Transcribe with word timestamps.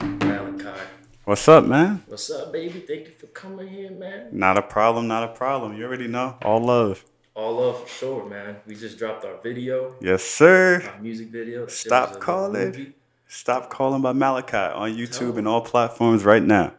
Malachi. 0.00 0.80
What's 1.24 1.46
up, 1.48 1.64
man? 1.66 2.02
What's 2.08 2.30
up, 2.30 2.52
baby? 2.52 2.80
Thank 2.80 3.06
you 3.06 3.12
for 3.16 3.26
coming 3.28 3.68
here, 3.68 3.92
man. 3.92 4.28
Not 4.32 4.58
a 4.58 4.62
problem, 4.62 5.06
not 5.06 5.22
a 5.22 5.28
problem. 5.28 5.76
You 5.76 5.84
already 5.84 6.08
know. 6.08 6.36
All 6.42 6.60
love. 6.60 7.04
All 7.34 7.54
love 7.54 7.82
for 7.82 7.88
sure, 7.88 8.28
man. 8.28 8.56
We 8.66 8.74
just 8.74 8.98
dropped 8.98 9.24
our 9.24 9.36
video, 9.40 9.94
Yes, 10.00 10.24
sir. 10.24 10.82
our 10.92 11.00
music 11.00 11.28
video. 11.28 11.68
Stop 11.68 12.18
calling. 12.18 12.92
Stop 13.28 13.70
calling 13.70 14.02
by 14.02 14.12
Malachi 14.12 14.56
on 14.56 14.96
YouTube 14.96 15.18
Tell 15.18 15.38
and 15.38 15.46
all 15.48 15.60
platforms 15.60 16.24
right 16.24 16.42
now. 16.42 16.72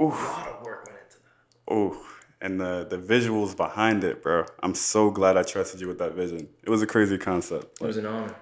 A 0.00 0.04
lot 0.04 0.48
of 0.48 0.62
work 0.64 0.86
went 0.86 0.98
into 0.98 1.18
that. 1.18 1.22
Oh, 1.68 2.02
and 2.40 2.58
the 2.58 2.86
the 2.88 2.96
visuals 2.96 3.54
behind 3.54 4.04
it, 4.04 4.22
bro. 4.22 4.46
I'm 4.62 4.74
so 4.74 5.10
glad 5.10 5.36
I 5.36 5.42
trusted 5.42 5.82
you 5.82 5.88
with 5.88 5.98
that 5.98 6.14
vision. 6.14 6.48
It 6.62 6.70
was 6.70 6.80
a 6.80 6.86
crazy 6.86 7.18
concept. 7.18 7.82
It 7.82 7.86
was 7.86 7.98
an 7.98 8.06
honor. 8.06 8.34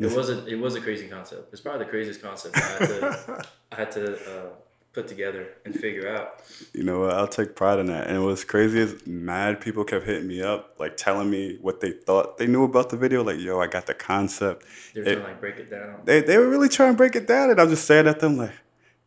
It 0.00 0.16
was 0.16 0.30
a 0.30 0.46
it 0.46 0.58
was 0.58 0.74
a 0.76 0.80
crazy 0.80 1.06
concept. 1.08 1.52
It's 1.52 1.60
probably 1.60 1.84
the 1.84 1.90
craziest 1.90 2.22
concept 2.22 2.56
I 2.56 2.60
had 2.60 2.78
to 2.88 3.46
I 3.72 3.76
had 3.76 3.90
to 3.92 4.14
uh, 4.14 4.46
put 4.92 5.06
together 5.06 5.48
and 5.64 5.74
figure 5.74 6.08
out. 6.08 6.40
You 6.72 6.82
know 6.84 7.00
what? 7.00 7.12
I'll 7.14 7.28
take 7.28 7.54
pride 7.54 7.78
in 7.78 7.86
that. 7.86 8.08
And 8.08 8.24
what's 8.24 8.42
crazy 8.44 8.80
is 8.80 9.06
mad 9.06 9.60
people 9.60 9.84
kept 9.84 10.04
hitting 10.06 10.26
me 10.26 10.42
up, 10.42 10.74
like 10.78 10.96
telling 10.96 11.30
me 11.30 11.58
what 11.60 11.80
they 11.80 11.92
thought 11.92 12.38
they 12.38 12.46
knew 12.48 12.64
about 12.64 12.90
the 12.90 12.96
video. 12.96 13.22
Like, 13.22 13.38
yo, 13.38 13.60
I 13.60 13.66
got 13.68 13.86
the 13.86 13.94
concept. 13.94 14.64
They're 14.94 15.02
It- 15.04 15.06
trying 15.14 15.16
to 15.18 15.24
like 15.30 15.40
break 15.40 15.56
it 15.58 15.70
down. 15.70 16.00
they, 16.04 16.20
they 16.22 16.38
were 16.38 16.48
really 16.48 16.68
trying 16.68 16.92
to 16.94 16.96
break 16.96 17.14
it 17.14 17.26
down 17.28 17.50
and 17.50 17.60
i'm 17.60 17.68
just 17.68 17.84
staring 17.84 18.08
at 18.08 18.18
them 18.20 18.36
like 18.36 18.52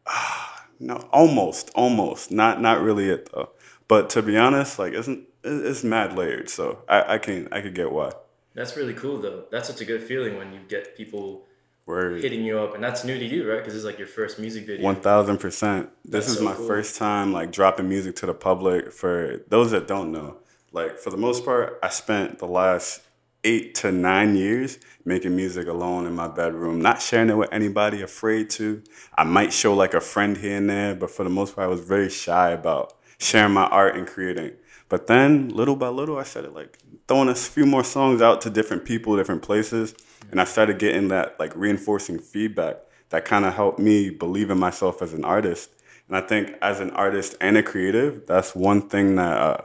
ah 0.07 0.65
no 0.79 0.95
almost 1.11 1.69
almost 1.75 2.31
not 2.31 2.61
not 2.61 2.81
really 2.81 3.09
it 3.09 3.29
though 3.33 3.49
but 3.87 4.09
to 4.09 4.21
be 4.21 4.37
honest 4.37 4.77
like 4.79 4.93
isn't 4.93 5.27
it's 5.43 5.83
mad 5.83 6.15
layered 6.17 6.49
so 6.49 6.79
i 6.87 7.15
i 7.15 7.17
can 7.17 7.47
i 7.51 7.61
could 7.61 7.73
get 7.75 7.91
why 7.91 8.11
That's 8.55 8.75
really 8.77 8.93
cool 8.93 9.19
though. 9.21 9.45
That's 9.51 9.67
such 9.67 9.81
a 9.81 9.85
good 9.85 10.03
feeling 10.03 10.37
when 10.37 10.53
you 10.53 10.59
get 10.67 10.95
people 10.95 11.45
word 11.85 12.21
hitting 12.21 12.43
you 12.43 12.59
up, 12.59 12.75
and 12.75 12.83
that's 12.83 13.03
new 13.03 13.17
to 13.17 13.25
you, 13.25 13.49
right? 13.49 13.57
Because 13.57 13.75
it's 13.75 13.83
like 13.85 13.97
your 13.97 14.07
first 14.07 14.39
music 14.39 14.65
video. 14.65 14.89
1000% 14.93 15.41
this 15.41 15.89
That's 16.05 16.27
is 16.29 16.37
so 16.37 16.43
my 16.43 16.53
cool. 16.53 16.67
first 16.67 16.95
time 16.97 17.33
like 17.33 17.51
dropping 17.51 17.89
music 17.89 18.15
to 18.17 18.25
the 18.25 18.33
public 18.33 18.91
for 18.93 19.41
those 19.49 19.71
that 19.71 19.87
don't 19.87 20.11
know 20.11 20.37
like 20.71 20.97
for 20.97 21.09
the 21.11 21.17
most 21.17 21.45
part 21.45 21.79
i 21.83 21.89
spent 21.89 22.39
the 22.39 22.47
last 22.47 23.01
eight 23.45 23.75
to 23.75 23.91
nine 23.91 24.35
years 24.35 24.79
making 25.05 25.35
music 25.35 25.67
alone 25.67 26.05
in 26.05 26.13
my 26.13 26.27
bedroom 26.27 26.81
not 26.81 27.01
sharing 27.01 27.29
it 27.29 27.37
with 27.37 27.49
anybody 27.51 28.01
afraid 28.01 28.49
to 28.49 28.81
i 29.15 29.23
might 29.23 29.51
show 29.53 29.73
like 29.73 29.93
a 29.93 30.01
friend 30.01 30.37
here 30.37 30.57
and 30.57 30.69
there 30.69 30.95
but 30.95 31.09
for 31.11 31.23
the 31.23 31.29
most 31.29 31.55
part 31.55 31.65
i 31.65 31.69
was 31.69 31.81
very 31.81 32.09
shy 32.09 32.49
about 32.51 32.93
sharing 33.19 33.53
my 33.53 33.65
art 33.67 33.95
and 33.95 34.07
creating 34.07 34.51
but 34.93 35.07
then 35.07 35.49
little 35.49 35.75
by 35.75 35.87
little 35.87 36.19
i 36.19 36.23
started 36.23 36.53
like 36.53 36.77
throwing 37.07 37.27
a 37.27 37.33
few 37.33 37.65
more 37.65 37.83
songs 37.83 38.21
out 38.21 38.41
to 38.41 38.51
different 38.51 38.85
people 38.85 39.17
different 39.17 39.41
places. 39.41 39.95
And 40.29 40.39
i 40.39 40.43
started 40.43 40.77
getting 40.77 41.07
that 41.07 41.39
like 41.39 41.51
reinforcing 41.55 42.19
feedback 42.19 42.75
that 43.09 43.25
kind 43.25 43.43
of 43.43 43.55
helped 43.55 43.79
me 43.79 44.11
believe 44.11 44.51
in 44.51 44.59
myself 44.59 45.01
as 45.01 45.15
an 45.15 45.25
artist. 45.25 45.71
And 46.07 46.15
i 46.15 46.21
think 46.21 46.53
as 46.61 46.79
an 46.79 46.91
artist 46.91 47.35
and 47.41 47.57
a 47.57 47.63
creative 47.63 48.27
that's 48.27 48.53
one 48.53 48.87
thing 48.87 49.15
that 49.15 49.35
uh, 49.35 49.57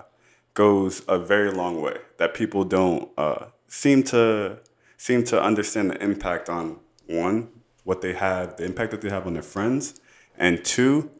goes 0.54 1.02
a 1.08 1.18
very 1.18 1.50
long 1.50 1.82
way 1.82 1.98
that 2.16 2.32
people 2.32 2.64
don't 2.64 3.10
uh, 3.18 3.48
seem 3.66 4.02
to 4.04 4.60
seem 4.96 5.24
to 5.24 5.42
understand 5.42 5.90
the 5.90 6.02
impact 6.02 6.48
on 6.48 6.78
one 7.06 7.50
what 7.84 8.00
they 8.00 8.14
have 8.14 8.56
the 8.56 8.64
impact 8.64 8.92
that 8.92 9.02
they 9.02 9.10
have 9.10 9.26
on 9.26 9.34
their 9.34 9.42
friends 9.42 10.00
and 10.38 10.64
two 10.64 11.10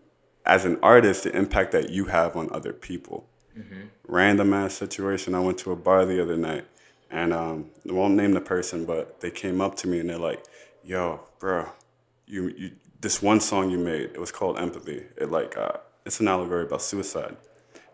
as 0.47 0.65
an 0.65 0.78
artist 0.83 1.25
the 1.25 1.37
impact 1.37 1.72
that 1.72 1.91
you 1.91 2.06
have 2.06 2.34
on 2.37 2.48
other 2.53 2.72
people 2.72 3.28
random 4.06 4.53
ass 4.53 4.75
situation 4.75 5.34
i 5.34 5.41
went 5.41 5.59
to 5.59 5.73
a 5.73 5.77
bar 5.77 6.05
the 6.05 6.20
other 6.20 6.37
night 6.37 6.64
and 7.11 7.33
um, 7.33 7.70
I 7.89 7.92
won't 7.92 8.15
name 8.15 8.33
the 8.33 8.41
person 8.41 8.84
but 8.84 9.20
they 9.20 9.31
came 9.31 9.61
up 9.61 9.77
to 9.77 9.89
me 9.89 10.00
and 10.00 10.11
they're 10.11 10.19
like 10.19 10.45
yo 10.84 11.20
bro 11.39 11.69
you, 12.27 12.48
you 12.48 12.73
this 13.00 13.23
one 13.23 13.41
song 13.41 13.70
you 13.70 13.78
made 13.78 14.11
it 14.11 14.20
was 14.20 14.33
called 14.33 14.59
empathy 14.59 15.05
it 15.17 15.31
like 15.31 15.56
uh, 15.56 15.78
it's 16.05 16.20
an 16.20 16.28
allegory 16.28 16.65
about 16.65 16.83
suicide 16.83 17.37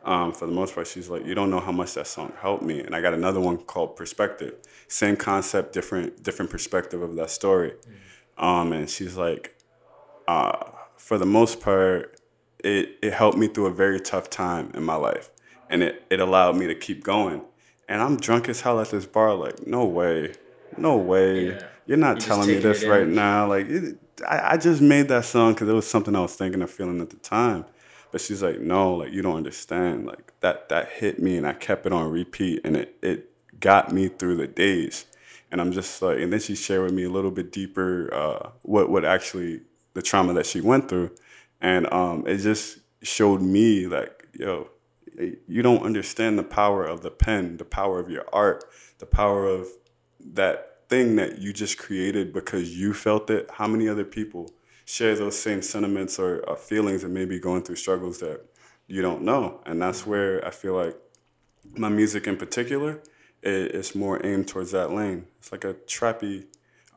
um, 0.04 0.32
for 0.32 0.44
the 0.46 0.52
most 0.52 0.74
part, 0.74 0.86
she's 0.86 1.08
like, 1.08 1.24
you 1.24 1.34
don't 1.34 1.50
know 1.50 1.60
how 1.60 1.72
much 1.72 1.94
that 1.94 2.06
song 2.06 2.32
helped 2.40 2.62
me. 2.62 2.80
And 2.80 2.94
I 2.94 3.00
got 3.00 3.14
another 3.14 3.40
one 3.40 3.56
called 3.56 3.96
Perspective. 3.96 4.54
Same 4.86 5.16
concept, 5.16 5.72
different 5.72 6.22
different 6.22 6.50
perspective 6.50 7.00
of 7.00 7.16
that 7.16 7.30
story. 7.30 7.72
Um, 8.36 8.72
and 8.72 8.90
she's 8.90 9.16
like, 9.16 9.56
uh, 10.28 10.70
for 10.96 11.16
the 11.16 11.26
most 11.26 11.60
part, 11.60 12.20
it, 12.62 12.98
it 13.02 13.12
helped 13.14 13.38
me 13.38 13.48
through 13.48 13.66
a 13.66 13.72
very 13.72 14.00
tough 14.00 14.28
time 14.28 14.70
in 14.74 14.82
my 14.82 14.96
life. 14.96 15.30
And 15.70 15.82
it, 15.82 16.04
it 16.10 16.20
allowed 16.20 16.56
me 16.56 16.66
to 16.66 16.74
keep 16.74 17.02
going. 17.04 17.42
And 17.88 18.00
I'm 18.00 18.16
drunk 18.16 18.48
as 18.48 18.60
hell 18.60 18.80
at 18.80 18.90
this 18.90 19.06
bar, 19.06 19.34
like, 19.34 19.66
no 19.66 19.84
way. 19.84 20.32
No 20.76 20.96
way. 20.96 21.48
Yeah. 21.48 21.60
You're 21.86 21.98
not 21.98 22.20
You're 22.20 22.26
telling 22.28 22.48
me 22.48 22.58
this 22.58 22.84
right 22.84 23.02
in. 23.02 23.14
now. 23.14 23.46
Like, 23.46 23.68
it, 23.68 23.98
I, 24.26 24.52
I 24.52 24.56
just 24.56 24.80
made 24.80 25.08
that 25.08 25.24
song 25.24 25.54
because 25.54 25.68
it 25.68 25.72
was 25.72 25.86
something 25.86 26.14
I 26.14 26.20
was 26.20 26.34
thinking 26.34 26.62
of 26.62 26.70
feeling 26.70 27.00
at 27.00 27.10
the 27.10 27.16
time. 27.16 27.64
But 28.12 28.20
she's 28.20 28.42
like, 28.42 28.60
no, 28.60 28.94
like 28.94 29.12
you 29.12 29.22
don't 29.22 29.36
understand. 29.36 30.06
Like 30.06 30.32
that 30.40 30.68
that 30.68 30.88
hit 30.88 31.20
me 31.20 31.36
and 31.36 31.44
I 31.44 31.52
kept 31.52 31.84
it 31.84 31.92
on 31.92 32.12
repeat 32.12 32.60
and 32.64 32.76
it 32.76 32.96
it 33.02 33.30
got 33.58 33.92
me 33.92 34.06
through 34.06 34.36
the 34.36 34.46
days. 34.46 35.06
And 35.50 35.60
I'm 35.60 35.72
just 35.72 36.00
like, 36.00 36.18
and 36.18 36.32
then 36.32 36.38
she 36.38 36.54
shared 36.54 36.82
with 36.84 36.92
me 36.92 37.02
a 37.04 37.10
little 37.10 37.32
bit 37.32 37.50
deeper 37.50 38.12
uh, 38.14 38.50
what 38.62 38.88
what 38.88 39.04
actually 39.04 39.62
the 39.94 40.02
trauma 40.02 40.32
that 40.34 40.46
she 40.46 40.60
went 40.60 40.88
through, 40.88 41.10
and 41.60 41.92
um, 41.92 42.24
it 42.26 42.38
just 42.38 42.78
showed 43.02 43.42
me 43.42 43.86
like, 43.88 44.28
yo, 44.32 44.68
you 45.18 45.62
don't 45.62 45.82
understand 45.82 46.38
the 46.38 46.44
power 46.44 46.84
of 46.84 47.02
the 47.02 47.10
pen, 47.10 47.56
the 47.56 47.64
power 47.64 48.00
of 48.00 48.10
your 48.10 48.24
art, 48.32 48.64
the 48.98 49.06
power 49.06 49.46
of 49.46 49.68
that 50.20 50.88
thing 50.88 51.16
that 51.16 51.38
you 51.38 51.52
just 51.52 51.78
created 51.78 52.32
because 52.32 52.76
you 52.76 52.92
felt 52.92 53.30
it. 53.30 53.48
How 53.52 53.66
many 53.66 53.88
other 53.88 54.04
people 54.04 54.50
share 54.84 55.14
those 55.14 55.38
same 55.38 55.62
sentiments 55.62 56.18
or, 56.18 56.40
or 56.48 56.56
feelings 56.56 57.04
and 57.04 57.14
maybe 57.14 57.38
going 57.38 57.62
through 57.62 57.76
struggles 57.76 58.18
that 58.20 58.40
you 58.86 59.02
don't 59.02 59.22
know? 59.22 59.60
And 59.66 59.80
that's 59.80 60.06
where 60.06 60.44
I 60.46 60.50
feel 60.50 60.74
like 60.74 60.96
my 61.76 61.88
music 61.88 62.26
in 62.26 62.36
particular 62.36 63.00
it, 63.44 63.74
it's 63.74 63.94
more 63.94 64.24
aimed 64.24 64.48
towards 64.48 64.72
that 64.72 64.92
lane. 64.92 65.26
It's 65.38 65.52
like 65.52 65.64
a 65.64 65.74
trappy 65.74 66.46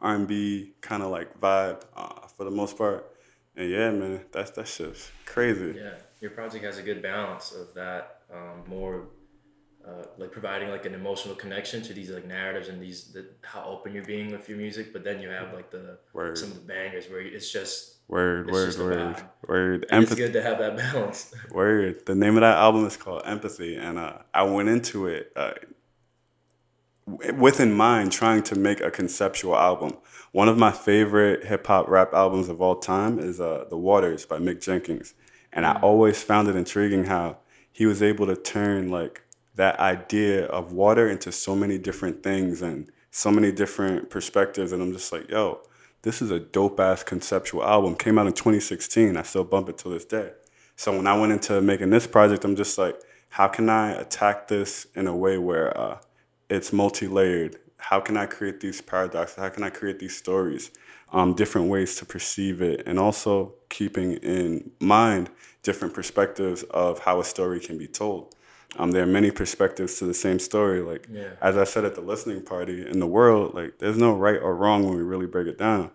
R&B 0.02 0.74
kind 0.82 1.04
of 1.04 1.12
like 1.12 1.40
vibe 1.40 1.84
uh, 1.96 2.28
for 2.36 2.46
the 2.46 2.52
most 2.52 2.78
part. 2.78 3.12
And 3.56 3.70
yeah, 3.70 3.92
man, 3.92 4.22
that's 4.32 4.52
that's 4.52 4.78
just 4.78 5.12
crazy. 5.26 5.80
Yeah, 5.80 5.96
your 6.22 6.32
project 6.32 6.64
has 6.64 6.78
a 6.78 6.84
good 6.84 7.02
balance 7.02 7.52
of 7.52 7.74
that 7.76 8.22
um, 8.34 8.64
more 8.68 9.06
uh, 9.88 10.04
like 10.18 10.32
providing 10.32 10.70
like 10.70 10.86
an 10.86 10.94
emotional 10.94 11.34
connection 11.36 11.82
to 11.82 11.94
these 11.94 12.10
like 12.10 12.26
narratives 12.28 12.68
and 12.68 12.82
these 12.82 13.14
the, 13.14 13.26
how 13.42 13.64
open 13.64 13.94
you're 13.94 14.04
being 14.04 14.32
with 14.32 14.50
your 14.50 14.58
music, 14.58 14.92
but 14.92 15.04
then 15.04 15.22
you 15.22 15.30
have 15.30 15.54
like 15.54 15.72
the 15.72 15.98
Word. 16.14 16.38
some 16.38 16.52
of 16.52 16.56
the 16.56 16.68
bangers 16.68 17.10
where 17.10 17.22
it's 17.22 17.50
just 17.52 17.94
Word, 18.10 18.48
It's 18.48 18.54
word, 18.54 18.66
just 18.68 18.80
word, 18.80 19.24
word. 19.48 19.86
and 19.90 20.04
it's 20.04 20.16
good 20.16 20.34
to 20.34 20.42
have 20.42 20.58
that 20.60 20.78
balance. 20.94 21.34
Word. 21.52 22.06
The 22.06 22.16
name 22.16 22.36
of 22.38 22.42
that 22.42 22.58
album 22.58 22.86
is 22.86 22.96
called 22.98 23.22
Empathy, 23.26 23.76
and 23.76 23.98
uh, 23.98 24.20
I 24.34 24.44
went 24.44 24.70
into 24.70 25.08
it 25.08 25.32
uh, 25.36 25.52
with 27.06 27.60
in 27.60 27.74
mind 27.74 28.12
trying 28.12 28.44
to 28.44 28.56
make 28.56 28.82
a 28.82 28.92
conceptual 28.92 29.56
album. 29.56 29.98
One 30.32 30.50
of 30.50 30.58
my 30.58 30.72
favorite 30.72 31.46
hip 31.46 31.68
hop 31.68 31.88
rap 31.88 32.14
albums 32.14 32.50
of 32.50 32.62
all 32.62 32.76
time 32.76 33.20
is 33.20 33.40
uh, 33.40 33.66
The 33.70 33.78
Waters 33.78 34.26
by 34.26 34.40
Mick 34.40 34.62
Jenkins, 34.62 35.14
and 35.58 35.66
I 35.66 35.74
always 35.82 36.24
found 36.24 36.48
it 36.48 36.56
intriguing 36.56 37.06
how 37.06 37.38
he 37.72 37.86
was 37.86 38.02
able 38.02 38.28
to 38.28 38.36
turn 38.38 38.90
like 38.90 39.24
that 39.56 39.78
idea 39.80 40.46
of 40.46 40.72
water 40.72 41.10
into 41.10 41.34
so 41.34 41.56
many 41.56 41.78
different 41.78 42.24
things 42.24 42.62
and 42.62 42.90
so 43.12 43.32
many 43.32 43.52
different 43.52 44.10
perspectives, 44.10 44.72
and 44.72 44.82
I'm 44.82 44.94
just 44.94 45.12
like, 45.12 45.30
yo. 45.30 45.60
This 46.04 46.22
is 46.22 46.32
a 46.32 46.40
dope 46.40 46.80
ass 46.80 47.04
conceptual 47.04 47.64
album. 47.64 47.96
Came 47.96 48.18
out 48.18 48.28
in 48.28 48.34
2016. 48.34 49.18
I 49.18 49.24
still 49.24 49.44
bump 49.44 49.68
it 49.68 49.78
to 49.80 49.90
this 49.90 50.06
day. 50.06 50.32
So 50.78 50.96
when 50.96 51.08
I 51.08 51.20
went 51.20 51.34
into 51.34 51.60
making 51.60 51.90
this 51.90 52.06
project, 52.08 52.46
I'm 52.46 52.56
just 52.56 52.78
like, 52.78 52.98
how 53.30 53.48
can 53.48 53.68
I 53.68 53.92
attack 53.92 54.48
this 54.48 54.88
in 54.96 55.08
a 55.08 55.16
way 55.16 55.38
where 55.38 55.78
uh, 55.78 55.98
it's 56.50 56.72
multi-layered? 56.72 57.58
How 57.90 58.02
can 58.02 58.18
I 58.18 58.26
create 58.26 58.60
these 58.60 58.82
paradoxes? 58.82 59.38
How 59.38 59.48
can 59.48 59.64
I 59.64 59.70
create 59.70 60.00
these 60.00 60.14
stories? 60.14 60.72
Um, 61.14 61.36
different 61.36 61.70
ways 61.70 61.96
to 61.98 62.06
perceive 62.06 62.62
it, 62.62 62.84
and 62.86 63.00
also 63.00 63.54
keeping 63.70 64.14
in 64.18 64.72
mind 64.82 65.30
different 65.64 65.94
perspectives 65.94 66.64
of 66.64 67.00
how 67.00 67.22
a 67.22 67.24
story 67.24 67.62
can 67.62 67.78
be 67.78 67.88
told. 67.88 68.36
Um, 68.78 68.92
there 68.92 69.04
are 69.04 69.14
many 69.20 69.32
perspectives 69.32 70.00
to 70.00 70.06
the 70.06 70.14
same 70.14 70.38
story. 70.38 70.82
Like 70.82 71.08
Yeah. 71.10 71.30
as 71.42 71.56
I 71.56 71.64
said 71.64 71.86
at 71.86 71.96
the 71.96 72.02
listening 72.02 72.42
party, 72.42 72.86
in 72.86 73.00
the 73.00 73.08
world, 73.08 73.54
like 73.54 73.80
there's 73.80 73.98
no 73.98 74.14
right 74.18 74.42
or 74.42 74.54
wrong 74.54 74.84
when 74.84 74.98
we 74.98 75.04
really 75.04 75.26
break 75.26 75.48
it 75.48 75.58
down. 75.58 75.92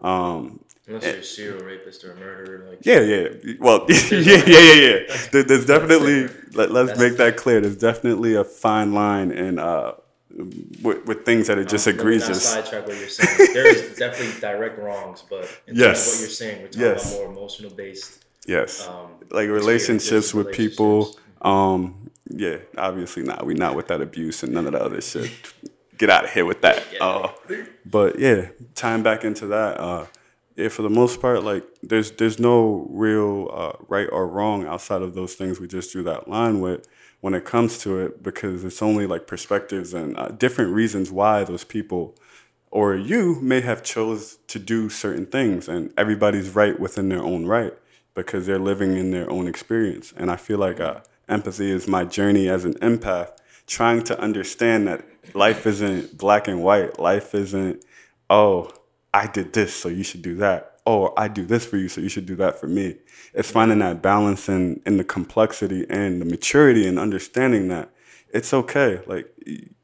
Um, 0.00 0.60
Unless 0.86 1.04
you're 1.04 1.14
a 1.14 1.22
serial 1.22 1.64
rapist 1.64 2.04
or 2.04 2.12
a 2.12 2.16
murderer, 2.16 2.66
like 2.68 2.80
yeah, 2.84 3.00
yeah. 3.00 3.54
Well, 3.58 3.86
yeah, 3.88 3.96
yeah, 4.10 4.42
yeah, 4.46 4.72
yeah. 4.74 5.16
There, 5.32 5.42
there's 5.44 5.64
definitely. 5.64 6.28
Let, 6.52 6.70
let's 6.70 6.88
That's 6.88 7.00
make 7.00 7.16
that 7.16 7.38
clear. 7.38 7.62
There's 7.62 7.78
definitely 7.78 8.34
a 8.34 8.44
fine 8.44 8.92
line 8.92 9.30
in 9.30 9.58
uh, 9.58 9.92
with, 10.82 11.04
with 11.06 11.24
things 11.24 11.46
that 11.48 11.58
are 11.58 11.64
just 11.64 11.86
Um, 11.86 11.96
let 11.96 12.04
me 12.06 12.12
not 12.16 12.20
egregious. 12.22 12.48
sidetrack 12.48 12.86
what 12.86 12.98
you're 12.98 13.08
saying. 13.08 13.52
There 13.52 13.66
is 13.66 13.96
definitely 13.98 14.40
direct 14.40 14.78
wrongs, 14.78 15.22
but 15.28 15.42
in 15.66 15.74
terms 15.76 15.78
Yes. 15.80 16.06
of 16.06 16.12
what 16.14 16.20
you're 16.20 16.30
saying, 16.30 16.62
we're 16.62 16.68
talking 16.68 16.80
Yes. 16.82 17.12
about 17.14 17.22
more 17.24 17.32
emotional 17.32 17.70
based. 17.72 18.24
Yes, 18.46 18.86
Um, 18.88 19.10
like 19.30 19.48
relationships 19.48 20.32
with 20.34 20.52
people. 20.52 21.16
Um, 21.42 22.10
yeah, 22.28 22.56
obviously 22.78 23.22
not. 23.22 23.44
We're 23.46 23.56
not 23.56 23.74
with 23.76 23.88
that 23.88 24.00
abuse 24.00 24.42
and 24.42 24.52
none 24.52 24.66
of 24.66 24.72
the 24.72 24.82
other 24.82 25.00
shit. 25.00 25.30
Get 25.98 26.08
out 26.10 26.24
of 26.24 26.30
here 26.30 26.44
with 26.46 26.60
that. 26.62 26.82
Uh, 27.00 27.28
but 27.84 28.18
yeah, 28.18 28.48
tying 28.74 29.02
back 29.02 29.24
into 29.24 29.46
that, 29.48 29.78
uh, 29.78 30.06
yeah, 30.56 30.68
for 30.68 30.82
the 30.82 30.88
most 30.90 31.20
part, 31.20 31.42
like 31.44 31.64
there's 31.82 32.12
there's 32.12 32.38
no 32.38 32.86
real 32.90 33.50
uh, 33.52 33.72
right 33.88 34.08
or 34.10 34.26
wrong 34.26 34.66
outside 34.66 35.02
of 35.02 35.14
those 35.14 35.34
things 35.34 35.60
we 35.60 35.66
just 35.68 35.92
drew 35.92 36.02
that 36.04 36.28
line 36.28 36.60
with 36.60 36.86
when 37.20 37.34
it 37.34 37.44
comes 37.44 37.78
to 37.78 37.98
it 37.98 38.22
because 38.22 38.64
it's 38.64 38.82
only 38.82 39.06
like 39.06 39.26
perspectives 39.26 39.92
and 39.94 40.16
uh, 40.16 40.28
different 40.28 40.72
reasons 40.72 41.10
why 41.10 41.44
those 41.44 41.64
people 41.64 42.14
or 42.70 42.94
you 42.94 43.40
may 43.40 43.60
have 43.60 43.82
chose 43.82 44.38
to 44.46 44.58
do 44.58 44.88
certain 44.88 45.26
things 45.26 45.68
and 45.68 45.92
everybody's 45.96 46.50
right 46.50 46.78
within 46.78 47.08
their 47.08 47.22
own 47.22 47.44
right 47.46 47.74
because 48.14 48.46
they're 48.46 48.58
living 48.58 48.96
in 48.96 49.10
their 49.10 49.28
own 49.30 49.46
experience. 49.46 50.12
And 50.16 50.30
i 50.30 50.36
feel 50.36 50.58
like 50.58 50.80
uh, 50.80 51.00
empathy 51.28 51.70
is 51.70 51.86
my 51.86 52.04
journey 52.04 52.48
as 52.48 52.64
an 52.64 52.74
empath 52.74 53.32
trying 53.66 54.02
to 54.02 54.18
understand 54.18 54.88
that 54.88 55.04
life 55.34 55.66
isn't 55.66 56.18
black 56.18 56.48
and 56.48 56.60
white. 56.62 56.98
Life 56.98 57.34
isn't 57.34 57.84
oh 58.30 58.70
i 59.12 59.26
did 59.26 59.52
this 59.52 59.74
so 59.74 59.88
you 59.88 60.04
should 60.04 60.22
do 60.22 60.36
that 60.36 60.69
oh 60.90 61.12
i 61.16 61.28
do 61.28 61.44
this 61.44 61.64
for 61.64 61.76
you 61.76 61.88
so 61.88 62.00
you 62.00 62.08
should 62.08 62.26
do 62.26 62.36
that 62.36 62.58
for 62.60 62.66
me 62.66 62.96
it's 63.32 63.50
finding 63.50 63.78
that 63.78 64.02
balance 64.02 64.48
in, 64.48 64.80
in 64.84 64.96
the 64.96 65.04
complexity 65.04 65.86
and 65.88 66.20
the 66.20 66.24
maturity 66.24 66.86
and 66.86 66.98
understanding 66.98 67.68
that 67.68 67.90
it's 68.32 68.52
okay 68.52 69.00
like 69.06 69.26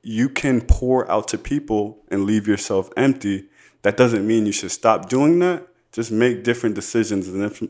you 0.07 0.29
can 0.29 0.61
pour 0.61 1.11
out 1.11 1.27
to 1.27 1.37
people 1.37 1.99
and 2.09 2.25
leave 2.25 2.47
yourself 2.47 2.89
empty. 2.97 3.49
That 3.83 3.97
doesn't 3.97 4.25
mean 4.25 4.47
you 4.47 4.53
should 4.53 4.71
stop 4.71 5.09
doing 5.09 5.41
that. 5.41 5.67
Just 5.91 6.13
make 6.13 6.45
different 6.45 6.77
decisions, 6.77 7.27
and 7.27 7.43
if 7.43 7.61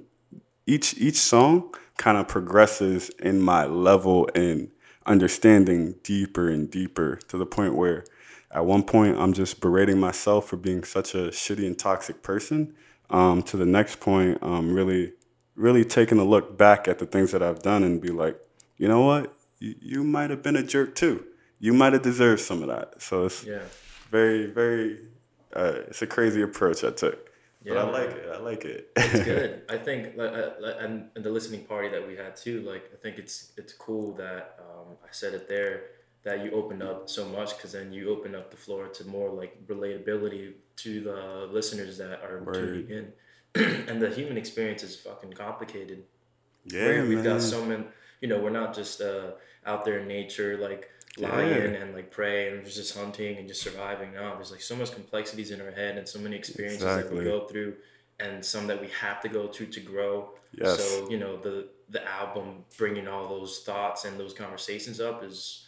each 0.66 0.98
each 0.98 1.16
song 1.16 1.72
kind 1.96 2.18
of 2.18 2.28
progresses 2.28 3.08
in 3.20 3.40
my 3.40 3.64
level 3.64 4.28
and 4.34 4.70
understanding 5.06 5.94
deeper 6.02 6.50
and 6.50 6.70
deeper 6.70 7.16
to 7.28 7.38
the 7.38 7.46
point 7.46 7.74
where 7.74 8.04
at 8.50 8.66
one 8.66 8.82
point 8.82 9.16
I'm 9.16 9.32
just 9.32 9.60
berating 9.60 9.98
myself 9.98 10.48
for 10.48 10.56
being 10.56 10.84
such 10.84 11.14
a 11.14 11.28
shitty 11.28 11.66
and 11.66 11.78
toxic 11.78 12.22
person. 12.22 12.74
Um, 13.08 13.42
to 13.44 13.56
the 13.56 13.66
next 13.66 14.00
point, 14.00 14.42
um, 14.42 14.72
really, 14.72 15.12
really 15.54 15.84
taking 15.84 16.18
a 16.18 16.24
look 16.24 16.58
back 16.58 16.88
at 16.88 16.98
the 16.98 17.06
things 17.06 17.30
that 17.32 17.42
I've 17.42 17.62
done 17.62 17.84
and 17.84 18.00
be 18.00 18.08
like, 18.08 18.36
you 18.76 18.88
know 18.88 19.02
what, 19.02 19.32
you, 19.58 19.74
you 19.80 20.04
might 20.04 20.30
have 20.30 20.42
been 20.42 20.56
a 20.56 20.62
jerk 20.62 20.94
too 20.94 21.24
you 21.58 21.72
might 21.72 21.92
have 21.92 22.02
deserved 22.02 22.40
some 22.40 22.62
of 22.62 22.68
that. 22.68 23.00
So 23.00 23.26
it's 23.26 23.44
yeah. 23.44 23.60
very, 24.10 24.46
very, 24.46 25.00
uh, 25.54 25.80
it's 25.88 26.02
a 26.02 26.06
crazy 26.06 26.42
approach 26.42 26.84
I 26.84 26.90
took. 26.90 27.30
Yeah, 27.64 27.74
but 27.74 27.78
I 27.78 27.90
like 27.90 28.10
it. 28.10 28.30
I 28.32 28.38
like 28.38 28.64
it. 28.64 28.90
it's 28.96 29.24
good. 29.24 29.62
I 29.68 29.76
think, 29.76 30.16
like, 30.16 30.32
uh, 30.32 30.50
and, 30.78 31.08
and 31.16 31.24
the 31.24 31.30
listening 31.30 31.64
party 31.64 31.88
that 31.88 32.06
we 32.06 32.14
had 32.14 32.36
too. 32.36 32.60
Like, 32.60 32.90
I 32.92 32.96
think 32.96 33.18
it's 33.18 33.52
it's 33.56 33.72
cool 33.72 34.12
that 34.14 34.60
um, 34.60 34.94
I 35.02 35.08
said 35.10 35.34
it 35.34 35.48
there 35.48 35.84
that 36.26 36.44
you 36.44 36.50
opened 36.50 36.82
up 36.82 37.08
so 37.08 37.24
much 37.28 37.56
because 37.56 37.70
then 37.70 37.92
you 37.92 38.10
open 38.10 38.34
up 38.34 38.50
the 38.50 38.56
floor 38.56 38.88
to 38.88 39.06
more 39.06 39.30
like 39.30 39.64
relatability 39.68 40.54
to 40.74 41.00
the 41.00 41.48
listeners 41.52 41.96
that 41.98 42.20
are 42.20 42.44
tuning 42.52 42.90
in. 42.90 43.12
and 43.88 44.02
the 44.02 44.10
human 44.10 44.36
experience 44.36 44.82
is 44.82 44.96
fucking 44.96 45.32
complicated. 45.32 46.02
Yeah, 46.64 47.02
we've 47.02 47.18
man. 47.18 47.24
got 47.24 47.42
so 47.42 47.64
many. 47.64 47.84
You 48.20 48.26
know, 48.26 48.40
we're 48.40 48.50
not 48.50 48.74
just 48.74 49.00
uh, 49.00 49.30
out 49.64 49.84
there 49.84 50.00
in 50.00 50.08
nature 50.08 50.58
like 50.58 50.90
lion 51.16 51.74
yeah. 51.74 51.80
and 51.80 51.94
like 51.94 52.10
prey 52.10 52.48
and 52.48 52.66
just 52.66 52.98
hunting 52.98 53.38
and 53.38 53.46
just 53.46 53.62
surviving. 53.62 54.14
No, 54.14 54.34
there's 54.34 54.50
like 54.50 54.62
so 54.62 54.74
much 54.74 54.92
complexities 54.92 55.52
in 55.52 55.60
our 55.60 55.70
head 55.70 55.96
and 55.96 56.08
so 56.08 56.18
many 56.18 56.34
experiences 56.34 56.82
exactly. 56.82 57.18
that 57.18 57.24
we 57.24 57.30
go 57.30 57.46
through 57.46 57.76
and 58.18 58.44
some 58.44 58.66
that 58.66 58.80
we 58.80 58.88
have 59.00 59.20
to 59.20 59.28
go 59.28 59.46
through 59.46 59.66
to 59.66 59.80
grow. 59.80 60.30
Yes. 60.52 60.76
So, 60.76 61.08
you 61.08 61.20
know, 61.20 61.36
the 61.36 61.68
the 61.90 62.04
album 62.04 62.64
bringing 62.76 63.06
all 63.06 63.28
those 63.28 63.60
thoughts 63.60 64.06
and 64.06 64.18
those 64.18 64.32
conversations 64.32 65.00
up 65.00 65.22
is 65.22 65.65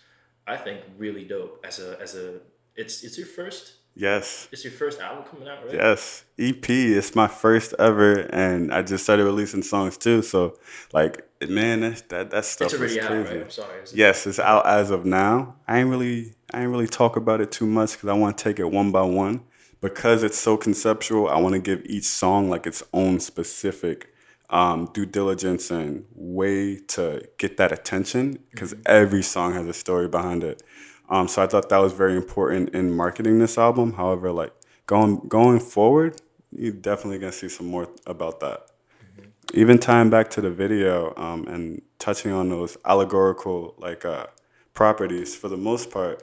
I 0.48 0.56
think 0.56 0.80
really 0.96 1.24
dope 1.24 1.64
as 1.64 1.78
a 1.78 2.00
as 2.00 2.14
a 2.14 2.40
it's 2.76 3.04
it's 3.04 3.18
your 3.18 3.26
first 3.26 3.74
Yes. 3.98 4.48
It's 4.52 4.62
your 4.62 4.72
first 4.72 5.00
album 5.00 5.24
coming 5.24 5.48
out, 5.48 5.64
right? 5.64 5.74
Yes. 5.74 6.24
EP. 6.38 6.70
It's 6.70 7.16
my 7.16 7.26
first 7.26 7.74
ever, 7.80 8.20
and 8.32 8.72
I 8.72 8.82
just 8.82 9.02
started 9.02 9.24
releasing 9.24 9.64
songs 9.64 9.98
too. 9.98 10.22
So, 10.22 10.56
like, 10.92 11.28
man, 11.48 11.80
that 11.80 12.08
that, 12.08 12.30
that 12.30 12.44
stuff 12.44 12.72
is 12.74 12.78
crazy. 12.78 13.00
Out, 13.00 13.10
right? 13.10 13.42
I'm 13.42 13.50
sorry. 13.50 13.82
Yes, 13.92 14.24
it's 14.28 14.38
out 14.38 14.64
as 14.66 14.92
of 14.92 15.04
now. 15.04 15.56
I 15.66 15.80
ain't 15.80 15.88
really, 15.88 16.34
I 16.54 16.62
ain't 16.62 16.70
really 16.70 16.86
talk 16.86 17.16
about 17.16 17.40
it 17.40 17.50
too 17.50 17.66
much 17.66 17.92
because 17.92 18.08
I 18.08 18.12
want 18.12 18.38
to 18.38 18.44
take 18.44 18.60
it 18.60 18.70
one 18.70 18.92
by 18.92 19.02
one. 19.02 19.42
Because 19.80 20.22
it's 20.22 20.38
so 20.38 20.56
conceptual, 20.56 21.28
I 21.28 21.38
want 21.40 21.54
to 21.54 21.60
give 21.60 21.84
each 21.84 22.04
song 22.04 22.48
like 22.48 22.66
its 22.66 22.84
own 22.92 23.18
specific 23.18 24.12
um, 24.50 24.90
due 24.92 25.06
diligence 25.06 25.70
and 25.70 26.04
way 26.14 26.76
to 26.76 27.28
get 27.38 27.56
that 27.58 27.72
attention. 27.72 28.38
Because 28.50 28.74
mm-hmm. 28.74 28.82
every 28.86 29.22
song 29.22 29.54
has 29.54 29.66
a 29.66 29.74
story 29.74 30.08
behind 30.08 30.44
it. 30.44 30.62
Um, 31.10 31.28
so 31.28 31.42
I 31.42 31.46
thought 31.46 31.68
that 31.70 31.78
was 31.78 31.92
very 31.92 32.16
important 32.16 32.70
in 32.70 32.94
marketing 32.94 33.38
this 33.38 33.56
album. 33.56 33.94
However, 33.94 34.30
like 34.30 34.52
going 34.86 35.20
going 35.28 35.60
forward, 35.60 36.20
you're 36.52 36.72
definitely 36.72 37.18
gonna 37.18 37.32
see 37.32 37.48
some 37.48 37.66
more 37.66 37.88
about 38.06 38.40
that. 38.40 38.66
Mm-hmm. 39.02 39.60
Even 39.60 39.78
tying 39.78 40.10
back 40.10 40.30
to 40.30 40.40
the 40.40 40.50
video 40.50 41.14
um, 41.16 41.46
and 41.48 41.82
touching 41.98 42.32
on 42.32 42.48
those 42.48 42.76
allegorical 42.84 43.74
like 43.78 44.04
uh, 44.04 44.26
properties, 44.74 45.34
for 45.34 45.48
the 45.48 45.56
most 45.56 45.90
part, 45.90 46.22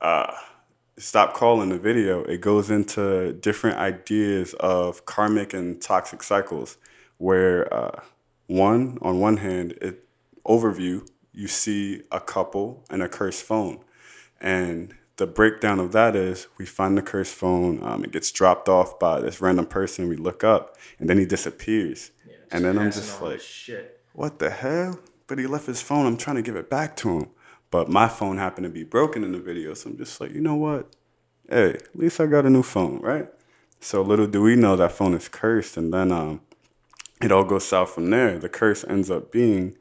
uh, 0.00 0.32
stop 0.96 1.34
calling 1.34 1.68
the 1.68 1.78
video. 1.78 2.24
It 2.24 2.40
goes 2.40 2.70
into 2.70 3.32
different 3.34 3.78
ideas 3.78 4.54
of 4.54 5.04
karmic 5.04 5.52
and 5.52 5.80
toxic 5.80 6.22
cycles, 6.22 6.78
where 7.18 7.72
uh, 7.72 8.00
one 8.46 8.98
on 9.02 9.20
one 9.20 9.38
hand, 9.38 9.72
it 9.80 10.06
overview 10.46 11.06
you 11.32 11.48
see 11.48 12.02
a 12.12 12.20
couple 12.20 12.84
and 12.90 13.02
a 13.02 13.08
cursed 13.08 13.42
phone 13.42 13.82
and 14.40 14.94
the 15.16 15.26
breakdown 15.26 15.78
of 15.78 15.92
that 15.92 16.16
is 16.16 16.48
we 16.58 16.66
find 16.66 16.98
the 16.98 17.02
cursed 17.02 17.34
phone, 17.34 17.82
um, 17.82 18.04
it 18.04 18.10
gets 18.12 18.32
dropped 18.32 18.68
off 18.68 18.98
by 18.98 19.20
this 19.20 19.40
random 19.40 19.64
person, 19.64 20.08
we 20.08 20.16
look 20.16 20.42
up, 20.42 20.76
and 20.98 21.08
then 21.08 21.18
he 21.18 21.24
disappears. 21.24 22.10
Yeah, 22.26 22.34
and 22.50 22.64
then 22.64 22.78
I'm 22.78 22.90
just 22.90 23.22
like, 23.22 23.40
shit 23.40 24.00
what 24.12 24.38
the 24.38 24.50
hell? 24.50 24.98
But 25.26 25.38
he 25.38 25.46
left 25.46 25.66
his 25.66 25.80
phone, 25.80 26.06
I'm 26.06 26.16
trying 26.16 26.36
to 26.36 26.42
give 26.42 26.56
it 26.56 26.68
back 26.68 26.96
to 26.96 27.18
him. 27.18 27.30
But 27.70 27.88
my 27.88 28.06
phone 28.06 28.38
happened 28.38 28.64
to 28.64 28.70
be 28.70 28.84
broken 28.84 29.24
in 29.24 29.32
the 29.32 29.38
video, 29.38 29.74
so 29.74 29.90
I'm 29.90 29.96
just 29.96 30.20
like, 30.20 30.32
you 30.32 30.40
know 30.40 30.54
what? 30.54 30.94
Hey, 31.48 31.70
at 31.70 31.96
least 31.96 32.20
I 32.20 32.26
got 32.26 32.46
a 32.46 32.50
new 32.50 32.62
phone, 32.62 33.00
right? 33.00 33.28
So 33.80 34.02
little 34.02 34.26
do 34.26 34.42
we 34.42 34.56
know 34.56 34.76
that 34.76 34.92
phone 34.92 35.14
is 35.14 35.28
cursed, 35.28 35.76
and 35.76 35.92
then 35.92 36.12
um, 36.12 36.42
it 37.24 37.32
all 37.32 37.44
goes 37.44 37.66
south 37.66 37.90
from 37.90 38.10
there. 38.10 38.38
The 38.38 38.48
curse 38.48 38.84
ends 38.84 39.10
up 39.10 39.32
being 39.32 39.76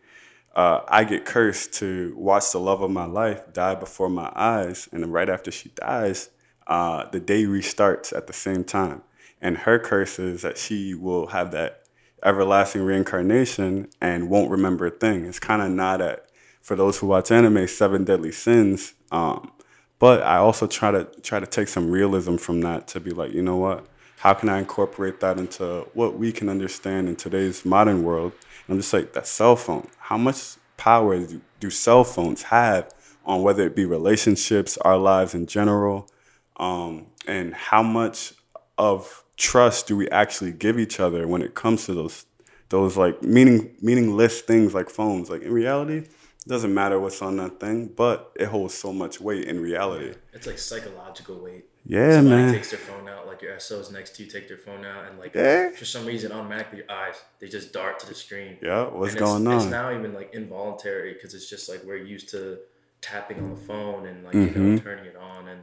uh, 0.56 0.82
I 0.88 1.04
get 1.04 1.26
cursed 1.26 1.74
to 1.76 2.14
watch 2.16 2.52
the 2.52 2.60
love 2.60 2.82
of 2.82 2.92
my 2.92 3.06
life 3.06 3.52
die 3.54 3.76
before 3.76 4.10
my 4.10 4.32
eyes, 4.36 4.88
and 4.92 5.02
then 5.02 5.12
right 5.12 5.30
after 5.30 5.52
she 5.52 5.70
dies, 5.70 6.30
uh, 6.68 7.10
the 7.10 7.20
day 7.20 7.44
restarts 7.46 8.16
at 8.16 8.28
the 8.28 8.34
same 8.34 8.64
time. 8.64 9.02
And 9.42 9.58
her 9.58 9.80
curse 9.80 10.20
is 10.20 10.44
that 10.44 10.58
she 10.58 10.94
will 10.94 11.28
have 11.28 11.52
that 11.52 11.82
everlasting 12.24 12.84
reincarnation 12.84 13.90
and 14.00 14.30
won't 14.30 14.52
remember 14.52 14.86
a 14.86 14.92
thing. 14.92 15.26
It's 15.26 15.40
kind 15.40 15.62
of 15.62 15.72
not 15.72 16.02
at 16.02 16.28
for 16.62 16.76
those 16.76 17.00
who 17.00 17.08
watch 17.08 17.30
anime, 17.32 17.68
seven 17.68 18.06
deadly 18.06 18.32
sins. 18.32 18.94
Um, 19.12 19.52
but 20.00 20.22
I 20.22 20.38
also 20.38 20.68
try 20.68 20.92
to 20.92 21.06
try 21.22 21.40
to 21.40 21.48
take 21.48 21.68
some 21.68 21.92
realism 21.92 22.38
from 22.38 22.62
that 22.62 22.88
to 22.90 23.00
be 23.00 23.12
like, 23.12 23.34
you 23.34 23.42
know 23.42 23.58
what? 23.58 23.86
How 24.24 24.34
can 24.34 24.48
I 24.48 24.60
incorporate 24.60 25.20
that 25.20 25.38
into 25.38 25.86
what 25.94 26.18
we 26.18 26.32
can 26.32 26.48
understand 26.48 27.10
in 27.10 27.18
today's 27.18 27.66
modern 27.66 28.04
world? 28.04 28.32
And 28.66 28.74
I'm 28.74 28.80
just 28.80 28.94
like, 28.94 29.12
that 29.12 29.28
cell 29.28 29.58
phone, 29.58 29.90
how 29.98 30.18
much 30.18 30.56
power 30.78 31.20
do, 31.20 31.42
do 31.60 31.70
cell 31.70 32.06
phones 32.06 32.44
have 32.44 32.90
on 33.26 33.42
whether 33.42 33.68
it 33.68 33.76
be 33.76 33.84
relationships, 33.84 34.78
our 34.78 34.98
lives 34.98 35.34
in 35.34 35.46
general, 35.46 36.08
um, 36.56 37.08
and 37.28 37.54
how 37.54 37.84
much 37.84 38.34
of 38.78 39.26
trust 39.36 39.88
do 39.88 39.98
we 39.98 40.08
actually 40.08 40.54
give 40.54 40.80
each 40.80 41.02
other 41.02 41.28
when 41.28 41.42
it 41.42 41.54
comes 41.54 41.86
to 41.88 41.94
those 41.94 42.26
those 42.70 42.96
like 42.96 43.22
meaning 43.22 43.76
meaningless 43.82 44.40
things 44.40 44.74
like 44.74 44.90
phones? 44.90 45.30
Like 45.30 45.42
in 45.42 45.52
reality, 45.52 45.98
it 45.98 46.48
doesn't 46.48 46.74
matter 46.74 46.98
what's 46.98 47.22
on 47.22 47.36
that 47.38 47.60
thing, 47.60 47.88
but 47.88 48.32
it 48.40 48.46
holds 48.46 48.74
so 48.74 48.94
much 48.94 49.20
weight 49.20 49.50
in 49.50 49.60
reality. 49.60 50.14
It's 50.32 50.48
like 50.48 50.60
psychological 50.60 51.44
weight. 51.44 51.66
Yeah, 51.86 52.14
Somebody 52.14 52.44
man. 52.44 52.54
takes 52.54 52.70
their 52.70 52.80
phone 52.80 53.10
out, 53.10 53.28
like 53.28 53.42
your 53.42 53.60
SOs 53.60 53.92
next 53.92 54.16
to 54.16 54.24
you 54.24 54.30
take 54.30 54.48
their 54.48 54.58
phone 54.58 54.86
out, 54.86 55.06
and 55.10 55.20
like 55.20 55.36
yeah. 55.36 55.70
for 55.72 55.84
some 55.84 56.06
reason, 56.06 56.32
automatically 56.32 56.80
your 56.80 56.92
eyes 56.92 57.16
they 57.40 57.50
just 57.50 57.74
dart 57.74 58.00
to 58.00 58.08
the 58.08 58.16
screen. 58.16 58.58
Yeah, 58.62 58.86
what's 58.86 59.16
going 59.16 59.46
on? 59.46 59.58
It's 59.58 59.66
now 59.66 59.94
even 59.94 60.14
like 60.14 60.34
involuntary 60.34 61.14
because 61.14 61.34
it's 61.34 61.50
just 61.50 61.68
like 61.68 61.84
we're 61.84 61.98
used 61.98 62.30
to 62.30 62.60
tapping 63.02 63.40
on 63.40 63.50
the 63.50 63.60
phone 63.60 64.08
and 64.08 64.24
like 64.24 64.34
mm-hmm. 64.34 64.58
you 64.58 64.66
know 64.66 64.76
mm-hmm. 64.78 64.86
turning 64.86 65.06
it 65.06 65.18
on, 65.18 65.50
and 65.50 65.62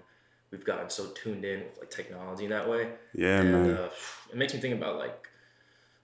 we've 0.50 0.64
gotten 0.64 0.90
so 0.90 1.06
tuned 1.06 1.44
in 1.46 1.60
with 1.60 1.78
like 1.78 1.90
technology 1.90 2.44
in 2.44 2.50
that 2.50 2.68
way. 2.68 2.90
Yeah, 3.14 3.40
and, 3.40 3.52
man. 3.52 3.70
Uh, 3.70 3.90
it 4.30 4.36
makes 4.36 4.52
me 4.52 4.60
think 4.60 4.74
about 4.74 4.98
like 4.98 5.26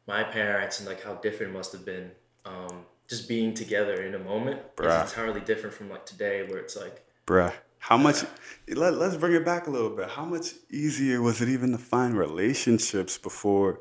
my 0.06 0.22
parents 0.22 0.80
and 0.80 0.88
like 0.88 1.02
how 1.02 1.16
different 1.16 1.52
it 1.52 1.56
must 1.56 1.72
have 1.72 1.84
been 1.84 2.10
um, 2.46 2.86
just 3.06 3.28
being 3.28 3.52
together 3.52 4.02
in 4.02 4.14
a 4.14 4.18
moment. 4.18 4.60
Bruh. 4.76 5.02
It's 5.02 5.12
entirely 5.12 5.42
different 5.42 5.74
from 5.74 5.90
like 5.90 6.06
today, 6.06 6.42
where 6.48 6.58
it's 6.58 6.74
like, 6.74 7.04
bruh 7.26 7.52
how 7.88 7.96
much? 7.96 8.24
Let, 8.68 8.94
let's 8.94 9.16
bring 9.16 9.34
it 9.34 9.44
back 9.44 9.68
a 9.68 9.70
little 9.70 9.90
bit. 9.90 10.08
How 10.10 10.24
much 10.24 10.46
easier 10.70 11.22
was 11.22 11.40
it 11.40 11.48
even 11.48 11.70
to 11.72 11.78
find 11.78 12.18
relationships 12.18 13.16
before? 13.16 13.80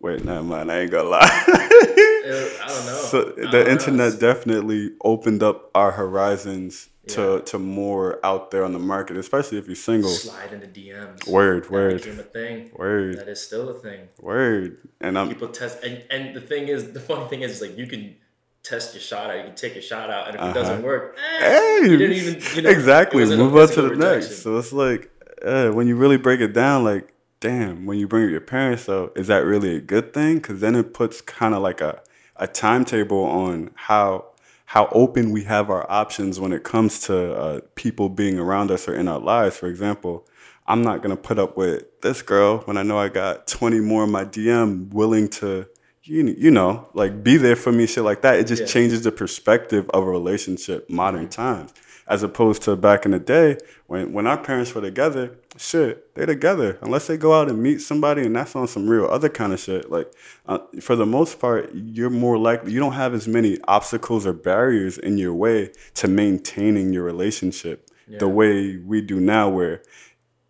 Wait, 0.00 0.24
never 0.24 0.42
mind. 0.42 0.72
I 0.72 0.80
ain't 0.80 0.90
gonna 0.90 1.08
lie. 1.10 1.28
I 1.44 2.64
don't 2.68 2.86
know. 2.86 2.92
So 3.10 3.24
don't 3.24 3.50
the 3.50 3.64
know. 3.64 3.70
internet 3.70 4.18
definitely 4.18 4.92
opened 5.04 5.42
up 5.42 5.70
our 5.74 5.90
horizons 5.92 6.88
to 7.08 7.22
Yeah. 7.36 7.40
to 7.50 7.58
more 7.58 8.18
out 8.24 8.50
there 8.50 8.64
on 8.64 8.72
the 8.72 8.78
market, 8.78 9.16
especially 9.18 9.58
if 9.58 9.66
you're 9.66 9.76
single. 9.76 10.10
slide 10.10 10.52
into 10.54 10.66
DMs. 10.66 11.26
Word, 11.28 11.64
that 11.64 11.70
word. 11.70 11.96
became 12.02 12.20
a 12.20 12.22
thing. 12.22 12.70
Word, 12.74 13.18
That 13.18 13.28
is 13.28 13.40
still 13.42 13.68
a 13.68 13.74
thing. 13.74 14.08
word. 14.20 14.78
And 15.02 15.18
I'm 15.18 15.28
People 15.28 15.48
test, 15.48 15.82
and 15.84 16.02
and 16.10 16.34
the 16.34 16.40
thing 16.40 16.68
is, 16.68 16.92
the 16.92 17.00
funny 17.00 17.26
thing 17.28 17.42
is, 17.42 17.60
like 17.60 17.76
you 17.76 17.86
can 17.86 18.16
test 18.62 18.94
your 18.94 19.00
shot 19.00 19.30
out, 19.30 19.36
you 19.38 19.44
can 19.44 19.54
take 19.54 19.74
your 19.74 19.82
shot 19.82 20.10
out, 20.10 20.26
and 20.26 20.36
if 20.36 20.40
Uh-huh. 20.42 20.50
it 20.50 20.54
doesn't 20.54 20.82
work, 20.82 21.16
eh, 21.18 21.38
hey, 21.48 21.78
you 21.90 21.96
didn't 21.96 22.16
even 22.16 22.42
you 22.56 22.62
know, 22.62 22.70
exactly 22.70 23.22
it 23.22 23.24
wasn't 23.24 23.40
a 23.40 23.44
move 23.44 23.56
on 23.56 23.68
to 23.68 23.82
the 23.82 23.90
rejection. 23.90 24.20
next. 24.30 24.42
So 24.42 24.56
it's 24.58 24.72
like 24.72 25.10
uh, 25.44 25.70
when 25.70 25.86
you 25.86 25.96
really 25.96 26.16
break 26.18 26.40
it 26.40 26.52
down, 26.52 26.84
like 26.84 27.12
damn, 27.40 27.86
when 27.86 27.98
you 27.98 28.08
bring 28.08 28.24
up 28.24 28.30
your 28.30 28.40
parents, 28.40 28.86
though, 28.86 29.12
is 29.14 29.28
that 29.28 29.44
really 29.44 29.76
a 29.76 29.80
good 29.80 30.12
thing? 30.12 30.36
Because 30.38 30.60
then 30.60 30.74
it 30.74 30.92
puts 30.92 31.20
kind 31.20 31.54
of 31.54 31.62
like 31.62 31.80
a 31.80 32.02
a 32.36 32.46
timetable 32.46 33.24
on 33.24 33.70
how 33.74 34.24
how 34.66 34.86
open 34.92 35.30
we 35.30 35.44
have 35.44 35.70
our 35.70 35.90
options 35.90 36.38
when 36.38 36.52
it 36.52 36.62
comes 36.62 37.00
to 37.00 37.34
uh, 37.34 37.60
people 37.74 38.08
being 38.10 38.38
around 38.38 38.70
us 38.70 38.86
or 38.86 38.94
in 38.94 39.08
our 39.08 39.18
lives. 39.18 39.56
For 39.56 39.66
example, 39.66 40.26
I'm 40.66 40.82
not 40.82 41.00
gonna 41.02 41.16
put 41.16 41.38
up 41.38 41.56
with 41.56 41.84
this 42.02 42.20
girl 42.22 42.58
when 42.66 42.76
I 42.76 42.82
know 42.82 42.98
I 42.98 43.08
got 43.08 43.46
20 43.46 43.80
more 43.80 44.04
in 44.04 44.10
my 44.10 44.24
DM 44.26 44.92
willing 44.92 45.28
to, 45.40 45.66
you 46.08 46.34
you 46.38 46.50
know, 46.50 46.88
like 46.94 47.22
be 47.22 47.36
there 47.36 47.56
for 47.56 47.72
me, 47.72 47.86
shit 47.86 48.04
like 48.04 48.22
that. 48.22 48.38
It 48.40 48.46
just 48.46 48.62
Yeah. 48.62 48.68
changes 48.68 49.02
the 49.02 49.12
perspective 49.12 49.88
of 49.90 50.02
a 50.04 50.10
relationship, 50.10 50.88
modern 50.88 51.28
times, 51.28 51.72
as 52.06 52.22
opposed 52.22 52.62
to 52.62 52.76
back 52.76 53.04
in 53.04 53.10
the 53.12 53.18
day 53.18 53.58
when 53.86 54.12
when 54.12 54.26
our 54.26 54.38
parents 54.38 54.74
were 54.74 54.80
together. 54.80 55.32
Shit, 55.56 56.14
they 56.14 56.24
together 56.24 56.78
unless 56.82 57.08
they 57.08 57.16
go 57.16 57.34
out 57.38 57.48
and 57.50 57.60
meet 57.62 57.80
somebody, 57.80 58.22
and 58.24 58.34
that's 58.36 58.54
on 58.56 58.68
some 58.68 58.88
real 58.88 59.06
other 59.06 59.28
kind 59.28 59.52
of 59.52 59.60
shit. 59.60 59.90
Like, 59.90 60.10
uh, 60.46 60.58
for 60.80 60.94
the 60.96 61.06
most 61.06 61.40
part, 61.40 61.70
you're 61.74 62.10
more 62.10 62.38
likely 62.38 62.72
you 62.72 62.80
don't 62.80 62.92
have 62.92 63.12
as 63.12 63.26
many 63.28 63.58
obstacles 63.66 64.26
or 64.26 64.32
barriers 64.32 64.98
in 64.98 65.18
your 65.18 65.34
way 65.34 65.72
to 65.94 66.08
maintaining 66.08 66.92
your 66.92 67.04
relationship 67.04 67.90
the 68.18 68.28
way 68.28 68.78
we 68.78 69.02
do 69.02 69.20
now, 69.20 69.50
where 69.50 69.82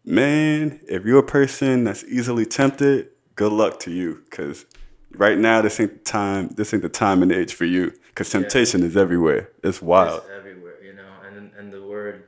man, 0.04 0.80
if 0.88 1.04
you're 1.04 1.18
a 1.18 1.22
person 1.26 1.84
that's 1.84 2.04
easily 2.04 2.46
tempted, 2.46 3.08
good 3.34 3.52
luck 3.52 3.80
to 3.80 3.90
you. 3.90 4.22
Cause 4.30 4.64
right 5.12 5.38
now 5.38 5.60
this 5.62 5.80
ain't 5.80 6.04
the 6.04 6.10
time. 6.10 6.48
This 6.48 6.72
ain't 6.72 6.82
the 6.82 6.88
time 6.88 7.22
and 7.22 7.32
age 7.32 7.54
for 7.54 7.64
you. 7.64 7.92
Cause 8.14 8.30
temptation 8.30 8.82
is 8.82 8.96
everywhere. 8.96 9.50
It's 9.62 9.80
wild. 9.80 10.22
It's 10.22 10.30
everywhere, 10.36 10.82
you 10.82 10.92
know, 10.94 11.08
and 11.26 11.52
and 11.56 11.72
the 11.72 11.82
word 11.82 12.24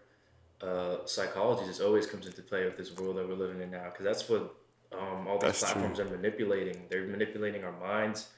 uh, 0.62 1.04
psychology 1.06 1.66
just 1.66 1.80
always 1.80 2.06
comes 2.06 2.26
into 2.26 2.42
play 2.42 2.64
with 2.64 2.76
this 2.76 2.94
world 2.96 3.16
that 3.16 3.26
we're 3.28 3.34
living 3.34 3.60
in 3.60 3.70
now, 3.70 3.84
because 3.90 4.04
that's 4.04 4.28
what 4.28 4.54
um, 4.92 5.26
all 5.26 5.38
these 5.38 5.48
That's 5.48 5.60
true. 5.60 5.80
platforms 5.82 6.00
are 6.00 6.04
manipulating. 6.16 6.82
They're 6.88 7.06
manipulating 7.06 7.64
our 7.64 7.72
minds, 7.72 8.28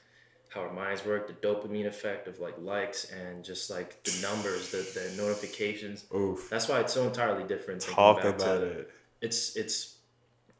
how 0.49 0.61
our 0.61 0.73
minds 0.73 1.05
work, 1.05 1.27
the 1.27 1.33
dopamine 1.47 1.85
effect 1.87 2.27
of 2.27 2.39
like 2.39 2.55
likes 2.59 3.11
and 3.11 3.43
just 3.43 3.69
like 3.69 4.01
the 4.03 4.19
numbers, 4.21 4.71
the, 4.71 4.77
the 4.99 5.21
notifications. 5.21 6.05
Oof. 6.15 6.49
That's 6.49 6.67
why 6.67 6.79
it's 6.79 6.93
so 6.93 7.05
entirely 7.05 7.43
different. 7.43 7.81
Talk 7.81 8.23
about 8.23 8.39
to- 8.39 8.63
it. 8.63 8.91
It's 9.21 9.55
it's. 9.55 9.92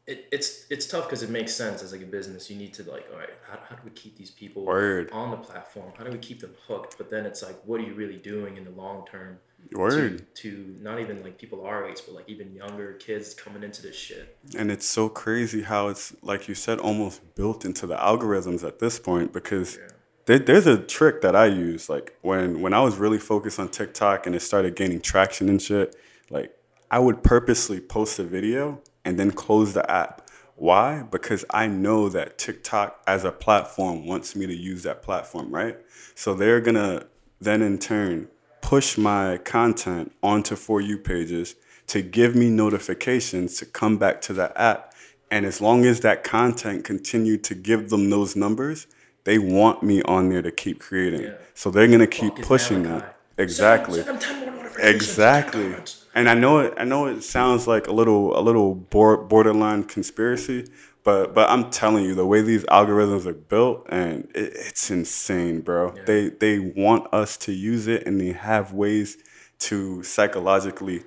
It, 0.06 0.28
it's 0.30 0.66
it's 0.68 0.86
tough 0.86 1.06
because 1.06 1.22
it 1.22 1.30
makes 1.30 1.54
sense 1.54 1.82
as 1.82 1.92
like 1.92 2.02
a 2.02 2.06
business. 2.06 2.50
You 2.50 2.56
need 2.56 2.74
to 2.74 2.82
like, 2.82 3.06
all 3.10 3.18
right, 3.18 3.30
how, 3.48 3.58
how 3.68 3.76
do 3.76 3.82
we 3.84 3.90
keep 3.92 4.18
these 4.18 4.30
people 4.30 4.64
Word. 4.66 5.08
on 5.12 5.30
the 5.30 5.38
platform? 5.38 5.92
How 5.96 6.04
do 6.04 6.10
we 6.10 6.18
keep 6.18 6.40
them 6.40 6.54
hooked? 6.68 6.98
But 6.98 7.10
then 7.10 7.24
it's 7.24 7.42
like, 7.42 7.56
what 7.64 7.80
are 7.80 7.84
you 7.84 7.94
really 7.94 8.16
doing 8.16 8.58
in 8.58 8.64
the 8.64 8.70
long 8.70 9.06
term? 9.10 9.38
Word. 9.72 10.26
to, 10.34 10.42
to 10.42 10.76
not 10.82 11.00
even 11.00 11.22
like 11.22 11.38
people 11.38 11.64
our 11.64 11.88
age, 11.88 12.00
but 12.04 12.14
like 12.14 12.28
even 12.28 12.54
younger 12.54 12.92
kids 12.94 13.32
coming 13.32 13.62
into 13.62 13.80
this 13.80 13.96
shit. 13.96 14.36
And 14.58 14.70
it's 14.70 14.84
so 14.86 15.08
crazy 15.08 15.62
how 15.62 15.88
it's 15.88 16.14
like 16.20 16.48
you 16.48 16.54
said, 16.54 16.78
almost 16.78 17.34
built 17.34 17.64
into 17.64 17.86
the 17.86 17.96
algorithms 17.96 18.62
at 18.62 18.80
this 18.80 18.98
point. 18.98 19.32
Because 19.32 19.76
Yeah. 19.76 19.88
there, 20.26 20.38
there's 20.38 20.66
a 20.66 20.76
trick 20.76 21.22
that 21.22 21.34
I 21.34 21.46
use. 21.46 21.88
Like 21.88 22.14
when 22.20 22.60
when 22.60 22.74
I 22.74 22.80
was 22.82 22.96
really 22.96 23.18
focused 23.18 23.58
on 23.58 23.70
TikTok 23.70 24.26
and 24.26 24.36
it 24.36 24.40
started 24.40 24.76
gaining 24.76 25.00
traction 25.00 25.48
and 25.48 25.62
shit, 25.62 25.96
like 26.28 26.54
I 26.90 26.98
would 26.98 27.22
purposely 27.22 27.80
post 27.80 28.18
a 28.18 28.24
video 28.24 28.82
and 29.04 29.18
then 29.18 29.30
close 29.30 29.74
the 29.74 29.88
app. 29.90 30.28
Why? 30.56 31.02
Because 31.02 31.44
I 31.50 31.66
know 31.66 32.08
that 32.08 32.38
TikTok 32.38 33.02
as 33.06 33.24
a 33.24 33.32
platform 33.32 34.06
wants 34.06 34.36
me 34.36 34.46
to 34.46 34.54
use 34.54 34.84
that 34.84 35.02
platform, 35.02 35.52
right? 35.52 35.76
So 36.14 36.34
they're 36.34 36.60
gonna 36.60 37.06
then 37.40 37.60
in 37.60 37.78
turn 37.78 38.28
push 38.60 38.96
my 38.96 39.38
content 39.38 40.12
onto 40.22 40.56
For 40.56 40.80
You 40.80 40.96
pages 40.96 41.56
to 41.88 42.00
give 42.00 42.34
me 42.34 42.48
notifications 42.48 43.58
to 43.58 43.66
come 43.66 43.98
back 43.98 44.20
to 44.22 44.32
the 44.32 44.58
app. 44.58 44.94
And 45.30 45.44
as 45.44 45.60
long 45.60 45.84
as 45.84 46.00
that 46.00 46.24
content 46.24 46.84
continued 46.84 47.44
to 47.44 47.54
give 47.54 47.90
them 47.90 48.08
those 48.08 48.36
numbers, 48.36 48.86
they 49.24 49.38
want 49.38 49.82
me 49.82 50.02
on 50.02 50.30
there 50.30 50.42
to 50.42 50.50
keep 50.50 50.80
creating. 50.80 51.22
Yeah. 51.22 51.34
So 51.54 51.70
they're 51.70 51.88
gonna 51.88 52.06
keep 52.06 52.36
Fuck 52.36 52.46
pushing 52.46 52.84
that. 52.84 53.16
Exactly. 53.36 54.02
Send 54.02 54.20
them, 54.20 54.20
send 54.20 54.42
them 54.42 54.46
10 54.46 54.54
more 54.54 54.64
notifications, 54.64 54.94
Exactly. 54.94 55.74
10 56.14 56.24
comments. 56.24 56.28
And 56.28 56.28
I 56.28 56.34
know 56.34 56.58
it. 56.60 56.74
I 56.76 56.84
know 56.84 57.06
it 57.06 57.22
sounds 57.22 57.66
like 57.66 57.86
a 57.86 57.92
little, 57.92 58.38
a 58.38 58.40
little 58.40 58.74
borderline 58.74 59.84
conspiracy, 59.84 60.66
but 61.02 61.34
but 61.34 61.50
I'm 61.50 61.70
telling 61.70 62.04
you, 62.04 62.14
the 62.14 62.24
way 62.26 62.40
these 62.42 62.64
algorithms 62.64 63.26
are 63.26 63.34
built, 63.34 63.86
and 63.90 64.24
it, 64.34 64.52
it's 64.54 64.90
insane, 64.90 65.60
bro. 65.60 65.94
Yeah. 65.94 66.02
They 66.06 66.28
they 66.30 66.58
want 66.58 67.12
us 67.12 67.36
to 67.38 67.52
use 67.52 67.86
it, 67.86 68.06
and 68.06 68.20
they 68.20 68.32
have 68.32 68.72
ways 68.72 69.18
to 69.60 70.02
psychologically 70.02 71.02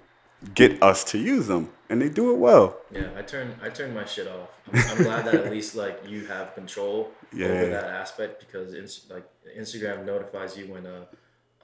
get 0.54 0.82
us 0.84 1.04
to 1.06 1.18
use 1.18 1.48
them, 1.48 1.72
and 1.90 2.00
they 2.02 2.10
do 2.10 2.32
it 2.32 2.38
well. 2.38 2.78
Yeah, 2.92 3.08
I 3.18 3.24
turn 3.24 3.56
I 3.62 3.70
turn 3.70 3.94
my 3.94 4.06
shit 4.06 4.28
off. 4.28 4.50
I'm, 4.72 4.98
I'm 4.98 5.04
glad 5.04 5.26
that 5.26 5.34
at 5.36 5.52
least 5.58 5.76
like 5.76 6.04
you 6.08 6.28
have 6.28 6.54
control 6.54 7.10
Yeah. 7.34 7.48
over 7.48 7.70
that 7.72 7.86
aspect 7.86 8.40
because 8.40 8.74
ins- 8.76 9.08
like 9.10 9.26
Instagram 9.58 10.06
notifies 10.06 10.56
you 10.58 10.66
when 10.72 10.86
a 10.86 11.08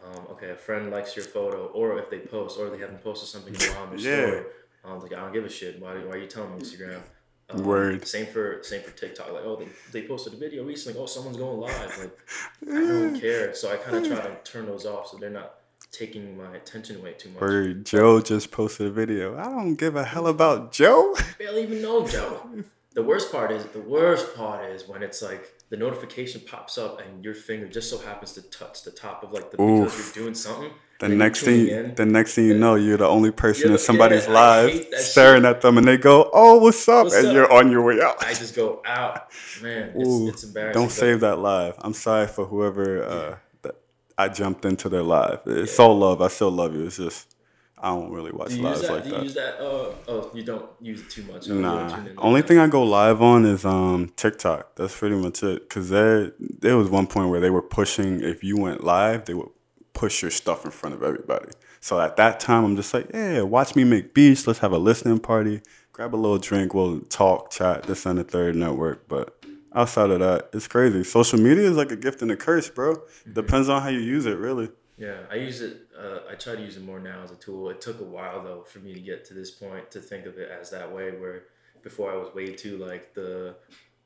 um, 0.05 0.27
okay 0.31 0.49
a 0.49 0.55
friend 0.55 0.91
likes 0.91 1.15
your 1.15 1.25
photo 1.25 1.65
or 1.67 1.97
if 1.99 2.09
they 2.09 2.19
post 2.19 2.59
or 2.59 2.69
they 2.69 2.77
haven't 2.79 3.03
posted 3.03 3.29
something 3.29 3.55
on 3.77 3.89
their 3.95 3.99
Yeah. 3.99 4.27
story. 4.27 4.43
Um, 4.85 4.99
like 4.99 5.13
I 5.13 5.21
don't 5.21 5.31
give 5.33 5.45
a 5.45 5.49
shit. 5.49 5.81
Why, 5.81 5.93
why 5.95 6.15
are 6.15 6.17
you 6.17 6.27
telling 6.27 6.55
me 6.55 6.61
Instagram? 6.61 7.01
Um, 7.49 7.63
Word. 7.63 8.05
Same 8.07 8.25
for 8.25 8.59
same 8.63 8.81
for 8.81 8.91
TikTok. 8.91 9.31
Like 9.31 9.43
oh 9.45 9.55
they, 9.55 9.67
they 10.01 10.07
posted 10.07 10.33
a 10.33 10.37
video 10.37 10.63
recently. 10.63 10.99
Oh 10.99 11.05
someone's 11.05 11.37
going 11.37 11.59
live. 11.59 11.97
Like 11.99 12.17
I 12.69 12.79
don't 12.87 13.19
care. 13.19 13.53
So 13.55 13.71
I 13.71 13.77
kind 13.77 13.97
of 13.97 14.07
try 14.07 14.21
to 14.21 14.35
turn 14.43 14.65
those 14.65 14.85
off 14.85 15.07
so 15.09 15.17
they're 15.17 15.29
not 15.29 15.55
taking 15.91 16.35
my 16.37 16.55
attention 16.55 16.95
away 16.97 17.13
too 17.13 17.29
much. 17.29 17.41
Or 17.43 17.73
Joe 17.73 18.19
just 18.19 18.51
posted 18.51 18.87
a 18.87 18.91
video. 18.91 19.37
I 19.37 19.43
don't 19.43 19.75
give 19.75 19.95
a 19.95 20.03
hell 20.03 20.27
about 20.27 20.71
Joe. 20.71 21.13
I 21.17 21.23
barely 21.37 21.63
even 21.63 21.81
know 21.81 22.07
Joe. 22.07 22.45
The 22.93 23.03
worst 23.03 23.31
part 23.31 23.51
is 23.51 23.65
the 23.67 23.79
worst 23.81 24.35
part 24.35 24.65
is 24.69 24.87
when 24.87 25.01
it's 25.03 25.21
like 25.21 25.51
the 25.73 25.79
notification 25.79 26.39
pops 26.45 26.77
up 26.77 27.01
and 27.01 27.25
your 27.25 27.33
finger 27.33 27.67
just 27.67 27.89
so 27.89 27.97
happens 27.97 28.33
to 28.33 28.43
touch 28.43 28.83
the 28.83 28.91
top 28.91 29.23
of 29.23 29.31
like 29.31 29.49
the 29.49 29.57
because 29.57 30.15
you're 30.15 30.25
doing 30.25 30.35
something. 30.35 30.69
The 30.99 31.09
next 31.09 31.41
thing, 31.41 31.67
in. 31.67 31.95
the 31.95 32.05
next 32.05 32.35
thing 32.35 32.45
you 32.45 32.59
know, 32.59 32.75
you're 32.75 32.97
the 32.97 33.07
only 33.07 33.31
person 33.31 33.69
Yeah, 33.69 33.73
in 33.73 33.79
somebody's 33.79 34.27
yeah, 34.27 34.33
live 34.33 34.85
staring 34.97 35.45
at 35.45 35.61
them, 35.61 35.79
and 35.79 35.87
they 35.87 35.97
go, 35.97 36.29
"Oh, 36.31 36.59
what's 36.59 36.87
up?" 36.87 37.05
What's 37.05 37.15
and 37.15 37.29
up? 37.29 37.33
you're 37.33 37.51
on 37.51 37.71
your 37.71 37.81
way 37.81 37.99
out. 38.03 38.23
I 38.23 38.35
just 38.35 38.55
go 38.55 38.83
out, 38.85 39.31
man. 39.63 39.93
It's, 39.95 40.07
Ooh, 40.07 40.29
it's 40.29 40.43
embarrassing. 40.43 40.79
Don't 40.79 40.91
save 40.91 41.21
that 41.21 41.39
live. 41.39 41.73
I'm 41.79 41.93
sorry 41.93 42.27
for 42.27 42.45
whoever 42.45 43.03
uh, 43.03 43.35
that 43.63 43.75
I 44.15 44.29
jumped 44.29 44.65
into 44.65 44.89
their 44.89 45.01
live. 45.01 45.39
It's 45.47 45.79
all 45.79 45.97
love. 45.97 46.21
I 46.21 46.27
still 46.27 46.51
love 46.51 46.75
you. 46.75 46.85
It's 46.85 46.97
just 46.97 47.32
I 47.83 47.89
don't 47.89 48.11
really 48.11 48.31
watch 48.31 48.49
Do 48.51 48.61
lives 48.61 48.81
that? 48.81 48.91
like 48.91 49.03
do 49.03 49.09
you 49.09 49.15
that. 49.15 49.23
use 49.23 49.33
that? 49.33 49.59
Uh, 49.59 49.91
oh, 50.07 50.31
you 50.33 50.41
don't 50.43 50.65
use 50.79 51.01
it 51.01 51.09
too 51.09 51.23
much. 51.23 51.47
Don't 51.47 51.61
Nah. 51.61 51.99
Only 52.17 52.41
thing 52.41 52.57
I 52.57 52.67
go 52.67 52.81
live 52.83 53.21
on 53.21 53.45
is 53.45 53.65
um 53.65 54.11
TikTok. 54.15 54.75
That's 54.75 54.97
pretty 54.97 55.15
much 55.15 55.43
it. 55.43 55.69
Cause 55.69 55.89
there 55.89 56.31
there 56.39 56.77
was 56.77 56.89
one 56.89 57.07
point 57.07 57.29
where 57.29 57.41
they 57.41 57.49
were 57.49 57.61
pushing 57.61 58.21
if 58.21 58.41
you 58.41 58.57
went 58.57 58.85
live, 58.85 59.25
they 59.25 59.33
would 59.33 59.49
push 59.93 60.21
your 60.21 60.31
stuff 60.31 60.63
in 60.63 60.71
front 60.71 60.95
of 60.95 61.03
everybody. 61.03 61.49
So 61.81 61.99
at 61.99 62.15
that 62.15 62.39
time 62.39 62.63
I'm 62.63 62.77
just 62.77 62.93
like, 62.93 63.09
yeah, 63.13 63.41
watch 63.41 63.75
me 63.75 63.83
make 63.83 64.13
beats, 64.13 64.47
let's 64.47 64.59
have 64.59 64.71
a 64.71 64.77
listening 64.77 65.19
party, 65.19 65.61
grab 65.91 66.15
a 66.15 66.17
little 66.17 66.37
drink, 66.37 66.73
we'll 66.73 67.01
talk, 67.01 67.51
chat, 67.51 67.83
this 67.83 68.05
and 68.05 68.17
the 68.17 68.23
third 68.23 68.55
network. 68.55 69.09
But 69.09 69.43
outside 69.75 70.09
of 70.09 70.19
that, 70.21 70.49
it's 70.53 70.67
crazy. 70.67 71.03
Social 71.03 71.37
media 71.37 71.69
is 71.69 71.75
like 71.75 71.91
a 71.91 71.97
gift 71.97 72.21
and 72.21 72.31
a 72.31 72.37
curse, 72.37 72.69
bro. 72.69 72.95
Mm-hmm. 72.95 73.33
Depends 73.33 73.67
on 73.67 73.81
how 73.81 73.89
you 73.89 73.99
use 73.99 74.25
it, 74.25 74.37
really. 74.37 74.69
Yeah, 74.97 75.17
I 75.29 75.35
use 75.35 75.59
it. 75.59 75.82
Uh, 76.03 76.19
I 76.29 76.35
try 76.35 76.55
to 76.55 76.61
use 76.61 76.75
it 76.77 76.83
more 76.83 76.99
now 76.99 77.21
as 77.23 77.31
a 77.31 77.35
tool. 77.35 77.69
It 77.69 77.79
took 77.81 78.01
a 78.01 78.03
while 78.03 78.43
though 78.43 78.61
for 78.63 78.79
me 78.79 78.93
to 78.93 78.99
get 78.99 79.23
to 79.25 79.33
this 79.33 79.51
point 79.51 79.89
to 79.91 79.99
think 80.01 80.25
of 80.25 80.37
it 80.37 80.49
as 80.51 80.69
that 80.71 80.91
way. 80.91 81.11
Where 81.11 81.43
before 81.81 82.11
I 82.11 82.15
was 82.17 82.33
way 82.35 82.53
too 82.53 82.77
like 82.77 83.13
the. 83.13 83.55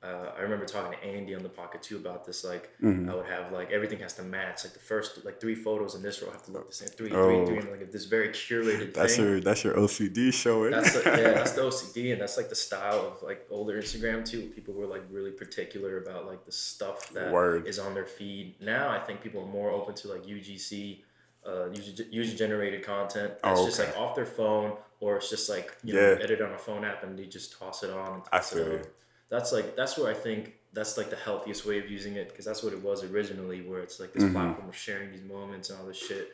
Uh, 0.04 0.32
I 0.38 0.42
remember 0.42 0.63
talking 0.66 0.96
to 0.96 1.04
Andy 1.04 1.34
on 1.34 1.42
the 1.42 1.50
pocket 1.50 1.82
too 1.82 1.96
about 1.98 2.24
this. 2.24 2.44
Like 2.44 2.70
Mm-hmm. 2.84 3.10
I 3.10 3.16
would 3.16 3.25
have 3.25 3.51
like 3.51 3.72
everything 3.72 3.98
has 4.01 4.13
to 4.13 4.22
match. 4.24 4.63
Like 4.63 4.74
the 4.74 4.80
first 4.80 5.25
like 5.25 5.42
three 5.42 5.56
photos 5.56 5.96
in 5.96 6.04
this 6.04 6.22
row 6.22 6.30
have 6.30 6.46
to 6.46 6.51
look 6.51 6.68
the 6.70 6.75
same. 6.75 6.89
Three, 6.89 7.12
Oh. 7.12 7.25
three, 7.25 7.46
three, 7.48 7.58
and 7.58 7.72
like 7.72 7.92
this 7.92 8.06
very 8.06 8.30
curated 8.30 8.94
That's 8.94 9.16
thing. 9.16 9.25
your 9.25 9.39
that's 9.39 9.63
your 9.63 9.74
OCD 9.74 10.32
showing. 10.32 10.70
That's 10.70 10.94
yeah, 11.04 11.34
that's 11.34 11.54
the 11.54 11.62
OCD, 11.70 12.12
and 12.13 12.22
that's 12.22 12.38
like 12.38 12.48
the 12.50 12.56
style 12.56 13.08
of 13.08 13.24
like 13.24 13.48
older 13.50 13.82
Instagram 13.82 14.24
too. 14.24 14.51
People 14.54 14.75
were 14.75 14.86
like 14.86 15.01
really 15.10 15.32
particular 15.32 15.98
about 16.04 16.27
like 16.27 16.46
the 16.46 16.51
stuff 16.51 17.12
that 17.13 17.30
is 17.30 17.34
Word. 17.34 17.80
on 17.80 17.96
their 17.96 18.06
feed. 18.06 18.54
Now 18.62 18.89
I 18.89 19.00
think 19.00 19.22
people 19.22 19.42
are 19.42 19.48
more 19.48 19.72
open 19.72 19.96
to 19.96 20.10
like 20.10 20.24
UGC, 20.25 21.00
uh, 21.48 21.70
user 21.70 22.04
user 22.12 22.36
generated 22.38 22.84
content. 22.84 23.34
That's 23.44 23.62
Oh, 23.62 23.66
just 23.66 23.80
like 23.80 23.98
off 23.98 24.16
their 24.16 24.25
phone, 24.25 24.77
or 25.00 25.18
it's 25.18 25.30
just 25.30 25.50
like 25.50 25.75
you 25.84 25.94
know 25.94 26.13
edit 26.22 26.42
on 26.42 26.51
a 26.54 26.58
phone 26.58 26.84
app 26.86 27.04
and 27.04 27.18
they 27.18 27.25
just 27.25 27.58
toss 27.58 27.84
it 27.84 27.89
on. 27.92 28.13
And 28.13 28.24
I 28.32 28.38
toss 28.38 28.54
it 28.54 28.56
feel 28.56 28.74
on. 28.74 28.82
That's 29.30 29.51
like 29.51 29.75
that's 29.75 29.98
where 29.98 30.10
I 30.12 30.13
think 30.13 30.54
that's 30.74 30.98
like 30.98 31.10
the 31.10 31.16
healthiest 31.16 31.66
way 31.66 31.80
of 31.80 31.89
using 31.89 32.16
it 32.16 32.30
because 32.30 32.46
that's 32.46 32.63
what 32.63 32.74
it 32.74 32.82
was 32.84 33.04
originally, 33.04 33.62
where 33.62 33.80
it's 33.80 34.00
like 34.00 34.13
this 34.13 34.24
Mhm. 34.24 34.34
platform 34.34 34.70
of 34.70 34.75
sharing 34.75 35.12
these 35.12 35.24
moments 35.24 35.70
and 35.70 35.80
all 35.80 35.86
this 35.86 35.98
shit, 35.98 36.32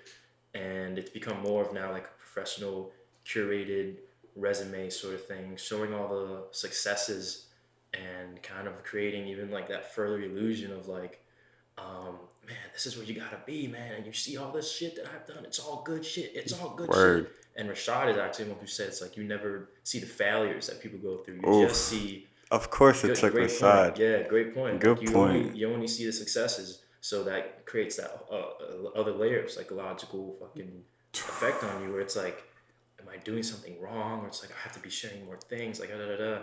and 0.53 0.98
it's 0.98 1.10
become 1.10 1.39
more 1.41 1.63
of 1.63 1.74
now 1.74 1.91
like 1.91 2.05
a 2.05 2.20
professional, 2.20 2.91
curated 3.25 3.98
resume 4.36 4.89
sort 4.89 5.13
of 5.13 5.25
thing, 5.25 5.55
showing 5.58 5.93
all 5.93 6.08
the 6.08 6.43
successes 6.51 7.48
and 7.93 8.41
kind 8.41 8.67
of 8.67 8.84
creating 8.84 9.27
even 9.27 9.51
like 9.51 9.67
that 9.70 9.93
further 9.93 10.20
illusion 10.22 10.72
of 10.72 10.88
like, 10.88 11.24
um, 11.77 12.17
man, 12.47 12.57
this 12.73 12.85
is 12.85 12.97
where 12.97 13.05
you 13.05 13.13
gotta 13.15 13.39
be, 13.45 13.67
man, 13.67 13.93
and 13.93 14.05
you 14.05 14.13
see 14.13 14.38
all 14.38 14.51
this 14.51 14.71
shit 14.71 14.95
that 14.95 15.05
I've 15.13 15.27
done. 15.27 15.45
It's 15.45 15.59
all 15.59 15.81
good 15.83 16.05
shit. 16.05 16.31
It's 16.35 16.53
all 16.59 16.69
good 16.75 16.89
Word. 16.89 17.25
shit. 17.25 17.35
And 17.55 17.69
Rashad 17.69 18.12
is 18.12 18.17
actually 18.17 18.45
one 18.50 18.57
who 18.59 18.65
said 18.67 18.88
it's 18.88 19.01
like 19.01 19.15
you 19.15 19.23
never 19.23 19.69
see 19.83 20.00
the 20.00 20.07
failures 20.07 20.67
that 20.67 20.81
people 20.81 20.97
go 21.00 21.17
through. 21.17 21.35
You 21.43 21.50
Oof. 21.63 21.69
just 21.69 21.88
see 21.88 22.27
Of 22.51 22.69
course, 22.69 23.03
it 23.03 23.07
Good- 23.07 23.15
took 23.17 23.33
great 23.33 23.50
Rashad. 23.50 23.83
Point. 23.89 23.97
Yeah, 24.00 24.23
great 24.27 24.53
point. 24.55 24.79
Good 24.79 25.01
you 25.01 25.12
point. 25.12 25.35
Only, 25.45 25.57
you 25.57 25.71
only 25.71 25.88
see 25.88 26.05
the 26.05 26.13
successes, 26.13 26.81
so 27.01 27.23
that 27.23 27.65
creates 27.65 27.95
that 27.97 28.12
uh, 28.31 28.35
uh, 28.35 28.89
other 29.00 29.12
layer 29.12 29.41
of 29.43 29.50
psychological 29.51 30.35
fucking 30.39 30.83
effect 31.13 31.63
on 31.63 31.83
you, 31.83 31.91
where 31.91 32.01
it's 32.01 32.15
like, 32.15 32.43
am 33.00 33.07
I 33.09 33.17
doing 33.17 33.43
something 33.43 33.79
wrong? 33.81 34.21
Or 34.21 34.27
it's 34.27 34.41
like 34.41 34.51
I 34.51 34.59
have 34.63 34.73
to 34.73 34.79
be 34.79 34.89
sharing 34.89 35.25
more 35.25 35.38
things. 35.38 35.79
Like 35.79 35.89
da 35.89 35.97
da 35.97 36.17
da. 36.17 36.41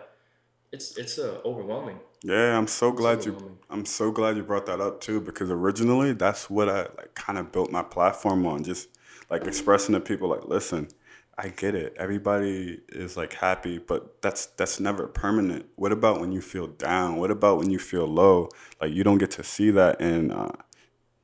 It's 0.72 0.96
it's 0.96 1.18
uh, 1.18 1.40
overwhelming. 1.44 1.98
Yeah, 2.22 2.56
I'm 2.56 2.68
so 2.68 2.92
glad 2.92 3.24
you. 3.24 3.58
I'm 3.68 3.84
so 3.84 4.12
glad 4.12 4.36
you 4.36 4.44
brought 4.44 4.66
that 4.66 4.80
up 4.80 5.00
too, 5.00 5.20
because 5.20 5.50
originally 5.50 6.12
that's 6.12 6.48
what 6.48 6.68
I 6.68 6.82
like 6.96 7.14
kind 7.14 7.38
of 7.38 7.50
built 7.50 7.72
my 7.72 7.82
platform 7.82 8.46
on, 8.46 8.62
just 8.62 8.88
like 9.30 9.46
expressing 9.46 9.94
to 9.94 10.00
people 10.00 10.28
like, 10.28 10.44
listen, 10.44 10.88
I 11.36 11.48
get 11.48 11.74
it. 11.74 11.94
Everybody 11.98 12.80
is 12.90 13.16
like 13.16 13.32
happy, 13.32 13.78
but 13.78 14.22
that's 14.22 14.46
that's 14.46 14.78
never 14.78 15.08
permanent. 15.08 15.66
What 15.76 15.90
about 15.90 16.20
when 16.20 16.30
you 16.30 16.40
feel 16.40 16.68
down? 16.68 17.16
What 17.16 17.30
about 17.30 17.58
when 17.58 17.70
you 17.70 17.78
feel 17.78 18.06
low? 18.06 18.48
Like 18.80 18.92
you 18.92 19.02
don't 19.02 19.18
get 19.18 19.32
to 19.32 19.42
see 19.42 19.70
that 19.72 20.00
and 20.00 20.32
uh, 20.32 20.52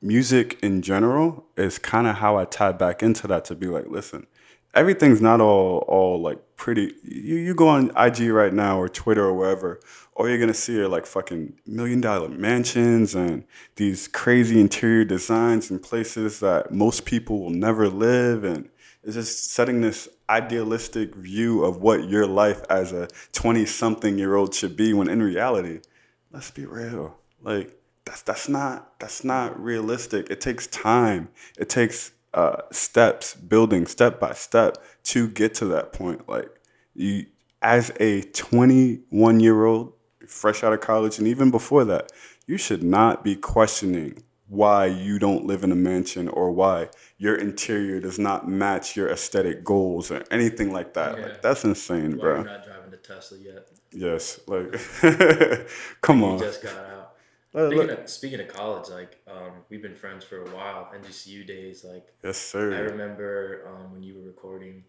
music 0.01 0.59
in 0.61 0.81
general 0.81 1.45
is 1.55 1.79
kind 1.79 2.07
of 2.07 2.15
how 2.15 2.37
I 2.37 2.45
tie 2.45 2.71
back 2.71 3.01
into 3.01 3.27
that 3.27 3.45
to 3.45 3.55
be 3.55 3.67
like, 3.67 3.87
listen, 3.87 4.27
everything's 4.73 5.21
not 5.21 5.39
all 5.39 5.85
all 5.87 6.19
like 6.21 6.39
pretty. 6.57 6.93
You 7.03 7.35
you 7.35 7.55
go 7.55 7.69
on 7.69 7.91
IG 7.95 8.29
right 8.31 8.53
now 8.53 8.79
or 8.79 8.89
Twitter 8.89 9.23
or 9.25 9.33
wherever, 9.33 9.79
all 10.17 10.27
you're 10.27 10.39
gonna 10.39 10.53
see 10.53 10.79
are 10.79 10.87
like 10.87 11.05
fucking 11.05 11.53
million 11.65 12.01
dollar 12.01 12.27
mansions 12.27 13.15
and 13.15 13.45
these 13.75 14.07
crazy 14.07 14.59
interior 14.59 15.05
designs 15.05 15.69
and 15.69 15.81
places 15.81 16.39
that 16.39 16.71
most 16.73 17.05
people 17.05 17.39
will 17.39 17.51
never 17.51 17.87
live 17.87 18.43
and 18.43 18.67
it's 19.03 19.13
just 19.13 19.51
setting 19.51 19.81
this 19.81 20.09
idealistic 20.29 21.15
view 21.15 21.63
of 21.63 21.77
what 21.77 22.09
your 22.09 22.25
life 22.25 22.61
as 22.69 22.91
a 22.91 23.07
20 23.31 23.65
something 23.65 24.17
year 24.17 24.35
old 24.35 24.53
should 24.53 24.75
be 24.75 24.91
when 24.91 25.07
in 25.07 25.21
reality 25.21 25.79
let's 26.31 26.51
be 26.51 26.65
real 26.65 27.15
like 27.41 27.79
that's 28.03 28.23
that's 28.23 28.49
not 28.49 28.99
that's 28.99 29.23
not 29.23 29.57
realistic 29.59 30.29
it 30.31 30.41
takes 30.41 30.65
time 30.67 31.29
it 31.59 31.69
takes 31.69 32.11
uh, 32.37 32.61
steps 32.71 33.33
building 33.33 33.85
step 33.87 34.19
by 34.19 34.31
step 34.33 34.77
to 35.03 35.27
get 35.29 35.51
to 35.55 35.65
that 35.65 35.91
point 35.91 36.29
like 36.29 36.49
you 36.93 37.25
as 37.63 37.91
a 37.99 38.21
21 38.21 39.39
year 39.39 39.65
old 39.65 39.93
fresh 40.27 40.63
out 40.63 40.71
of 40.73 40.79
college 40.79 41.17
and 41.17 41.27
even 41.27 41.49
before 41.49 41.83
that 41.85 42.11
you 42.45 42.57
should 42.57 42.83
not 42.83 43.23
be 43.23 43.35
questioning 43.35 44.23
why 44.49 44.85
you 44.85 45.17
don't 45.19 45.45
live 45.45 45.63
in 45.63 45.71
a 45.71 45.75
mansion 45.75 46.27
or 46.29 46.51
why 46.51 46.87
your 47.17 47.35
interior 47.35 47.99
does 47.99 48.19
not 48.19 48.47
match 48.47 48.95
your 48.95 49.09
aesthetic 49.09 49.63
goals 49.63 50.11
or 50.11 50.23
anything 50.29 50.71
like 50.71 50.93
that 50.93 51.17
Yeah. 51.17 51.23
like 51.25 51.41
that's 51.41 51.63
insane 51.65 52.11
Why 52.11 52.17
bro 52.21 52.35
you're 52.35 52.43
not 52.45 52.63
driving 52.63 52.91
the 52.91 52.97
Tesla 52.97 53.37
yet? 53.39 53.67
Yes, 53.91 54.39
like, 54.47 54.69
come 56.01 56.23
on. 56.23 56.37
Just 57.53 57.53
got 57.53 57.59
out. 57.63 57.69
Look, 57.73 57.87
Speaking 57.87 58.03
of, 58.03 58.09
speaking 58.09 58.39
of 58.41 58.47
college, 58.49 58.89
like 58.89 59.19
um, 59.27 59.51
we've 59.69 59.81
been 59.81 59.95
friends 59.95 60.23
for 60.25 60.43
a 60.43 60.49
while. 60.55 60.91
NGCU 60.95 61.45
days, 61.47 61.83
like 61.83 62.07
Yes, 62.23 62.37
sir. 62.37 62.73
I 62.75 62.79
remember 62.79 63.67
um, 63.67 63.91
when 63.93 64.03
you 64.03 64.15
were 64.15 64.25
recording 64.27 64.83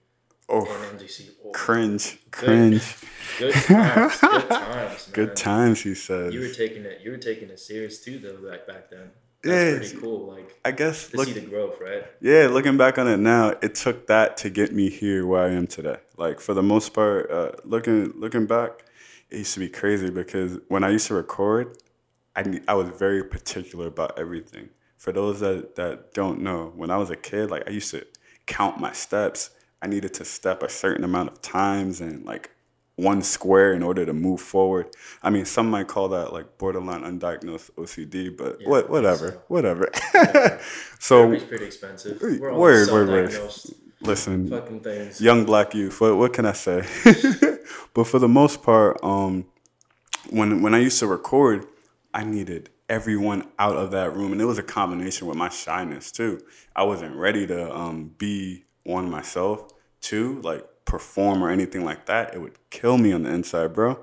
Oh, 0.51 0.65
NGCU. 0.65 1.29
Oh, 1.45 1.51
cringe, 1.51 2.19
Good. 2.31 2.47
cringe. 2.47 2.97
Good 3.39 3.53
times. 3.67 4.19
Good 4.21 4.49
times. 4.49 5.07
Man. 5.07 5.13
Good 5.13 5.37
times, 5.37 5.83
he 5.83 5.95
says. 5.95 6.33
You 6.33 6.41
were 6.41 6.49
taking 6.49 6.85
it. 6.85 7.01
You 7.03 7.11
were 7.11 7.19
taking 7.19 7.51
it 7.51 7.61
serious 7.61 8.03
too, 8.03 8.19
though. 8.19 8.51
Back 8.51 8.67
back 8.67 8.89
then. 8.91 9.11
Yeah, 9.45 9.53
That's 9.53 9.69
it's- 9.77 9.93
pretty 9.93 10.07
cool. 10.07 10.27
Like 10.33 10.59
I 10.65 10.71
guess, 10.73 11.09
to 11.09 11.17
look, 11.19 11.27
see 11.27 11.35
the 11.35 11.43
growth, 11.43 11.79
right? 11.81 12.05
yeah, 12.23 12.49
looking 12.51 12.77
back 12.79 12.97
on 12.99 13.07
it 13.09 13.19
now, 13.19 13.51
it 13.63 13.75
took 13.75 14.07
that 14.07 14.37
to 14.39 14.51
get 14.51 14.73
me 14.75 14.89
here 14.91 15.27
where 15.27 15.45
I 15.45 15.51
am 15.51 15.67
today. 15.67 15.99
Like, 16.17 16.41
for 16.41 16.55
the 16.55 16.63
most 16.63 16.93
part, 16.95 17.31
uh, 17.31 17.53
looking 17.65 18.15
looking 18.19 18.47
back, 18.47 18.71
it 19.31 19.37
used 19.39 19.53
to 19.55 19.61
be 19.61 19.69
crazy 19.69 20.09
because 20.11 20.59
when 20.69 20.83
I 20.83 20.89
used 20.89 21.07
to 21.09 21.15
record, 21.15 21.77
I, 22.39 22.61
I 22.69 22.75
was 22.75 22.89
very 22.91 23.25
particular 23.25 23.87
about 23.89 24.19
everything. 24.19 24.71
For 24.97 25.13
those 25.13 25.41
that, 25.41 25.75
that 25.77 26.15
don't 26.15 26.41
know, 26.41 26.73
when 26.75 26.91
I 26.91 26.97
was 26.97 27.11
a 27.11 27.17
kid, 27.17 27.51
like 27.51 27.65
I 27.69 27.71
used 27.71 27.91
to 27.93 28.07
count 28.47 28.79
my 28.81 28.93
steps. 28.93 29.51
I 29.83 29.87
needed 29.87 30.13
to 30.15 30.25
step 30.25 30.63
a 30.63 30.69
certain 30.69 31.05
amount 31.05 31.31
of 31.31 31.41
times 31.43 32.01
and 32.01 32.25
like 32.25 32.51
one 32.97 33.23
square 33.23 33.73
in 33.75 33.83
order 33.83 34.05
to 34.05 34.13
move 34.13 34.41
forward. 34.41 34.87
I 35.23 35.31
mean, 35.31 35.45
some 35.45 35.71
might 35.71 35.87
call 35.87 36.09
that 36.09 36.33
like 36.33 36.59
borderline 36.59 37.03
undiagnosed 37.03 37.71
OCD, 37.73 38.37
but 38.37 38.61
Yeah, 38.61 38.69
what, 38.69 38.91
whatever, 38.91 39.29
so. 39.33 39.43
whatever. 39.49 39.89
so, 40.99 41.27
Therapy's 41.29 41.45
pretty 41.45 41.67
expensive. 41.67 42.19
We're 42.21 42.51
all 42.53 42.59
word, 42.61 42.89
word, 42.91 43.09
word. 43.09 43.33
listen, 44.01 44.49
Fucking 44.49 44.81
things. 44.81 45.21
young 45.21 45.45
black 45.45 45.75
youth. 45.75 46.01
What 46.01 46.17
what 46.17 46.33
can 46.33 46.45
I 46.45 46.53
say? 46.53 46.83
but 47.95 48.05
for 48.05 48.19
the 48.19 48.29
most 48.29 48.65
part, 48.65 48.99
um, 49.05 49.47
when 50.31 50.61
when 50.63 50.75
I 50.75 50.79
used 50.79 50.99
to 50.99 51.07
record, 51.07 51.67
I 52.15 52.25
needed 52.25 52.71
everyone 52.89 53.49
out 53.59 53.77
of 53.77 53.91
that 53.93 54.15
room, 54.17 54.33
and 54.33 54.41
it 54.41 54.45
was 54.47 54.59
a 54.59 54.63
combination 54.63 55.27
with 55.27 55.37
my 55.37 55.49
shyness 55.51 56.11
too. 56.11 56.41
I 56.75 56.83
wasn't 56.85 57.17
ready 57.17 57.47
to 57.47 57.75
um, 57.75 58.15
be 58.19 58.65
on 58.87 59.11
myself 59.11 59.69
too, 60.01 60.41
like 60.43 60.65
perform 60.85 61.43
or 61.45 61.51
anything 61.51 61.85
like 61.85 62.07
that. 62.07 62.35
It 62.35 62.41
would 62.41 62.57
kill 62.71 62.97
me 62.99 63.13
on 63.13 63.23
the 63.25 63.31
inside, 63.31 63.75
bro. 63.75 64.01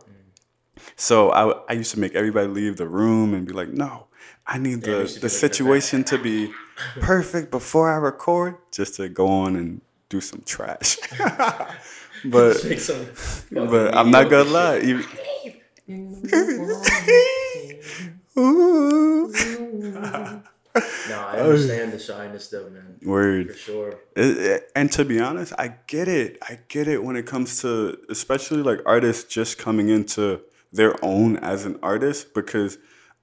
So 0.95 1.31
I, 1.31 1.63
I 1.69 1.73
used 1.73 1.91
to 1.93 1.99
make 1.99 2.13
everybody 2.15 2.47
leave 2.47 2.77
the 2.77 2.87
room 2.87 3.33
and 3.33 3.47
be 3.47 3.53
like, 3.53 3.69
no, 3.69 4.07
I 4.45 4.57
need 4.59 4.85
Yeah, 4.85 4.93
the, 4.95 5.01
used 5.01 5.15
the 5.15 5.21
do 5.21 5.23
like 5.23 5.31
that. 5.31 5.39
situation 5.39 6.03
to 6.05 6.17
be 6.17 6.51
perfect 6.99 7.49
before 7.49 7.91
I 7.91 7.95
record, 7.97 8.57
just 8.71 8.95
to 8.95 9.09
go 9.09 9.27
on 9.27 9.55
and 9.55 9.81
do 10.09 10.21
some 10.21 10.41
trash. 10.45 10.97
but 12.25 12.53
some 12.79 13.07
but 13.51 13.95
I'm 13.97 14.11
not 14.11 14.29
gonna 14.29 14.43
lie. 14.49 14.79
mediocre 14.79 15.03
You, 15.87 16.11
Ooh. 18.37 19.31
No, 21.09 21.19
I 21.19 21.39
understand 21.39 21.93
the 21.93 21.99
shyness 21.99 22.49
though, 22.49 22.69
man. 22.69 22.99
Word. 23.03 23.51
For 23.53 23.57
sure. 23.57 23.95
It- 24.15 24.37
it- 24.37 24.71
and 24.75 24.91
to 24.91 25.05
be 25.05 25.19
honest, 25.21 25.53
I 25.57 25.75
get 25.87 26.07
it. 26.09 26.37
I 26.41 26.59
get 26.67 26.87
it 26.89 27.01
when 27.03 27.15
it 27.15 27.25
comes 27.25 27.61
to 27.61 27.97
especially 28.09 28.61
like 28.61 28.81
artists 28.85 29.23
just 29.23 29.57
coming 29.57 29.87
into 29.89 30.41
their 30.73 30.93
own 31.03 31.37
as 31.37 31.65
an 31.65 31.79
artist 31.81 32.33
because 32.33 32.77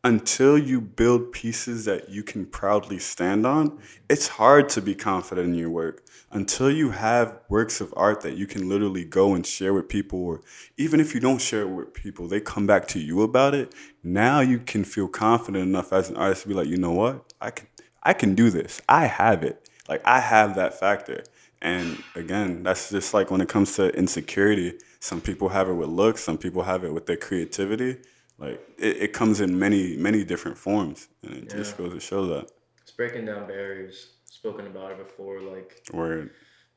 until 0.05 0.59
you 0.59 0.81
build 0.81 1.33
pieces 1.33 1.85
that 1.85 2.09
you 2.09 2.23
can 2.23 2.45
proudly 2.45 2.99
stand 2.99 3.47
on, 3.47 3.79
it's 4.09 4.29
hard 4.29 4.69
to 4.71 4.83
be 4.83 4.95
confident 4.95 5.49
in 5.49 5.55
your 5.55 5.71
work. 5.71 6.05
Until 6.33 6.71
you 6.71 6.91
have 6.91 7.39
works 7.49 7.81
of 7.81 7.93
art 7.97 8.23
that 8.23 8.37
you 8.37 8.47
can 8.47 8.69
literally 8.69 9.05
go 9.05 9.35
and 9.35 9.47
share 9.47 9.73
with 9.75 9.89
people, 9.89 10.19
or 10.25 10.41
even 10.77 10.99
if 10.99 11.15
you 11.15 11.21
don't 11.21 11.41
share 11.41 11.63
it 11.63 11.69
with 11.69 11.95
people, 11.95 12.27
they 12.27 12.41
come 12.41 12.67
back 12.67 12.89
to 12.89 12.99
you 12.99 13.23
about 13.23 13.55
it. 13.55 13.75
Now 14.03 14.41
you 14.41 14.59
can 14.59 14.83
feel 14.83 15.09
confident 15.09 15.63
enough 15.63 15.93
as 15.93 16.09
an 16.09 16.17
artist 16.17 16.43
to 16.43 16.49
be 16.49 16.55
like, 16.55 16.69
you 16.69 16.79
know 16.79 16.93
what? 16.93 17.33
I 17.41 17.51
can 17.51 17.69
I 18.03 18.15
can 18.15 18.35
do 18.35 18.51
this. 18.51 18.81
I 18.89 19.07
have 19.07 19.45
it. 19.45 19.69
Like 19.89 20.03
I 20.05 20.21
have 20.21 20.57
that 20.57 20.79
factor. 20.79 21.23
And 21.61 22.03
again, 22.17 22.65
that's 22.65 22.91
just 22.91 23.15
like 23.15 23.31
when 23.31 23.41
it 23.41 23.49
comes 23.49 23.77
to 23.77 23.91
insecurity. 23.97 24.79
Some 24.99 25.21
people 25.21 25.51
have 25.51 25.69
it 25.69 25.75
with 25.75 25.89
looks, 25.89 26.25
some 26.25 26.39
people 26.39 26.63
have 26.65 26.83
it 26.83 26.93
with 26.93 27.07
their 27.07 27.17
creativity. 27.17 27.99
Like 28.43 28.61
it, 28.79 28.97
it 29.05 29.13
comes 29.13 29.41
in 29.41 29.59
many, 29.59 29.97
many 29.97 30.25
different 30.25 30.59
forms. 30.59 31.09
And 31.23 31.35
it 31.35 31.51
just 31.51 31.79
goes 31.79 31.93
to 31.93 32.01
show 32.01 32.27
that. 32.27 32.51
It's 32.83 32.91
breaking 32.91 33.25
down 33.27 33.47
barriers. 33.47 34.15
Spoken 34.25 34.67
about 34.67 34.91
it 34.93 34.99
before. 34.99 35.41
Like 35.41 35.83
Word. 35.93 36.31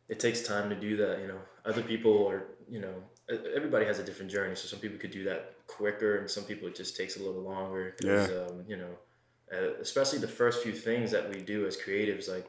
it 0.10 0.20
takes 0.20 0.42
time 0.44 0.70
to 0.70 0.76
do 0.76 0.96
that. 0.98 1.20
You 1.20 1.28
know, 1.28 1.40
other 1.66 1.82
people 1.82 2.28
are. 2.30 2.44
You 2.70 2.82
know, 2.82 2.94
everybody 3.56 3.86
has 3.86 4.00
a 4.00 4.04
different 4.04 4.32
journey. 4.32 4.56
So 4.56 4.68
some 4.68 4.80
people 4.80 4.98
could 4.98 5.12
do 5.12 5.24
that 5.26 5.54
quicker, 5.68 6.18
and 6.18 6.30
some 6.30 6.44
people 6.44 6.68
it 6.68 6.76
just 6.76 6.96
takes 6.96 7.18
a 7.18 7.24
little 7.24 7.42
longer. 7.42 7.96
'cause, 8.02 8.30
Um, 8.32 8.64
you 8.68 8.78
know, 8.78 8.98
uh, 9.54 9.74
especially 9.80 10.20
the 10.20 10.28
first 10.28 10.62
few 10.64 10.72
things 10.74 11.12
that 11.12 11.30
we 11.30 11.42
do 11.42 11.66
as 11.68 11.78
creatives, 11.78 12.28
like 12.30 12.48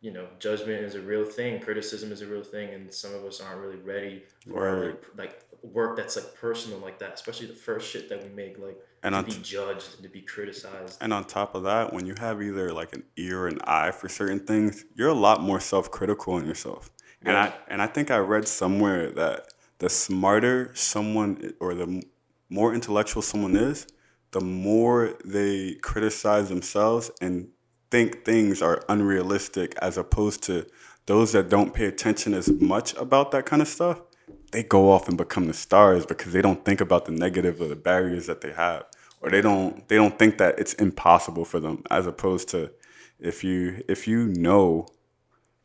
you 0.00 0.12
know, 0.12 0.28
judgment 0.38 0.84
is 0.84 0.94
a 0.94 1.00
real 1.00 1.24
thing, 1.24 1.58
criticism 1.60 2.12
is 2.12 2.22
a 2.22 2.26
real 2.26 2.44
thing, 2.44 2.72
and 2.72 2.94
some 2.94 3.12
of 3.14 3.24
us 3.24 3.40
aren't 3.40 3.60
really 3.60 3.78
ready 3.94 4.22
for 4.46 4.52
Word. 4.54 4.98
like, 5.16 5.18
like 5.18 5.44
work 5.62 5.96
that's 5.96 6.16
like 6.16 6.34
personal 6.34 6.78
like 6.78 6.98
that. 6.98 7.14
Especially 7.14 7.46
the 7.46 7.54
first 7.54 7.88
shit 7.90 8.08
that 8.08 8.22
we 8.22 8.28
make, 8.30 8.58
like 8.58 8.78
And 9.02 9.12
to 9.12 9.18
on 9.18 9.24
be 9.24 9.32
t- 9.32 9.42
judged 9.42 9.94
and 9.94 10.02
to 10.02 10.08
be 10.08 10.20
criticized. 10.22 10.98
And 11.00 11.12
on 11.12 11.24
top 11.24 11.54
of 11.54 11.64
that, 11.64 11.92
when 11.92 12.06
you 12.06 12.14
have 12.18 12.42
either 12.42 12.72
like 12.72 12.92
an 12.94 13.04
ear 13.16 13.42
or 13.42 13.48
an 13.48 13.60
eye 13.64 13.90
for 13.90 14.08
certain 14.08 14.40
things, 14.40 14.84
you're 14.94 15.08
a 15.08 15.14
lot 15.14 15.40
more 15.40 15.60
self-critical 15.60 16.38
in 16.38 16.46
yourself. 16.46 16.90
And 17.22 17.34
Yeah. 17.34 17.44
I 17.44 17.52
and 17.72 17.82
I 17.82 17.86
think 17.86 18.10
I 18.10 18.18
read 18.18 18.46
somewhere 18.46 19.10
that 19.12 19.48
the 19.78 19.88
smarter 19.88 20.70
someone 20.74 21.54
or 21.60 21.74
the 21.74 22.02
more 22.48 22.74
intellectual 22.74 23.22
someone 23.22 23.56
is, 23.56 23.86
the 24.30 24.40
more 24.40 25.14
they 25.24 25.74
criticize 25.74 26.48
themselves 26.48 27.10
and 27.20 27.48
think 27.90 28.24
things 28.24 28.60
are 28.62 28.82
unrealistic 28.88 29.74
as 29.80 29.96
opposed 29.96 30.42
to 30.44 30.66
those 31.06 31.32
that 31.32 31.48
don't 31.48 31.72
pay 31.72 31.86
attention 31.86 32.34
as 32.34 32.48
much 32.60 32.94
about 32.96 33.30
that 33.30 33.46
kind 33.46 33.62
of 33.62 33.68
stuff 33.68 34.02
they 34.52 34.62
go 34.62 34.90
off 34.90 35.08
and 35.08 35.16
become 35.16 35.46
the 35.46 35.54
stars 35.54 36.06
because 36.06 36.32
they 36.32 36.42
don't 36.42 36.64
think 36.64 36.80
about 36.80 37.04
the 37.04 37.12
negative 37.12 37.60
or 37.60 37.68
the 37.68 37.76
barriers 37.76 38.26
that 38.26 38.40
they 38.40 38.52
have. 38.52 38.84
Or 39.20 39.30
they 39.30 39.40
don't 39.40 39.86
they 39.88 39.96
don't 39.96 40.18
think 40.18 40.38
that 40.38 40.58
it's 40.58 40.74
impossible 40.74 41.44
for 41.44 41.58
them 41.58 41.82
as 41.90 42.06
opposed 42.06 42.48
to 42.50 42.70
if 43.18 43.42
you 43.42 43.82
if 43.88 44.06
you 44.06 44.26
know 44.26 44.86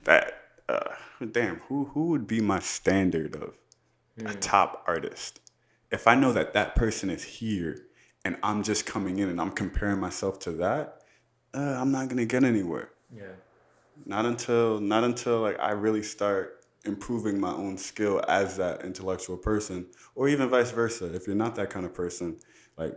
that 0.06 0.34
uh, 0.68 0.96
damn 1.32 1.58
who 1.68 1.86
who 1.94 2.08
would 2.08 2.26
be 2.26 2.42
my 2.42 2.60
standard 2.60 3.36
of 3.36 3.54
a 4.26 4.34
top 4.34 4.84
artist? 4.88 5.40
If 5.92 6.08
i 6.08 6.16
know 6.16 6.34
that 6.34 6.54
that 6.54 6.76
person 6.76 7.12
is 7.12 7.24
here 7.24 7.78
and 8.26 8.38
i'm 8.42 8.64
just 8.64 8.88
coming 8.88 9.20
in 9.20 9.30
and 9.30 9.40
i'm 9.40 9.52
comparing 9.52 10.00
myself 10.00 10.40
to 10.40 10.52
that 10.54 11.04
uh, 11.54 11.78
i'm 11.80 11.92
not 11.92 12.10
gonna 12.10 12.26
get 12.26 12.44
anywhere. 12.44 12.90
Yeah. 13.16 13.34
not 14.06 14.26
until 14.26 14.80
not 14.80 15.04
until 15.04 15.42
like 15.42 15.60
I 15.60 15.72
really 15.72 16.02
start 16.02 16.63
improving 16.86 17.40
my 17.40 17.52
own 17.52 17.78
skill 17.78 18.22
as 18.28 18.58
that 18.58 18.84
intellectual 18.84 19.38
person, 19.38 19.88
or 20.16 20.28
even 20.28 20.50
vice 20.50 20.72
versa. 20.72 21.14
If 21.14 21.28
you're 21.28 21.36
not 21.36 21.56
that 21.56 21.70
kind 21.70 21.86
of 21.86 21.94
person, 21.94 22.38
like 22.78 22.96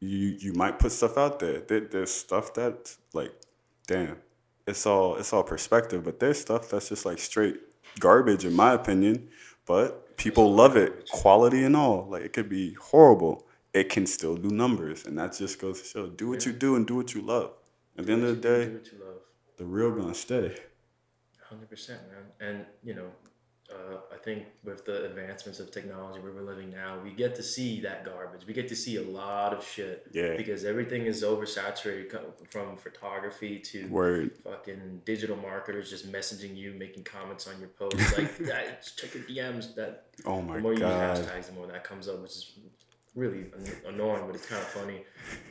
you 0.00 0.36
you 0.38 0.52
might 0.54 0.78
put 0.78 0.92
stuff 0.92 1.18
out 1.18 1.38
there. 1.38 1.60
There 1.60 1.80
there's 1.80 2.10
stuff 2.10 2.54
that 2.54 2.96
like, 3.12 3.32
damn, 3.86 4.16
it's 4.66 4.86
all 4.86 5.16
it's 5.16 5.32
all 5.32 5.42
perspective. 5.42 6.04
But 6.04 6.20
there's 6.20 6.40
stuff 6.40 6.70
that's 6.70 6.88
just 6.88 7.04
like 7.04 7.18
straight 7.18 7.56
garbage 7.98 8.44
in 8.44 8.54
my 8.54 8.72
opinion. 8.72 9.28
But 9.66 10.16
people 10.16 10.52
love 10.52 10.76
it, 10.76 11.08
quality 11.10 11.64
and 11.64 11.76
all. 11.76 12.06
Like 12.08 12.22
it 12.22 12.32
could 12.32 12.48
be 12.48 12.74
horrible. 12.74 13.46
It 13.72 13.88
can 13.88 14.04
still 14.06 14.36
do 14.36 14.48
numbers, 14.50 15.04
and 15.04 15.16
that 15.18 15.36
just 15.36 15.60
goes 15.60 15.80
to 15.82 15.86
show: 15.88 16.06
do 16.08 16.28
what 16.28 16.44
you 16.46 16.52
do 16.52 16.74
and 16.74 16.86
do 16.86 16.96
what 16.96 17.14
you 17.14 17.20
love. 17.22 17.52
At 17.98 18.06
the 18.06 18.12
end 18.14 18.24
of 18.24 18.34
the 18.34 18.42
day, 18.42 18.64
Do 18.66 18.72
what 18.72 18.92
you 18.92 18.98
love. 19.04 19.18
the 19.58 19.64
real 19.64 19.90
gonna 19.92 20.14
stay. 20.14 20.56
Hundred 21.50 21.68
percent, 21.68 22.00
man. 22.10 22.48
And 22.48 22.64
you 22.82 22.94
know, 22.94 23.08
uh, 23.72 23.96
I 24.12 24.16
think 24.18 24.44
with 24.64 24.84
the 24.84 25.04
advancements 25.04 25.58
of 25.60 25.70
technology 25.72 26.20
where 26.20 26.32
we're 26.32 26.42
living 26.42 26.70
now, 26.70 26.98
we 27.02 27.10
get 27.10 27.34
to 27.36 27.42
see 27.42 27.80
that 27.82 28.04
garbage. 28.04 28.46
We 28.46 28.54
get 28.54 28.68
to 28.68 28.76
see 28.76 28.96
a 28.96 29.02
lot 29.02 29.52
of 29.52 29.64
shit. 29.64 30.06
Yeah. 30.12 30.36
Because 30.36 30.64
everything 30.64 31.06
is 31.06 31.22
oversaturated, 31.24 32.12
from 32.50 32.76
photography 32.76 33.58
to 33.58 33.86
Word. 33.88 34.32
fucking 34.44 35.02
digital 35.04 35.36
marketers 35.36 35.90
just 35.90 36.10
messaging 36.10 36.56
you, 36.56 36.72
making 36.72 37.02
comments 37.04 37.46
on 37.48 37.58
your 37.60 37.68
posts, 37.70 38.16
like 38.16 38.36
that. 38.46 38.88
Check 38.96 39.14
your 39.14 39.24
DMs. 39.24 39.74
That 39.74 40.04
Oh 40.24 40.40
my 40.42 40.56
the 40.56 40.62
more 40.62 40.72
you 40.72 40.80
god. 40.80 41.18
use 41.18 41.26
hashtags, 41.26 41.46
the 41.46 41.52
more 41.52 41.66
that 41.66 41.82
comes 41.84 42.06
up, 42.08 42.20
which 42.22 42.32
is 42.32 42.52
really 43.14 43.46
annoying, 43.86 44.22
but 44.26 44.34
it's 44.36 44.46
kind 44.46 44.60
of 44.62 44.68
funny 44.68 45.04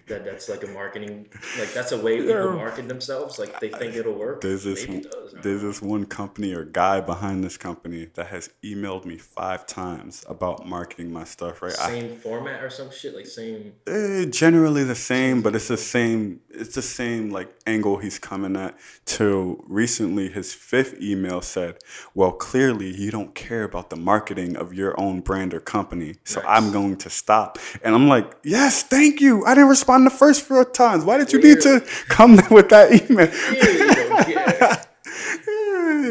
that 0.07 0.25
that's 0.25 0.49
like 0.49 0.63
a 0.63 0.67
marketing, 0.67 1.27
like 1.59 1.71
that's 1.73 1.91
a 1.91 1.97
way 1.97 2.17
people 2.17 2.33
Yeah. 2.33 2.55
market 2.55 2.87
themselves. 2.87 3.37
Like 3.37 3.59
they 3.59 3.69
think 3.69 3.95
it'll 3.95 4.13
work. 4.13 4.41
There's 4.41 4.63
this 4.63 4.87
Maybe 4.87 4.99
it 5.05 5.11
does. 5.11 5.35
There's 5.43 5.61
this 5.61 5.81
one 5.81 6.05
company 6.05 6.53
or 6.53 6.63
guy 6.65 6.99
behind 7.01 7.43
this 7.43 7.57
company 7.57 8.09
that 8.15 8.27
has 8.27 8.49
emailed 8.63 9.05
me 9.05 9.17
five 9.17 9.67
times 9.67 10.23
about 10.27 10.65
marketing 10.67 11.11
my 11.13 11.25
stuff. 11.25 11.61
Right, 11.61 11.77
I, 11.79 11.89
same 11.89 12.15
format 12.17 12.63
or 12.63 12.69
some 12.71 12.89
shit, 12.91 13.13
like 13.15 13.27
same. 13.27 13.73
eh, 13.87 14.25
generally 14.25 14.83
the 14.83 14.95
same, 14.95 15.41
but 15.43 15.55
it's 15.55 15.67
the 15.67 15.77
same. 15.77 16.39
It's 16.49 16.73
the 16.75 16.81
same 16.81 17.29
like 17.29 17.53
angle 17.67 17.97
he's 17.97 18.17
coming 18.17 18.55
at. 18.55 18.75
Till 19.05 19.63
recently, 19.67 20.29
his 20.29 20.53
fifth 20.53 20.99
email 21.01 21.41
said, 21.41 21.77
"Well, 22.15 22.31
clearly 22.31 22.89
you 22.95 23.11
don't 23.11 23.35
care 23.35 23.63
about 23.63 23.91
the 23.91 23.95
marketing 23.95 24.55
of 24.55 24.73
your 24.73 24.99
own 24.99 25.21
brand 25.21 25.53
or 25.53 25.59
company, 25.59 26.15
so 26.23 26.39
Nice. 26.41 26.49
I'm 26.49 26.71
going 26.71 26.95
to 26.97 27.09
stop." 27.11 27.48
And 27.83 27.95
I'm 27.95 28.07
like, 28.07 28.29
"Yes, 28.43 28.83
thank 28.83 29.21
you. 29.21 29.45
I 29.45 29.55
didn't 29.55 29.69
respond 29.69 30.05
the 30.05 30.11
first 30.11 30.41
four 30.43 30.65
times. 30.65 31.03
Why 31.03 31.17
did 31.17 31.31
you 31.33 31.41
need 31.41 31.61
to 31.61 31.81
come 32.07 32.39
with 32.51 32.69
that 32.69 33.09
email?" 33.09 33.88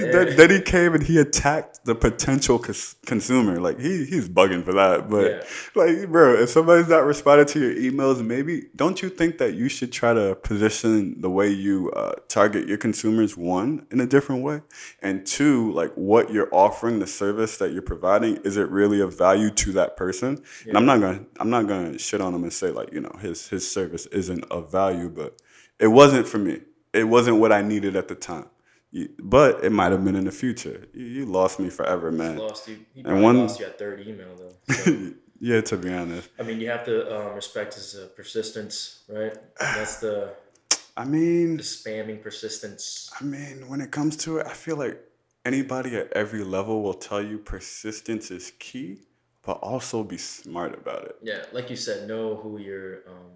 Care. 0.01 0.25
then, 0.25 0.37
then 0.37 0.51
he 0.51 0.61
came 0.61 0.95
and 0.95 1.03
he 1.03 1.19
attacked 1.19 1.85
the 1.85 1.95
potential 1.95 2.59
cons- 2.59 2.97
consumer. 3.07 3.61
Like 3.61 3.79
he 3.79 4.05
he's 4.05 4.29
bugging 4.29 4.65
for 4.65 4.73
that. 4.75 5.09
But 5.09 5.47
like, 5.75 6.09
bro, 6.09 6.35
if 6.35 6.51
somebody's 6.51 6.89
not 6.89 7.05
responding 7.05 7.47
to 7.47 7.61
your 7.61 7.75
emails, 7.75 8.25
maybe 8.25 8.67
don't 8.77 9.01
you 9.03 9.09
think 9.09 9.39
that 9.39 9.55
you 9.55 9.69
should 9.69 9.93
try 9.93 10.13
to 10.15 10.35
position 10.37 11.21
the 11.21 11.31
way 11.31 11.49
you 11.49 11.91
uh, 11.93 12.13
target 12.29 12.69
your 12.69 12.79
consumers 12.79 13.37
one 13.37 13.87
in 13.91 14.01
a 14.01 14.07
different 14.07 14.43
way, 14.43 14.63
and 15.01 15.27
two, 15.27 15.73
like 15.73 15.93
what 15.95 16.33
you're 16.33 16.53
offering, 16.53 16.99
the 16.99 17.07
service 17.07 17.57
that 17.59 17.73
you're 17.73 17.83
providing, 17.83 18.37
is 18.39 18.57
it 18.57 18.69
really 18.71 19.01
of 19.01 19.17
value 19.17 19.51
to 19.51 19.73
that 19.73 19.97
person? 19.97 20.43
And 20.67 20.77
I'm 20.77 20.87
not 20.87 21.01
gonna 21.01 21.25
I'm 21.41 21.51
not 21.51 21.67
gonna 21.67 21.99
shit 21.99 22.21
on 22.21 22.35
him 22.35 22.43
and 22.43 22.53
say 22.53 22.71
like 22.71 22.93
you 22.93 23.01
know 23.01 23.13
his 23.21 23.49
his 23.49 23.71
service 23.71 24.07
isn't 24.07 24.45
of 24.51 24.71
value, 24.71 25.09
but 25.09 25.41
it 25.79 25.89
wasn't 25.89 26.27
for 26.27 26.39
me. 26.39 26.61
It 26.93 27.05
wasn't 27.05 27.39
what 27.39 27.53
I 27.53 27.63
needed 27.63 27.97
at 27.97 28.09
the 28.09 28.15
time. 28.15 28.47
You- 28.91 29.11
But 29.19 29.65
it 29.65 29.71
might 29.71 29.93
have 29.93 30.05
been 30.05 30.17
in 30.17 30.25
the 30.25 30.33
future. 30.33 30.87
You, 30.95 31.05
you 31.05 31.27
lost 31.27 31.59
me 31.61 31.69
forever, 31.71 32.11
man. 32.11 32.39
Lost 32.39 32.69
you. 32.69 32.79
He 32.95 33.03
And 33.03 33.23
one- 33.23 33.39
lost 33.39 33.61
you 33.61 33.67
at 33.67 33.79
third 33.79 34.01
email 34.07 34.35
though. 34.37 34.75
So, 34.75 35.13
yeah, 35.41 35.61
to 35.61 35.77
be 35.77 35.93
honest. 35.93 36.29
I 36.39 36.43
mean, 36.43 36.61
you 36.61 36.69
have 36.71 36.85
to 36.87 36.97
um, 37.17 37.35
respect 37.35 37.75
his 37.75 37.95
uh, 37.97 38.09
persistence, 38.17 39.05
right? 39.09 39.37
That's 39.61 39.97
the, 40.01 40.35
I 40.97 41.05
mean, 41.05 41.59
the 41.59 41.63
spamming 41.63 42.23
persistence. 42.23 43.11
I 43.21 43.25
mean, 43.25 43.69
when 43.69 43.81
it 43.81 43.91
comes 43.91 44.17
to 44.19 44.39
it, 44.39 44.47
I 44.47 44.53
feel 44.55 44.77
like 44.77 44.99
anybody 45.45 45.97
at 45.97 46.13
every 46.13 46.43
level 46.43 46.83
will 46.83 46.95
tell 46.95 47.23
you 47.23 47.39
persistence 47.39 48.31
is 48.31 48.53
key, 48.59 49.01
but 49.43 49.59
also 49.63 50.03
be 50.03 50.19
smart 50.19 50.75
about 50.75 51.05
it. 51.05 51.17
Yeah, 51.23 51.45
like 51.53 51.69
you 51.71 51.77
said, 51.77 52.09
know 52.09 52.35
who 52.37 52.59
you're, 52.59 53.03
um, 53.09 53.31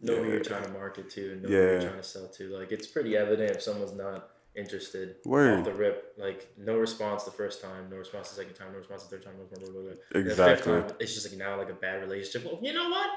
know 0.00 0.16
who 0.22 0.30
you're 0.30 0.40
trying 0.40 0.62
to 0.64 0.70
market 0.70 1.10
to, 1.10 1.32
and 1.32 1.42
know 1.42 1.48
who 1.48 1.54
you're 1.54 1.80
trying 1.80 1.96
to 1.96 2.02
sell 2.02 2.28
to. 2.28 2.56
Like, 2.56 2.70
it's 2.72 2.86
pretty 2.86 3.16
evident 3.16 3.50
if 3.56 3.62
someone's 3.62 3.92
not 3.92 4.30
interested 4.58 5.16
Word. 5.24 5.60
off 5.60 5.64
the 5.64 5.72
rip. 5.72 6.14
Like, 6.18 6.48
no 6.58 6.76
response 6.76 7.24
the 7.24 7.30
first 7.30 7.62
time, 7.62 7.88
no 7.90 7.96
response 7.96 8.30
the 8.30 8.36
second 8.36 8.54
time, 8.54 8.72
no 8.72 8.78
response 8.78 9.04
the 9.04 9.10
third 9.16 9.24
time, 9.24 9.34
no 9.38 9.42
response. 9.44 9.62
Blah, 9.70 9.72
blah, 9.72 9.82
blah. 9.82 10.20
And 10.20 10.26
the 10.26 10.34
fifth 10.34 10.40
Exactly. 10.40 10.72
time, 10.72 10.96
it's 11.00 11.14
just 11.14 11.30
like 11.30 11.38
now 11.38 11.56
like 11.56 11.70
a 11.70 11.74
bad 11.74 12.00
relationship. 12.02 12.44
Well, 12.44 12.58
you 12.62 12.72
know 12.72 12.88
what? 12.90 13.08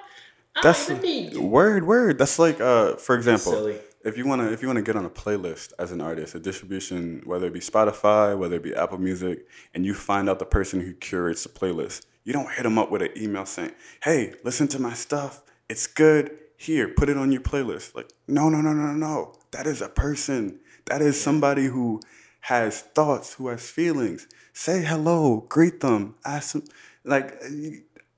I 0.55 0.61
That's 0.63 0.87
don't 0.87 0.97
even 0.97 1.09
need 1.09 1.33
you. 1.33 1.41
word, 1.41 1.87
word. 1.87 2.17
That's 2.17 2.37
like, 2.37 2.59
uh, 2.59 2.95
for 2.97 3.15
example, 3.15 3.73
if 4.03 4.17
you 4.17 4.25
wanna 4.27 4.51
if 4.51 4.61
you 4.61 4.67
wanna 4.67 4.81
get 4.81 4.95
on 4.97 5.05
a 5.05 5.09
playlist 5.09 5.71
as 5.79 5.91
an 5.93 6.01
artist, 6.01 6.35
a 6.35 6.39
distribution, 6.39 7.21
whether 7.25 7.47
it 7.47 7.53
be 7.53 7.61
Spotify, 7.61 8.37
whether 8.37 8.57
it 8.57 8.63
be 8.63 8.75
Apple 8.75 8.97
Music, 8.97 9.47
and 9.73 9.85
you 9.85 9.93
find 9.93 10.29
out 10.29 10.39
the 10.39 10.45
person 10.45 10.81
who 10.81 10.93
curates 10.93 11.43
the 11.43 11.49
playlist, 11.49 12.05
you 12.25 12.33
don't 12.33 12.51
hit 12.51 12.63
them 12.63 12.77
up 12.77 12.91
with 12.91 13.01
an 13.01 13.11
email 13.15 13.45
saying, 13.45 13.71
"Hey, 14.03 14.33
listen 14.43 14.67
to 14.69 14.79
my 14.79 14.93
stuff. 14.93 15.41
It's 15.69 15.87
good. 15.87 16.37
Here, 16.57 16.89
put 16.89 17.07
it 17.09 17.15
on 17.17 17.31
your 17.31 17.41
playlist." 17.41 17.95
Like, 17.95 18.09
no, 18.27 18.49
no, 18.49 18.59
no, 18.59 18.73
no, 18.73 18.91
no. 18.91 19.33
That 19.51 19.65
is 19.67 19.81
a 19.81 19.87
person. 19.89 20.59
That 20.91 21.01
is 21.01 21.19
somebody 21.19 21.67
who 21.67 22.01
has 22.41 22.81
thoughts, 22.81 23.35
who 23.35 23.47
has 23.47 23.65
feelings. 23.69 24.27
Say 24.51 24.83
hello, 24.83 25.45
greet 25.47 25.79
them, 25.79 26.15
ask 26.25 26.51
them. 26.51 26.65
Like, 27.05 27.41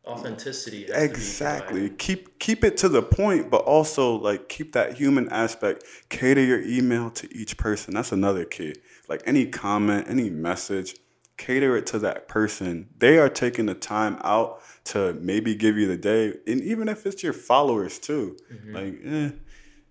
Authenticity. 0.08 0.88
Has 0.92 1.04
Exactly. 1.04 1.92
Keep 1.92 2.40
keep 2.40 2.64
it 2.64 2.76
to 2.78 2.90
the 2.90 3.04
point, 3.04 3.52
but 3.52 3.62
also 3.62 4.16
like 4.16 4.50
keep 4.50 4.74
that 4.74 4.96
human 4.96 5.30
aspect. 5.30 5.84
Cater 6.10 6.44
your 6.44 6.64
email 6.64 7.12
to 7.12 7.32
each 7.32 7.58
person. 7.58 7.94
That's 7.94 8.12
another 8.12 8.44
key. 8.44 8.74
Like 9.08 9.22
any 9.28 9.46
comment, 9.46 10.08
any 10.10 10.32
message, 10.32 10.96
cater 11.38 11.78
it 11.78 11.86
to 11.88 12.00
that 12.00 12.28
person. 12.28 12.90
They 12.98 13.20
are 13.20 13.30
taking 13.30 13.68
the 13.68 13.76
time 13.76 14.18
out 14.24 14.62
to 14.86 15.14
maybe 15.14 15.54
give 15.54 15.78
you 15.78 15.88
the 15.88 15.98
day, 15.98 16.34
and 16.48 16.62
even 16.64 16.90
if 16.90 17.06
it's 17.06 17.22
your 17.22 17.34
followers 17.34 18.00
too. 18.00 18.36
Like 18.74 18.96
eh, 19.06 19.30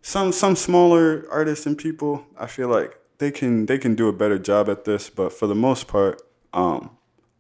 some 0.03 0.33
some 0.33 0.57
smaller 0.57 1.25
artists 1.31 1.65
and 1.65 1.79
people, 1.79 2.27
I 2.37 2.47
feel 2.47 2.69
like 2.69 2.99
they 3.19 3.31
can 3.31 3.67
they 3.67 3.79
can 3.79 3.95
do 3.95 4.09
a 4.09 4.13
better 4.13 4.39
job 4.39 4.69
at 4.69 4.85
this. 4.85 5.09
But 5.09 5.33
for 5.33 5.47
the 5.47 5.55
most 5.55 5.89
part, 5.89 6.21
um, 6.53 6.99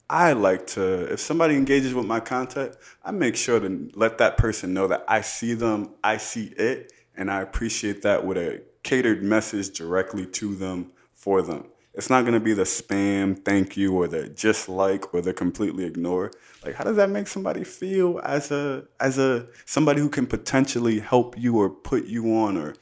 I 0.08 0.32
like 0.32 0.66
to, 0.68 1.12
if 1.12 1.20
somebody 1.20 1.56
engages 1.56 1.94
with 1.94 2.06
my 2.06 2.20
content, 2.20 2.76
I 3.02 3.10
make 3.12 3.34
sure 3.34 3.58
to 3.58 3.90
let 3.94 4.18
that 4.18 4.36
person 4.36 4.74
know 4.74 4.86
that 4.88 5.04
I 5.08 5.22
see 5.22 5.54
them, 5.54 5.90
I 6.04 6.18
see 6.18 6.52
it, 6.56 6.92
and 7.16 7.30
I 7.30 7.40
appreciate 7.40 8.02
that 8.02 8.24
with 8.24 8.36
a 8.36 8.62
catered 8.82 9.22
message 9.22 9.70
directly 9.76 10.26
to 10.26 10.54
them 10.54 10.92
for 11.14 11.40
them. 11.40 11.71
It's 11.94 12.08
not 12.08 12.24
gonna 12.24 12.40
be 12.40 12.54
the 12.54 12.62
spam 12.62 13.44
thank 13.44 13.76
you 13.76 13.92
or 13.92 14.08
the 14.08 14.28
just 14.28 14.68
like 14.68 15.12
or 15.12 15.20
the 15.20 15.34
completely 15.34 15.84
ignore. 15.84 16.30
Like 16.64 16.74
how 16.74 16.84
does 16.84 16.96
that 16.96 17.10
make 17.10 17.26
somebody 17.28 17.64
feel 17.64 18.20
as 18.24 18.50
a 18.50 18.84
as 18.98 19.18
a 19.18 19.46
somebody 19.66 20.00
who 20.00 20.08
can 20.08 20.26
potentially 20.26 21.00
help 21.00 21.36
you 21.38 21.58
or 21.58 21.68
put 21.68 22.06
you 22.06 22.34
on 22.34 22.56
or 22.56 22.74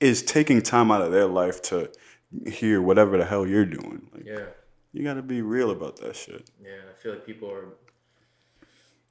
is 0.00 0.22
taking 0.22 0.62
time 0.62 0.90
out 0.90 1.00
of 1.02 1.12
their 1.12 1.26
life 1.26 1.62
to 1.62 1.90
hear 2.46 2.82
whatever 2.82 3.16
the 3.16 3.24
hell 3.24 3.46
you're 3.46 3.64
doing? 3.64 4.08
Like 4.12 4.26
Yeah. 4.26 4.46
you 4.92 5.04
gotta 5.04 5.22
be 5.22 5.42
real 5.42 5.70
about 5.70 5.96
that 6.00 6.16
shit. 6.16 6.50
Yeah, 6.62 6.70
I 6.90 7.00
feel 7.00 7.12
like 7.12 7.24
people 7.24 7.50
are. 7.50 7.66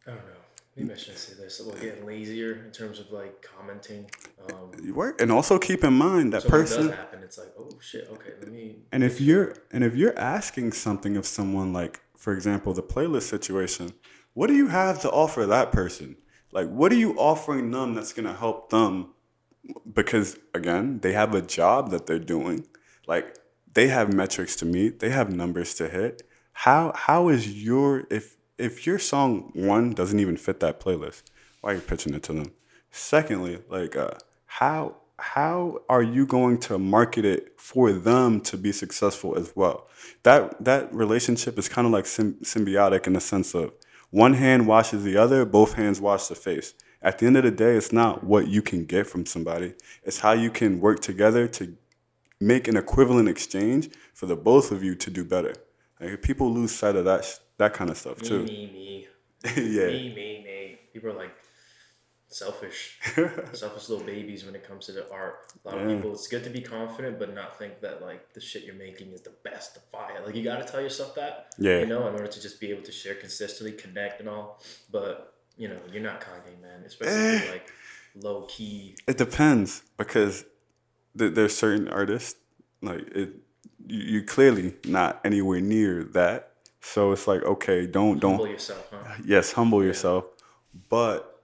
I 0.05 0.11
don't 0.11 0.17
know. 0.17 0.44
Maybe 0.75 0.91
I 0.91 0.97
shouldn't 0.97 1.19
say 1.19 1.33
this. 1.41 1.61
We're 1.65 1.79
getting 1.79 2.05
lazier 2.05 2.65
in 2.65 2.71
terms 2.71 2.99
of 2.99 3.09
like 3.11 3.41
commenting. 3.41 4.09
Um, 4.51 4.71
You 4.83 4.93
work, 4.93 5.21
and 5.21 5.31
also 5.31 5.57
keep 5.57 5.83
in 5.85 5.93
mind 5.93 6.33
that 6.33 6.41
so 6.41 6.47
it 6.49 6.51
person. 6.51 6.87
does 6.87 6.95
happen, 6.95 7.23
it's 7.23 7.37
like, 7.37 7.53
oh 7.57 7.69
shit. 7.79 8.09
Okay, 8.11 8.31
let 8.41 8.51
me. 8.51 8.79
And 8.91 9.01
if 9.03 9.21
you're 9.21 9.55
and 9.71 9.83
if 9.83 9.95
you're 9.95 10.17
asking 10.19 10.73
something 10.73 11.15
of 11.15 11.25
someone 11.25 11.71
like, 11.71 12.01
for 12.17 12.33
example, 12.33 12.73
the 12.73 12.83
playlist 12.83 13.23
situation, 13.23 13.93
what 14.33 14.47
do 14.47 14.53
you 14.53 14.67
have 14.67 14.99
to 15.01 15.09
offer 15.09 15.45
that 15.45 15.71
person? 15.71 16.17
Like, 16.51 16.69
what 16.69 16.91
are 16.91 16.97
you 16.97 17.13
offering 17.17 17.71
them 17.71 17.93
that's 17.93 18.11
gonna 18.11 18.35
help 18.35 18.69
them? 18.69 19.13
Because 19.91 20.37
again, 20.53 20.99
they 20.99 21.13
have 21.13 21.33
a 21.33 21.41
job 21.41 21.89
that 21.91 22.05
they're 22.05 22.19
doing. 22.19 22.67
Like, 23.07 23.37
they 23.73 23.87
have 23.87 24.13
metrics 24.13 24.57
to 24.57 24.65
meet. 24.65 24.99
They 24.99 25.09
have 25.09 25.33
numbers 25.33 25.73
to 25.75 25.87
hit. 25.87 26.23
How 26.51 26.91
how 26.95 27.29
is 27.29 27.63
your 27.63 28.07
if 28.09 28.34
if 28.57 28.85
your 28.85 28.99
song 28.99 29.51
one 29.53 29.91
doesn't 29.91 30.19
even 30.19 30.37
fit 30.37 30.59
that 30.61 30.79
playlist, 30.79 31.23
why 31.61 31.71
are 31.71 31.75
you 31.75 31.81
pitching 31.81 32.13
it 32.13 32.23
to 32.23 32.33
them? 32.33 32.51
Secondly, 32.91 33.61
like 33.69 33.95
uh, 33.95 34.11
how 34.45 34.95
how 35.17 35.79
are 35.87 36.03
you 36.03 36.25
going 36.25 36.57
to 36.59 36.77
market 36.77 37.23
it 37.23 37.59
for 37.59 37.91
them 37.91 38.41
to 38.41 38.57
be 38.57 38.71
successful 38.71 39.37
as 39.37 39.53
well? 39.55 39.87
That 40.23 40.63
that 40.63 40.93
relationship 40.93 41.57
is 41.57 41.69
kind 41.69 41.85
of 41.85 41.93
like 41.93 42.05
sym- 42.05 42.39
symbiotic 42.43 43.07
in 43.07 43.13
the 43.13 43.21
sense 43.21 43.53
of 43.53 43.73
one 44.11 44.33
hand 44.33 44.67
washes 44.67 45.03
the 45.03 45.17
other, 45.17 45.45
both 45.45 45.73
hands 45.73 45.99
wash 45.99 46.27
the 46.27 46.35
face. 46.35 46.73
At 47.01 47.19
the 47.19 47.27
end 47.27 47.37
of 47.37 47.43
the 47.43 47.51
day, 47.51 47.75
it's 47.75 47.91
not 47.91 48.23
what 48.23 48.47
you 48.47 48.61
can 48.61 48.85
get 48.85 49.07
from 49.07 49.25
somebody; 49.25 49.73
it's 50.03 50.19
how 50.19 50.31
you 50.31 50.49
can 50.49 50.79
work 50.79 51.01
together 51.01 51.47
to 51.49 51.75
make 52.39 52.67
an 52.67 52.77
equivalent 52.77 53.27
exchange 53.27 53.89
for 54.13 54.25
the 54.25 54.35
both 54.35 54.71
of 54.71 54.83
you 54.83 54.95
to 54.95 55.09
do 55.09 55.25
better. 55.25 55.55
Like 55.99 56.21
people 56.21 56.53
lose 56.53 56.73
sight 56.73 56.95
of 56.95 57.05
that 57.05 57.25
that 57.57 57.73
kind 57.73 57.89
of 57.89 57.97
stuff 57.97 58.21
me, 58.21 58.27
too. 58.27 58.43
Me, 58.43 58.69
me, 58.73 59.07
yeah. 59.55 59.87
Me, 59.87 60.13
me, 60.13 60.43
me. 60.43 60.79
People 60.93 61.09
are 61.11 61.13
like 61.13 61.35
selfish, 62.27 62.99
selfish 63.53 63.89
little 63.89 64.05
babies 64.05 64.45
when 64.45 64.55
it 64.55 64.67
comes 64.67 64.87
to 64.87 64.91
the 64.91 65.09
art. 65.11 65.53
A 65.63 65.69
lot 65.69 65.77
Yeah. 65.77 65.83
of 65.83 65.95
people, 65.95 66.13
it's 66.13 66.27
good 66.27 66.43
to 66.43 66.49
be 66.49 66.61
confident, 66.61 67.19
but 67.19 67.33
not 67.33 67.57
think 67.57 67.79
that 67.81 68.01
like 68.01 68.33
the 68.33 68.41
shit 68.41 68.63
you're 68.63 68.75
making 68.75 69.11
is 69.13 69.21
the 69.21 69.33
best 69.43 69.75
to 69.75 69.81
buy. 69.91 70.11
Like 70.25 70.35
you 70.35 70.43
gotta 70.43 70.65
tell 70.65 70.81
yourself 70.81 71.15
that. 71.15 71.53
Yeah. 71.57 71.79
You 71.79 71.85
know, 71.85 72.07
in 72.07 72.13
order 72.13 72.27
to 72.27 72.41
just 72.41 72.59
be 72.59 72.71
able 72.71 72.83
to 72.83 72.91
share 72.91 73.15
consistently, 73.15 73.71
connect 73.77 74.19
and 74.19 74.27
all. 74.29 74.61
But 74.91 75.33
you 75.57 75.67
know, 75.69 75.77
you're 75.91 76.03
not 76.03 76.21
Kanye, 76.21 76.61
man. 76.61 76.83
Especially 76.85 77.15
eh. 77.15 77.35
if 77.35 77.43
you're, 77.43 77.53
like 77.53 77.71
low 78.15 78.41
key. 78.49 78.95
It 79.07 79.17
depends 79.17 79.83
because 79.97 80.45
th- 81.17 81.33
there's 81.33 81.55
certain 81.55 81.87
artists 81.89 82.39
like 82.81 83.07
it. 83.15 83.33
You, 83.87 83.99
you 83.99 84.23
clearly 84.23 84.73
not 84.85 85.21
anywhere 85.23 85.61
near 85.61 86.03
that. 86.05 86.53
So 86.85 87.11
it's 87.11 87.27
like 87.27 87.43
okay, 87.43 87.87
don't 87.87 88.19
don't 88.19 88.35
Humble 88.35 88.47
yourself, 88.47 88.87
huh? 88.91 89.15
yes, 89.25 89.51
humble 89.53 89.83
yourself. 89.83 90.25
But 90.87 91.41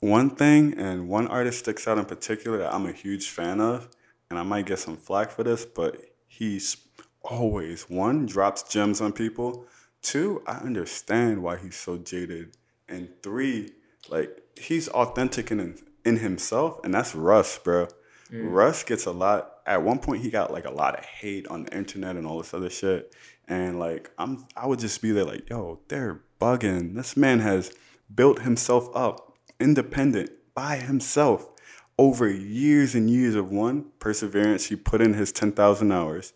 one 0.00 0.30
thing 0.30 0.74
and 0.78 1.08
one 1.08 1.26
artist 1.28 1.60
sticks 1.60 1.88
out 1.88 1.96
in 1.96 2.04
particular 2.04 2.58
that 2.58 2.74
I'm 2.74 2.84
a 2.84 2.92
huge 2.92 3.30
fan 3.30 3.60
of, 3.60 3.88
and 4.28 4.38
I 4.38 4.42
might 4.42 4.66
get 4.66 4.78
some 4.78 4.98
flack 4.98 5.30
for 5.30 5.42
this, 5.42 5.64
but 5.64 5.96
he's 6.28 6.76
always 7.22 7.88
one 7.88 8.26
drops 8.26 8.64
gems 8.64 9.00
on 9.00 9.12
people. 9.12 9.64
Two, 10.02 10.42
I 10.46 10.58
understand 10.58 11.42
why 11.42 11.56
he's 11.56 11.76
so 11.76 11.96
jaded, 11.96 12.56
and 12.86 13.08
three, 13.22 13.72
like 14.10 14.42
he's 14.60 14.88
authentic 14.88 15.50
in 15.50 15.78
in 16.04 16.18
himself, 16.18 16.80
and 16.84 16.92
that's 16.92 17.14
Russ, 17.14 17.58
bro. 17.58 17.88
Mm. 18.30 18.52
Russ 18.52 18.84
gets 18.84 19.06
a 19.06 19.12
lot. 19.12 19.52
At 19.66 19.82
one 19.82 19.98
point, 19.98 20.22
he 20.22 20.30
got 20.30 20.52
like 20.52 20.66
a 20.66 20.70
lot 20.70 20.98
of 20.98 21.04
hate 21.04 21.48
on 21.48 21.64
the 21.64 21.76
internet 21.76 22.16
and 22.16 22.26
all 22.26 22.38
this 22.38 22.52
other 22.52 22.70
shit. 22.70 23.12
And 23.48 23.78
like, 23.78 24.10
I'm, 24.18 24.46
I 24.56 24.66
would 24.66 24.78
just 24.78 25.00
be 25.00 25.12
there 25.12 25.24
like, 25.24 25.48
yo, 25.48 25.80
they're 25.88 26.20
bugging. 26.40 26.94
This 26.94 27.16
man 27.16 27.40
has 27.40 27.72
built 28.12 28.42
himself 28.42 28.88
up, 28.94 29.38
independent 29.60 30.30
by 30.54 30.76
himself, 30.76 31.50
over 31.98 32.28
years 32.28 32.94
and 32.94 33.08
years 33.08 33.34
of 33.34 33.50
one 33.50 33.86
perseverance. 33.98 34.66
He 34.66 34.76
put 34.76 35.00
in 35.00 35.14
his 35.14 35.32
ten 35.32 35.52
thousand 35.52 35.92
hours. 35.92 36.32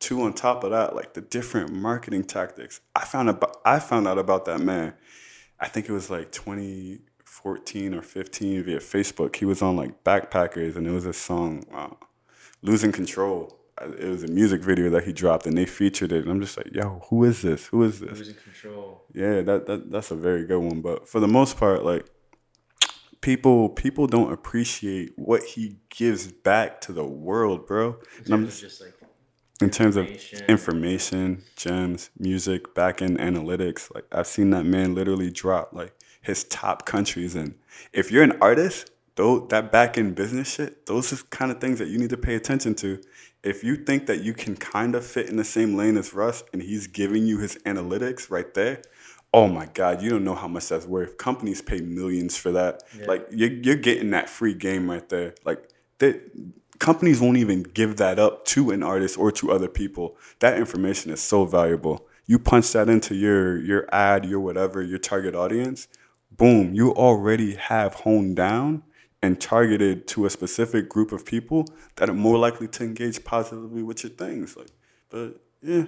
Two, 0.00 0.22
on 0.22 0.32
top 0.32 0.64
of 0.64 0.70
that, 0.70 0.94
like 0.94 1.14
the 1.14 1.20
different 1.20 1.72
marketing 1.72 2.24
tactics. 2.24 2.80
I 2.96 3.04
found 3.04 3.30
about, 3.30 3.56
I 3.64 3.78
found 3.78 4.08
out 4.08 4.18
about 4.18 4.44
that 4.46 4.60
man. 4.60 4.94
I 5.60 5.68
think 5.68 5.88
it 5.88 5.92
was 5.92 6.10
like 6.10 6.32
2014 6.32 7.94
or 7.94 8.02
15 8.02 8.64
via 8.64 8.78
Facebook. 8.80 9.36
He 9.36 9.44
was 9.44 9.62
on 9.62 9.76
like 9.76 10.02
Backpackers, 10.02 10.76
and 10.76 10.86
it 10.86 10.90
was 10.90 11.06
a 11.06 11.12
song, 11.12 11.64
wow, 11.70 11.96
"Losing 12.60 12.92
Control." 12.92 13.63
It 13.82 14.08
was 14.08 14.22
a 14.22 14.28
music 14.28 14.62
video 14.62 14.88
that 14.90 15.04
he 15.04 15.12
dropped, 15.12 15.46
and 15.46 15.58
they 15.58 15.66
featured 15.66 16.12
it. 16.12 16.22
And 16.22 16.30
I'm 16.30 16.40
just 16.40 16.56
like, 16.56 16.72
yo, 16.72 17.02
who 17.10 17.24
is 17.24 17.42
this? 17.42 17.66
Who 17.66 17.82
is 17.82 18.00
this? 18.00 18.18
Losing 18.18 18.36
control. 18.36 19.04
Yeah, 19.12 19.42
that, 19.42 19.66
that 19.66 19.90
that's 19.90 20.10
a 20.10 20.16
very 20.16 20.46
good 20.46 20.60
one. 20.60 20.80
But 20.80 21.08
for 21.08 21.18
the 21.18 21.28
most 21.28 21.56
part, 21.56 21.84
like 21.84 22.06
people 23.20 23.70
people 23.70 24.06
don't 24.06 24.32
appreciate 24.32 25.12
what 25.16 25.42
he 25.42 25.78
gives 25.88 26.30
back 26.30 26.80
to 26.82 26.92
the 26.92 27.04
world, 27.04 27.66
bro. 27.66 27.96
In 28.18 28.24
And 28.26 28.34
I'm 28.34 28.44
of 28.44 28.56
just 28.56 28.80
like 28.80 28.94
in 29.60 29.70
terms 29.70 29.96
of 29.96 30.06
information. 30.06 30.46
information, 30.48 31.44
gems, 31.56 32.10
music, 32.18 32.74
back 32.74 33.02
end 33.02 33.18
analytics. 33.18 33.92
Like 33.94 34.04
I've 34.12 34.26
seen 34.26 34.50
that 34.50 34.64
man 34.64 34.94
literally 34.94 35.30
drop 35.30 35.72
like 35.72 35.94
his 36.20 36.44
top 36.44 36.86
countries. 36.86 37.34
And 37.34 37.54
if 37.92 38.12
you're 38.12 38.22
an 38.24 38.36
artist, 38.40 38.90
though 39.16 39.46
that 39.46 39.72
back 39.72 39.96
end 39.96 40.14
business 40.14 40.52
shit, 40.54 40.86
those 40.86 41.12
are 41.12 41.16
kind 41.30 41.50
of 41.50 41.60
things 41.60 41.78
that 41.78 41.88
you 41.88 41.98
need 41.98 42.10
to 42.10 42.16
pay 42.16 42.34
attention 42.34 42.74
to. 42.76 43.00
If 43.44 43.62
you 43.62 43.76
think 43.76 44.06
that 44.06 44.22
you 44.22 44.32
can 44.32 44.56
kind 44.56 44.94
of 44.94 45.04
fit 45.06 45.28
in 45.28 45.36
the 45.36 45.44
same 45.44 45.76
lane 45.76 45.96
as 45.96 46.14
Russ 46.14 46.42
and 46.52 46.62
he's 46.62 46.86
giving 46.86 47.26
you 47.26 47.38
his 47.38 47.56
analytics 47.66 48.30
right 48.30 48.52
there, 48.54 48.82
oh 49.34 49.48
my 49.48 49.66
God, 49.66 50.00
you 50.00 50.10
don't 50.10 50.24
know 50.24 50.34
how 50.34 50.48
much 50.48 50.68
that's 50.68 50.86
worth. 50.86 51.18
Companies 51.18 51.60
pay 51.60 51.80
millions 51.80 52.36
for 52.36 52.52
that. 52.52 52.82
Yeah. 52.98 53.06
Like 53.06 53.26
you're, 53.30 53.52
you're 53.52 53.76
getting 53.76 54.10
that 54.10 54.30
free 54.30 54.54
game 54.54 54.90
right 54.90 55.06
there. 55.08 55.34
Like 55.44 55.68
they, 55.98 56.20
companies 56.78 57.20
won't 57.20 57.36
even 57.36 57.62
give 57.62 57.96
that 57.98 58.18
up 58.18 58.44
to 58.46 58.70
an 58.70 58.82
artist 58.82 59.18
or 59.18 59.30
to 59.32 59.52
other 59.52 59.68
people. 59.68 60.16
That 60.38 60.56
information 60.56 61.10
is 61.10 61.20
so 61.20 61.44
valuable. 61.44 62.06
You 62.26 62.38
punch 62.38 62.72
that 62.72 62.88
into 62.88 63.14
your 63.14 63.58
your 63.58 63.86
ad, 63.92 64.24
your 64.24 64.40
whatever, 64.40 64.82
your 64.82 64.98
target 64.98 65.34
audience, 65.34 65.88
boom, 66.30 66.74
you 66.74 66.92
already 66.92 67.56
have 67.56 67.94
honed 67.94 68.36
down 68.36 68.82
and 69.24 69.40
targeted 69.40 70.06
to 70.08 70.26
a 70.26 70.30
specific 70.30 70.88
group 70.88 71.10
of 71.10 71.24
people 71.24 71.66
that 71.96 72.10
are 72.10 72.14
more 72.14 72.36
likely 72.36 72.68
to 72.68 72.84
engage 72.84 73.24
positively 73.24 73.82
with 73.82 74.04
your 74.04 74.12
things. 74.12 74.56
Like, 74.56 74.68
but 75.08 75.40
yeah, 75.62 75.84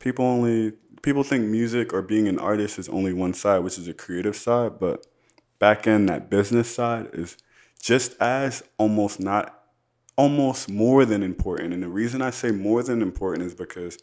people 0.00 0.24
only 0.24 0.72
people 1.02 1.22
think 1.22 1.44
music 1.44 1.92
or 1.92 2.02
being 2.02 2.26
an 2.26 2.38
artist 2.38 2.78
is 2.78 2.88
only 2.88 3.12
one 3.12 3.32
side, 3.32 3.60
which 3.60 3.78
is 3.78 3.86
a 3.86 3.94
creative 3.94 4.36
side, 4.36 4.80
but 4.80 5.06
back 5.58 5.86
end 5.86 6.08
that 6.08 6.28
business 6.28 6.74
side 6.74 7.08
is 7.12 7.36
just 7.80 8.20
as 8.20 8.62
almost 8.76 9.20
not 9.20 9.56
almost 10.16 10.68
more 10.68 11.04
than 11.04 11.22
important. 11.22 11.72
And 11.72 11.82
the 11.82 11.88
reason 11.88 12.20
I 12.20 12.30
say 12.30 12.50
more 12.50 12.82
than 12.82 13.00
important 13.02 13.46
is 13.46 13.54
because 13.54 13.98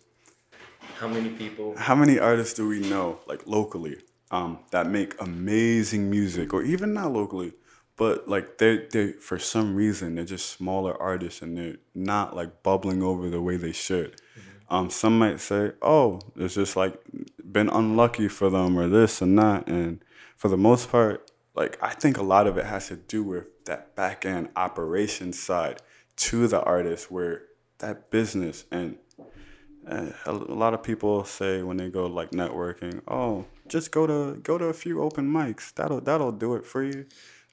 how 0.97 1.07
many 1.07 1.29
people 1.29 1.75
how 1.77 1.95
many 1.95 2.17
artists 2.19 2.53
do 2.53 2.67
we 2.67 2.79
know, 2.79 3.19
like 3.27 3.45
locally, 3.45 3.97
um, 4.31 4.59
that 4.71 4.87
make 4.87 5.19
amazing 5.21 6.09
music, 6.09 6.53
or 6.53 6.63
even 6.63 6.93
not 6.93 7.11
locally, 7.11 7.53
but 7.97 8.29
like 8.29 8.59
they 8.59 8.85
they 8.91 9.11
for 9.13 9.37
some 9.39 9.75
reason 9.75 10.15
they're 10.15 10.23
just 10.23 10.49
smaller 10.49 10.95
artists 11.01 11.41
and 11.41 11.57
they're 11.57 11.77
not 11.93 12.35
like 12.35 12.63
bubbling 12.63 13.03
over 13.03 13.29
the 13.29 13.41
way 13.41 13.57
they 13.57 13.71
should. 13.73 14.21
Um, 14.69 14.89
some 14.89 15.17
might 15.17 15.39
say, 15.39 15.71
"Oh, 15.81 16.19
it's 16.35 16.55
just 16.55 16.75
like 16.75 16.99
been 17.51 17.69
unlucky 17.69 18.27
for 18.27 18.49
them, 18.49 18.77
or 18.77 18.87
this 18.87 19.21
and 19.21 19.37
that." 19.39 19.67
And 19.67 20.03
for 20.35 20.49
the 20.49 20.57
most 20.57 20.91
part, 20.91 21.31
like 21.55 21.77
I 21.81 21.93
think 21.93 22.17
a 22.17 22.23
lot 22.23 22.47
of 22.47 22.57
it 22.57 22.65
has 22.65 22.87
to 22.89 22.97
do 22.97 23.23
with 23.23 23.45
that 23.65 23.95
back 23.95 24.25
end 24.25 24.49
operations 24.55 25.39
side 25.39 25.81
to 26.17 26.47
the 26.47 26.61
artist, 26.61 27.09
where 27.09 27.43
that 27.79 28.11
business 28.11 28.65
and 28.71 28.97
uh, 29.89 30.07
a 30.25 30.31
a 30.31 30.31
lot 30.31 30.73
of 30.73 30.83
people 30.83 31.23
say 31.23 31.63
when 31.63 31.77
they 31.77 31.89
go 31.89 32.05
like 32.05 32.31
networking, 32.31 33.01
oh, 33.07 33.45
just 33.67 33.91
go 33.91 34.05
to 34.05 34.37
go 34.41 34.57
to 34.57 34.65
a 34.65 34.73
few 34.73 35.01
open 35.01 35.31
mics. 35.31 35.73
That'll 35.73 36.01
that'll 36.01 36.33
do 36.33 36.55
it 36.55 36.65
for 36.65 36.83
you. 36.83 37.05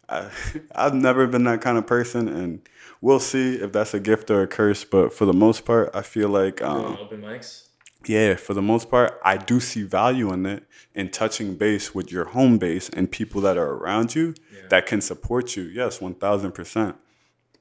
I, 0.09 0.31
I've 0.75 0.95
never 0.95 1.27
been 1.27 1.45
that 1.45 1.61
kind 1.61 1.79
of 1.79 1.87
person, 1.87 2.29
and 2.29 2.61
we'll 3.01 3.21
see 3.21 3.57
if 3.57 3.73
that's 3.73 3.95
a 3.95 4.01
gift 4.01 4.31
or 4.31 4.43
a 4.43 4.47
curse. 4.47 4.85
But 4.85 5.13
for 5.13 5.25
the 5.25 5.33
most 5.33 5.65
part, 5.65 5.91
I 5.95 6.03
feel 6.03 6.29
like 6.29 6.63
um, 6.63 6.97
open 7.01 7.23
mics? 7.23 7.69
yeah, 8.07 8.35
for 8.37 8.55
the 8.55 8.63
most 8.63 8.91
part, 8.91 9.19
I 9.25 9.37
do 9.37 9.61
see 9.61 9.83
value 9.83 10.33
in 10.33 10.45
it 10.47 10.65
in 10.95 11.11
touching 11.11 11.55
base 11.55 11.95
with 11.95 12.13
your 12.13 12.27
home 12.27 12.59
base 12.59 12.89
and 12.91 13.11
people 13.11 13.41
that 13.43 13.57
are 13.57 13.73
around 13.73 14.15
you 14.15 14.35
Yeah. 14.55 14.69
that 14.69 14.87
can 14.87 15.01
support 15.01 15.57
you. 15.57 15.65
Yes, 15.65 16.01
one 16.01 16.15
thousand 16.15 16.53
percent. 16.53 16.97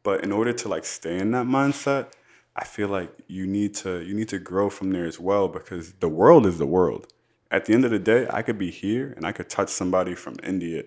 But 0.03 0.23
in 0.23 0.31
order 0.33 0.51
to 0.51 0.67
like 0.67 0.83
stay 0.85 1.17
in 1.17 1.31
that 1.31 1.45
mindset, 1.45 2.07
I 2.55 2.65
feel 2.65 2.89
like 2.89 3.09
you 3.27 3.47
need 3.47 3.73
to 3.75 4.01
you 4.01 4.13
need 4.13 4.27
to 4.29 4.37
grow 4.39 4.69
from 4.69 4.91
there 4.91 5.05
as 5.05 5.19
well 5.19 5.47
because 5.47 5.93
the 5.93 6.09
world 6.09 6.45
is 6.45 6.57
the 6.57 6.67
world. 6.67 7.07
At 7.49 7.65
the 7.65 7.73
end 7.73 7.85
of 7.85 7.91
the 7.91 7.99
day, 7.99 8.27
I 8.29 8.41
could 8.41 8.57
be 8.57 8.69
here 8.71 9.13
and 9.15 9.25
I 9.25 9.31
could 9.31 9.47
touch 9.49 9.69
somebody 9.69 10.13
from 10.15 10.35
India. 10.43 10.83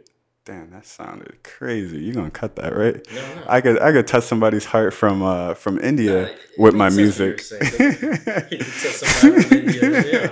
Damn, 0.46 0.70
that 0.70 0.86
sounded 0.86 1.42
crazy. 1.42 1.98
You're 1.98 2.14
gonna 2.14 2.30
cut 2.30 2.54
that, 2.54 2.74
right? 2.76 3.04
No, 3.12 3.20
no. 3.20 3.42
I 3.48 3.60
could 3.60 3.80
I 3.82 3.90
could 3.90 4.06
touch 4.06 4.22
somebody's 4.22 4.64
heart 4.64 4.94
from 4.94 5.20
uh 5.20 5.54
from 5.54 5.80
India 5.80 6.26
it 6.26 6.38
with 6.56 6.72
my 6.72 6.88
makes 6.88 7.16
sense 7.16 7.50
what 7.50 7.60
music. 7.60 7.80
you're 7.80 7.92
saying. 7.92 8.46
You 8.52 8.58
tell 8.58 8.92
somebody 8.92 9.42
from 9.42 9.58
India, 9.58 9.90
yeah, 9.90 10.30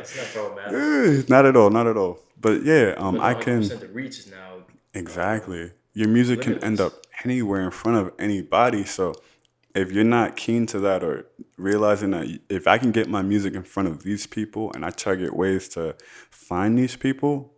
it's 1.18 1.28
not 1.34 1.46
at 1.46 1.56
all, 1.56 1.70
not 1.70 1.88
at 1.88 1.96
all. 1.96 2.20
But 2.40 2.62
yeah, 2.62 2.94
um, 2.96 3.16
But 3.16 3.22
I 3.24 3.34
can 3.34 3.62
The 3.66 3.88
reach 3.92 4.20
is 4.20 4.30
now 4.30 4.62
exactly. 4.94 5.72
Your 5.94 6.08
music 6.08 6.42
can 6.42 6.62
end 6.62 6.80
up 6.80 6.92
anywhere 7.24 7.62
in 7.62 7.72
front 7.72 7.98
of 7.98 8.12
anybody. 8.18 8.84
So 8.84 9.14
if 9.74 9.90
you're 9.90 10.04
not 10.04 10.36
keen 10.36 10.66
to 10.66 10.78
that, 10.80 11.02
or 11.02 11.26
realizing 11.56 12.12
that 12.12 12.38
if 12.48 12.68
I 12.68 12.78
can 12.78 12.92
get 12.92 13.08
my 13.08 13.22
music 13.22 13.54
in 13.54 13.64
front 13.64 13.88
of 13.88 14.04
these 14.04 14.28
people, 14.28 14.70
and 14.74 14.84
I 14.84 14.90
target 14.90 15.34
ways 15.34 15.68
to 15.70 15.96
find 16.30 16.78
these 16.78 16.94
people, 16.94 17.53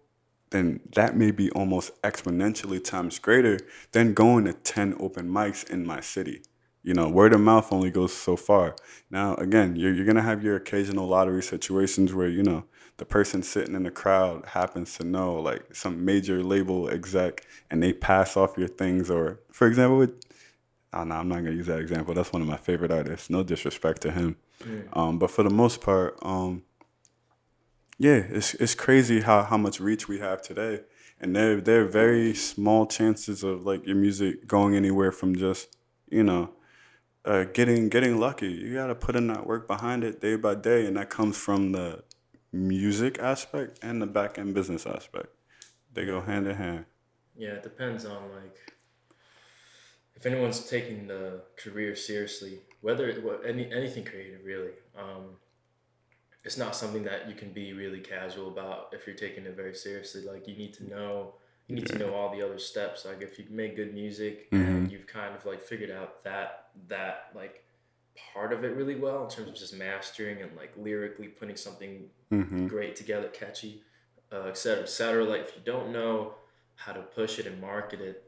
then 0.57 0.81
that 0.95 1.17
may 1.17 1.31
be 1.31 1.51
almost 1.51 2.01
exponentially 2.03 2.83
times 2.83 3.19
greater 3.19 3.59
than 3.93 4.15
going 4.15 4.47
to 4.47 4.55
10 4.55 4.97
open 4.99 5.29
mics 5.29 5.69
in 5.69 5.87
my 5.87 6.01
city. 6.01 6.43
You 6.83 6.95
know, 6.95 7.09
word 7.09 7.35
of 7.35 7.41
mouth 7.41 7.73
only 7.73 7.91
goes 7.91 8.13
so 8.13 8.37
far. 8.37 8.77
Now, 9.11 9.35
again, 9.35 9.77
you're, 9.77 9.93
you're 9.93 10.05
going 10.05 10.17
to 10.17 10.23
have 10.23 10.43
your 10.43 10.57
occasional 10.57 11.09
lottery 11.09 11.43
situations 11.43 12.15
where, 12.15 12.29
you 12.29 12.43
know, 12.43 12.65
the 12.99 13.05
person 13.05 13.43
sitting 13.43 13.75
in 13.75 13.83
the 13.83 13.91
crowd 13.91 14.47
happens 14.47 14.97
to 14.97 15.05
know 15.05 15.35
like 15.35 15.75
some 15.75 16.05
major 16.05 16.43
label 16.43 16.89
exec 16.89 17.45
and 17.71 17.83
they 17.83 17.93
pass 17.93 18.37
off 18.37 18.57
your 18.57 18.69
things. 18.69 19.11
Or, 19.11 19.41
for 19.51 19.67
example, 19.67 19.99
with, 19.99 20.25
oh, 20.93 21.05
no, 21.05 21.17
I'm 21.17 21.29
not 21.29 21.41
going 21.41 21.47
to 21.47 21.57
use 21.57 21.67
that 21.67 21.81
example. 21.81 22.15
That's 22.15 22.33
one 22.33 22.41
of 22.41 22.49
my 22.49 22.57
favorite 22.57 22.93
artists. 22.93 23.29
No 23.29 23.43
disrespect 23.43 24.01
to 24.03 24.13
him. 24.13 24.37
Mm. 24.63 24.97
Um, 24.97 25.19
but 25.19 25.31
for 25.31 25.43
the 25.43 25.51
most 25.51 25.81
part, 25.81 26.17
um, 26.23 26.63
yeah, 27.99 28.23
it's 28.29 28.55
it's 28.55 28.75
crazy 28.75 29.21
how, 29.23 29.43
how 29.45 29.57
much 29.57 29.81
reach 29.81 30.09
we 30.09 30.19
have 30.19 30.43
today. 30.43 30.81
And 31.21 31.35
there 31.35 31.61
there 31.61 31.83
are 31.83 31.89
very 31.89 32.35
small 32.35 32.87
chances 32.87 33.43
of 33.43 33.65
like 33.65 33.87
your 33.87 33.97
music 33.97 34.47
going 34.47 34.77
anywhere 34.77 35.13
from 35.13 35.35
just, 35.35 35.77
you 36.09 36.23
know, 36.23 36.51
uh, 37.25 37.45
getting 37.45 37.89
getting 37.89 38.19
lucky. 38.19 38.49
You 38.49 38.75
gotta 38.75 38.95
put 38.95 39.17
in 39.17 39.29
that 39.29 39.47
work 39.47 39.67
behind 39.67 40.05
it 40.05 40.21
day 40.21 40.37
by 40.37 40.55
day, 40.55 40.87
and 40.87 40.97
that 40.97 41.09
comes 41.09 41.39
from 41.39 41.73
the 41.73 42.05
music 42.53 43.19
aspect 43.19 43.79
and 43.83 44.01
the 44.03 44.07
back 44.07 44.39
end 44.39 44.55
business 44.55 44.87
aspect. 44.87 45.29
They 45.95 46.05
go 46.05 46.21
hand 46.21 46.47
in 46.47 46.57
hand. 46.57 46.85
Yeah, 47.35 47.53
it 47.53 47.63
depends 47.63 48.05
on 48.05 48.31
like 48.35 48.75
if 50.15 50.27
anyone's 50.27 50.69
taking 50.69 51.07
the 51.07 51.43
career 51.57 51.97
seriously, 51.97 52.61
whether 52.83 53.09
any 53.47 53.73
anything 53.73 54.05
creative 54.05 54.45
really. 54.45 54.73
Um, 54.99 55.37
it's 56.47 56.57
not 56.57 56.77
something 56.77 57.03
that 57.03 57.29
you 57.29 57.35
can 57.35 57.53
be 57.53 57.73
really 57.73 57.99
casual 57.99 58.47
about 58.47 58.91
if 58.93 59.05
you're 59.05 59.17
taking 59.17 59.45
it 59.45 59.57
very 59.57 59.75
seriously. 59.75 60.23
Like 60.23 60.47
you 60.47 60.57
need 60.57 60.73
to 60.75 60.89
know 60.89 61.35
you 61.67 61.75
need 61.75 61.91
yeah. 61.91 61.99
to 61.99 62.07
know 62.07 62.15
all 62.15 62.35
the 62.35 62.41
other 62.43 62.59
steps. 62.59 63.05
Like 63.05 63.21
if 63.21 63.37
you 63.37 63.45
make 63.51 63.75
good 63.75 63.93
music 63.93 64.49
mm-hmm. 64.53 64.65
and 64.65 64.93
you've 64.93 65.09
kind 65.09 65.35
of 65.35 65.45
like 65.45 65.61
figured 65.61 65.91
out 65.91 66.23
that 66.23 66.69
that 66.87 67.31
like 67.35 67.65
part 68.33 68.53
of 68.53 68.65
it 68.65 68.69
really 68.69 68.95
well 68.95 69.25
in 69.25 69.31
terms 69.31 69.49
of 69.49 69.57
just 69.57 69.75
mastering 69.75 70.41
and 70.41 70.57
like 70.57 70.73
lyrically 70.77 71.27
putting 71.27 71.57
something 71.57 72.05
mm-hmm. 72.33 72.69
great 72.69 72.95
together, 72.95 73.27
catchy, 73.29 73.83
uh, 74.33 74.45
et 74.45 74.57
cetera, 74.57 74.85
et 74.85 74.89
cetera. 74.89 75.25
Like 75.25 75.41
if 75.41 75.57
you 75.57 75.63
don't 75.65 75.91
know 75.93 76.35
how 76.77 76.93
to 76.93 77.01
push 77.01 77.41
it 77.41 77.47
and 77.47 77.61
market 77.61 78.01
it, 78.01 78.23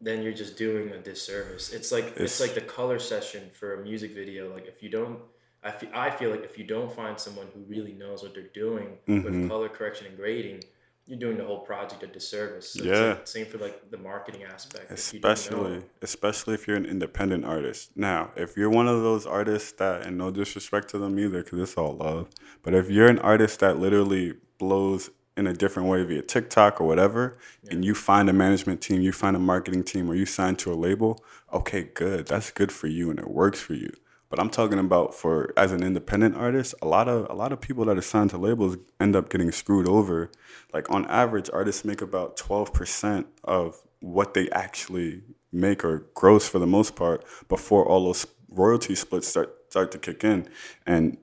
then 0.00 0.22
you're 0.22 0.32
just 0.32 0.56
doing 0.56 0.90
a 0.90 0.98
disservice. 0.98 1.72
It's 1.72 1.90
like 1.90 2.12
it's, 2.16 2.20
it's 2.20 2.40
like 2.40 2.54
the 2.54 2.60
color 2.60 3.00
session 3.00 3.50
for 3.52 3.74
a 3.74 3.82
music 3.82 4.14
video. 4.14 4.54
Like 4.54 4.68
if 4.68 4.84
you 4.84 4.88
don't 4.88 5.18
I 5.62 5.70
feel, 5.72 5.90
I 5.92 6.10
feel 6.10 6.30
like 6.30 6.44
if 6.44 6.56
you 6.56 6.64
don't 6.64 6.90
find 6.90 7.18
someone 7.18 7.48
who 7.52 7.60
really 7.62 7.92
knows 7.92 8.22
what 8.22 8.34
they're 8.34 8.44
doing 8.54 8.98
mm-hmm. 9.08 9.24
with 9.24 9.48
color 9.48 9.68
correction 9.68 10.06
and 10.06 10.16
grading, 10.16 10.62
you're 11.08 11.18
doing 11.18 11.38
the 11.38 11.44
whole 11.44 11.60
project 11.60 12.02
a 12.02 12.06
disservice. 12.06 12.74
So 12.74 12.84
yeah. 12.84 13.08
Like, 13.08 13.26
same 13.26 13.46
for 13.46 13.58
like 13.58 13.90
the 13.90 13.96
marketing 13.96 14.44
aspect. 14.44 14.90
Especially, 14.90 15.78
if 15.78 15.84
especially 16.02 16.54
if 16.54 16.68
you're 16.68 16.76
an 16.76 16.84
independent 16.84 17.44
artist. 17.46 17.90
Now, 17.96 18.30
if 18.36 18.56
you're 18.56 18.70
one 18.70 18.86
of 18.86 19.02
those 19.02 19.26
artists 19.26 19.72
that, 19.72 20.06
and 20.06 20.18
no 20.18 20.30
disrespect 20.30 20.90
to 20.90 20.98
them 20.98 21.18
either, 21.18 21.42
because 21.42 21.60
it's 21.60 21.76
all 21.76 21.96
love, 21.96 22.28
but 22.62 22.74
if 22.74 22.90
you're 22.90 23.08
an 23.08 23.18
artist 23.20 23.60
that 23.60 23.78
literally 23.78 24.34
blows 24.58 25.10
in 25.34 25.46
a 25.46 25.54
different 25.54 25.88
way 25.88 26.04
via 26.04 26.20
TikTok 26.20 26.80
or 26.80 26.86
whatever, 26.86 27.38
yeah. 27.62 27.72
and 27.72 27.84
you 27.84 27.94
find 27.94 28.28
a 28.28 28.32
management 28.32 28.82
team, 28.82 29.00
you 29.00 29.12
find 29.12 29.34
a 29.34 29.40
marketing 29.40 29.84
team, 29.84 30.10
or 30.10 30.14
you 30.14 30.26
sign 30.26 30.56
to 30.56 30.72
a 30.72 30.74
label, 30.74 31.24
okay, 31.52 31.84
good. 31.94 32.26
That's 32.26 32.50
good 32.50 32.70
for 32.70 32.86
you 32.86 33.08
and 33.08 33.18
it 33.18 33.30
works 33.30 33.60
for 33.60 33.74
you. 33.74 33.92
But 34.30 34.38
I'm 34.40 34.50
talking 34.50 34.78
about 34.78 35.14
for 35.14 35.52
as 35.56 35.72
an 35.72 35.82
independent 35.82 36.36
artist, 36.36 36.74
a 36.82 36.86
lot 36.86 37.08
of 37.08 37.28
a 37.30 37.34
lot 37.34 37.52
of 37.52 37.60
people 37.60 37.84
that 37.86 37.96
are 37.96 38.02
signed 38.02 38.30
to 38.30 38.38
labels 38.38 38.76
end 39.00 39.16
up 39.16 39.30
getting 39.30 39.50
screwed 39.52 39.88
over. 39.88 40.30
Like 40.72 40.90
on 40.90 41.06
average, 41.06 41.48
artists 41.52 41.84
make 41.84 42.02
about 42.02 42.36
12% 42.36 43.24
of 43.44 43.82
what 44.00 44.34
they 44.34 44.50
actually 44.50 45.22
make 45.50 45.84
or 45.84 46.06
gross 46.14 46.46
for 46.48 46.58
the 46.58 46.66
most 46.66 46.94
part 46.94 47.24
before 47.48 47.86
all 47.86 48.04
those 48.04 48.26
royalty 48.50 48.94
splits 48.94 49.28
start 49.28 49.54
start 49.70 49.92
to 49.92 49.98
kick 49.98 50.24
in. 50.24 50.48
And 50.86 51.16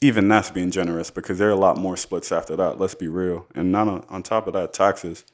even 0.00 0.28
that's 0.28 0.50
being 0.50 0.70
generous 0.70 1.10
because 1.10 1.38
there 1.38 1.48
are 1.48 1.52
a 1.52 1.56
lot 1.56 1.78
more 1.78 1.96
splits 1.96 2.30
after 2.30 2.56
that. 2.56 2.78
Let's 2.78 2.94
be 2.94 3.08
real. 3.08 3.46
And 3.54 3.72
not 3.72 3.88
on, 3.88 4.04
on 4.08 4.22
top 4.22 4.46
of 4.46 4.52
that, 4.52 4.72
taxes. 4.72 5.24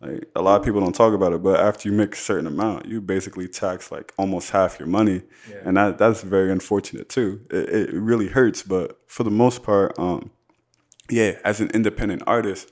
Like 0.00 0.30
a 0.36 0.42
lot 0.42 0.60
of 0.60 0.64
people 0.64 0.80
don't 0.80 0.94
talk 0.94 1.12
about 1.12 1.32
it, 1.32 1.42
but 1.42 1.58
after 1.58 1.88
you 1.88 1.94
make 1.94 2.14
a 2.14 2.18
certain 2.18 2.46
amount, 2.46 2.86
you 2.86 3.00
basically 3.00 3.48
tax 3.48 3.90
like 3.90 4.12
almost 4.16 4.50
half 4.50 4.78
your 4.78 4.86
money, 4.86 5.22
yeah. 5.50 5.56
and 5.64 5.76
that 5.76 5.98
that's 5.98 6.22
very 6.22 6.52
unfortunate 6.52 7.08
too. 7.08 7.40
It, 7.50 7.68
it 7.68 7.94
really 7.94 8.28
hurts, 8.28 8.62
but 8.62 9.00
for 9.06 9.24
the 9.24 9.30
most 9.30 9.64
part, 9.64 9.98
um, 9.98 10.30
yeah, 11.10 11.38
as 11.44 11.60
an 11.60 11.70
independent 11.70 12.22
artist, 12.28 12.70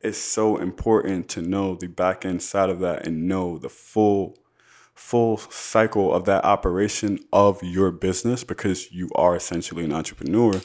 it's 0.00 0.18
so 0.18 0.56
important 0.56 1.28
to 1.30 1.42
know 1.42 1.76
the 1.76 1.86
back 1.86 2.24
end 2.24 2.42
side 2.42 2.70
of 2.70 2.80
that 2.80 3.06
and 3.06 3.28
know 3.28 3.56
the 3.56 3.68
full 3.68 4.36
full 4.94 5.38
cycle 5.38 6.12
of 6.12 6.24
that 6.24 6.44
operation 6.44 7.18
of 7.32 7.62
your 7.62 7.90
business 7.90 8.44
because 8.44 8.92
you 8.92 9.10
are 9.14 9.34
essentially 9.34 9.84
an 9.84 9.92
entrepreneur 9.92 10.60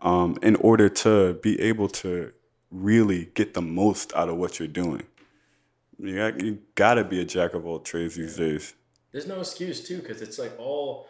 um, 0.00 0.36
in 0.42 0.56
order 0.56 0.88
to 0.88 1.34
be 1.42 1.60
able 1.60 1.88
to 1.88 2.32
really 2.70 3.26
get 3.34 3.54
the 3.54 3.62
most 3.62 4.12
out 4.14 4.28
of 4.28 4.36
what 4.36 4.58
you're 4.58 4.68
doing 4.68 5.02
you 6.02 6.16
got, 6.16 6.42
you 6.42 6.58
gotta 6.74 7.04
be 7.04 7.20
a 7.20 7.24
jack 7.24 7.54
of 7.54 7.66
all 7.66 7.78
trades 7.78 8.16
these 8.16 8.36
days. 8.36 8.74
There's 9.12 9.26
no 9.26 9.40
excuse 9.40 9.86
too, 9.86 9.98
because 9.98 10.22
it's 10.22 10.38
like 10.38 10.58
all 10.58 11.08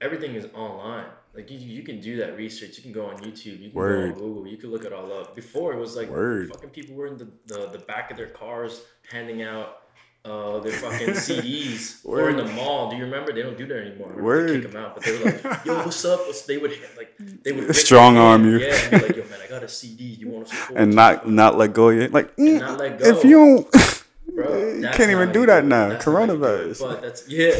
everything 0.00 0.34
is 0.34 0.46
online. 0.54 1.06
Like 1.34 1.50
you, 1.50 1.58
you 1.58 1.82
can 1.82 2.00
do 2.00 2.16
that 2.18 2.36
research. 2.36 2.76
You 2.76 2.82
can 2.82 2.92
go 2.92 3.06
on 3.06 3.16
YouTube. 3.18 3.60
You 3.60 3.70
can 3.70 3.72
Word. 3.72 4.14
go 4.14 4.20
on 4.20 4.28
Google. 4.28 4.46
You 4.48 4.56
can 4.58 4.70
look 4.70 4.84
it 4.84 4.92
all 4.92 5.10
up. 5.12 5.34
Before 5.34 5.72
it 5.72 5.78
was 5.78 5.96
like 5.96 6.10
Word. 6.10 6.50
fucking 6.50 6.70
people 6.70 6.94
were 6.94 7.06
in 7.06 7.16
the, 7.16 7.28
the, 7.46 7.68
the 7.68 7.78
back 7.78 8.10
of 8.10 8.16
their 8.16 8.28
cars 8.28 8.82
handing 9.10 9.42
out 9.42 9.82
uh, 10.24 10.60
their 10.60 10.72
fucking 10.72 11.08
CDs 11.10 12.00
or 12.04 12.30
in 12.30 12.36
the 12.36 12.44
mall. 12.44 12.90
Do 12.90 12.96
you 12.96 13.04
remember? 13.04 13.32
They 13.32 13.42
don't 13.42 13.56
do 13.56 13.66
that 13.66 13.78
anymore. 13.78 14.12
Word. 14.20 14.50
They 14.50 14.60
kick 14.60 14.72
them 14.72 14.82
out, 14.82 14.94
but 14.94 15.04
they 15.04 15.18
were 15.18 15.24
like, 15.24 15.42
"Yo, 15.64 15.76
what's 15.84 16.04
up?" 16.04 16.20
What's, 16.20 16.42
they 16.42 16.58
would 16.58 16.72
like 16.96 17.16
they 17.42 17.52
would 17.52 17.74
strong 17.74 18.16
arm 18.18 18.44
you. 18.44 18.58
Yeah, 18.58 18.74
and 18.74 18.90
be 18.90 19.08
like, 19.08 19.16
"Yo, 19.16 19.24
man, 19.24 19.40
I 19.42 19.48
got 19.48 19.62
a 19.62 19.68
CD. 19.68 20.04
You 20.04 20.28
want 20.28 20.48
to 20.48 20.54
support?" 20.54 20.80
And 20.80 20.94
not 20.94 21.28
not 21.28 21.56
let 21.56 21.72
go 21.72 21.88
yet. 21.88 22.12
Like, 22.12 22.36
mm, 22.36 22.60
not 22.60 22.78
let 22.78 22.98
go. 22.98 23.04
If 23.06 23.24
you 23.24 23.36
don't. 23.72 23.91
Bro, 24.34 24.74
you 24.74 24.88
can't 24.92 25.10
even 25.10 25.32
do 25.32 25.46
that 25.46 25.64
now. 25.64 25.96
Coronavirus. 25.98 26.80
But 26.80 27.02
that's 27.02 27.28
yeah, 27.28 27.54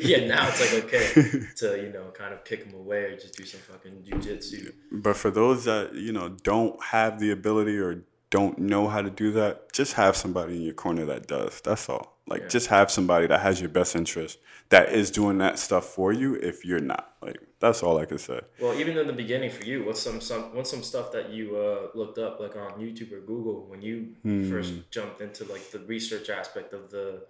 yeah. 0.00 0.26
Now 0.26 0.48
it's 0.48 0.60
like 0.60 0.84
okay 0.84 1.46
to 1.56 1.82
you 1.82 1.92
know 1.92 2.10
kind 2.14 2.32
of 2.32 2.44
kick 2.44 2.64
them 2.64 2.78
away 2.78 3.04
or 3.04 3.16
just 3.16 3.36
do 3.36 3.44
some 3.44 3.60
fucking 3.60 4.04
jujitsu. 4.08 4.72
But 4.92 5.16
for 5.16 5.30
those 5.30 5.64
that 5.64 5.94
you 5.94 6.12
know 6.12 6.28
don't 6.28 6.82
have 6.84 7.18
the 7.18 7.30
ability 7.30 7.78
or 7.78 8.04
don't 8.34 8.58
know 8.58 8.88
how 8.88 9.00
to 9.00 9.10
do 9.10 9.30
that, 9.30 9.72
just 9.72 9.92
have 9.92 10.16
somebody 10.16 10.56
in 10.56 10.62
your 10.62 10.74
corner 10.74 11.04
that 11.04 11.28
does. 11.28 11.60
That's 11.60 11.88
all. 11.88 12.18
Like 12.26 12.42
yeah. 12.42 12.48
just 12.48 12.66
have 12.66 12.90
somebody 12.90 13.28
that 13.28 13.40
has 13.42 13.60
your 13.60 13.70
best 13.70 13.94
interest 13.94 14.40
that 14.70 14.92
is 14.92 15.12
doing 15.12 15.38
that 15.38 15.56
stuff 15.56 15.84
for 15.84 16.12
you 16.12 16.34
if 16.34 16.64
you're 16.64 16.80
not. 16.80 17.14
Like 17.22 17.38
that's 17.60 17.84
all 17.84 17.96
I 17.96 18.06
can 18.06 18.18
say. 18.18 18.40
Well, 18.60 18.74
even 18.74 18.98
in 18.98 19.06
the 19.06 19.12
beginning 19.12 19.50
for 19.50 19.62
you, 19.62 19.84
what's 19.84 20.02
some 20.02 20.20
some 20.20 20.52
what's 20.52 20.68
some 20.68 20.82
stuff 20.82 21.12
that 21.12 21.30
you 21.30 21.56
uh, 21.56 21.96
looked 21.96 22.18
up 22.18 22.40
like 22.40 22.56
on 22.56 22.72
YouTube 22.80 23.12
or 23.12 23.20
Google 23.20 23.66
when 23.68 23.80
you 23.80 24.16
hmm. 24.24 24.50
first 24.50 24.90
jumped 24.90 25.20
into 25.20 25.44
like 25.44 25.70
the 25.70 25.78
research 25.94 26.28
aspect 26.28 26.72
of 26.72 26.90
the 26.90 27.22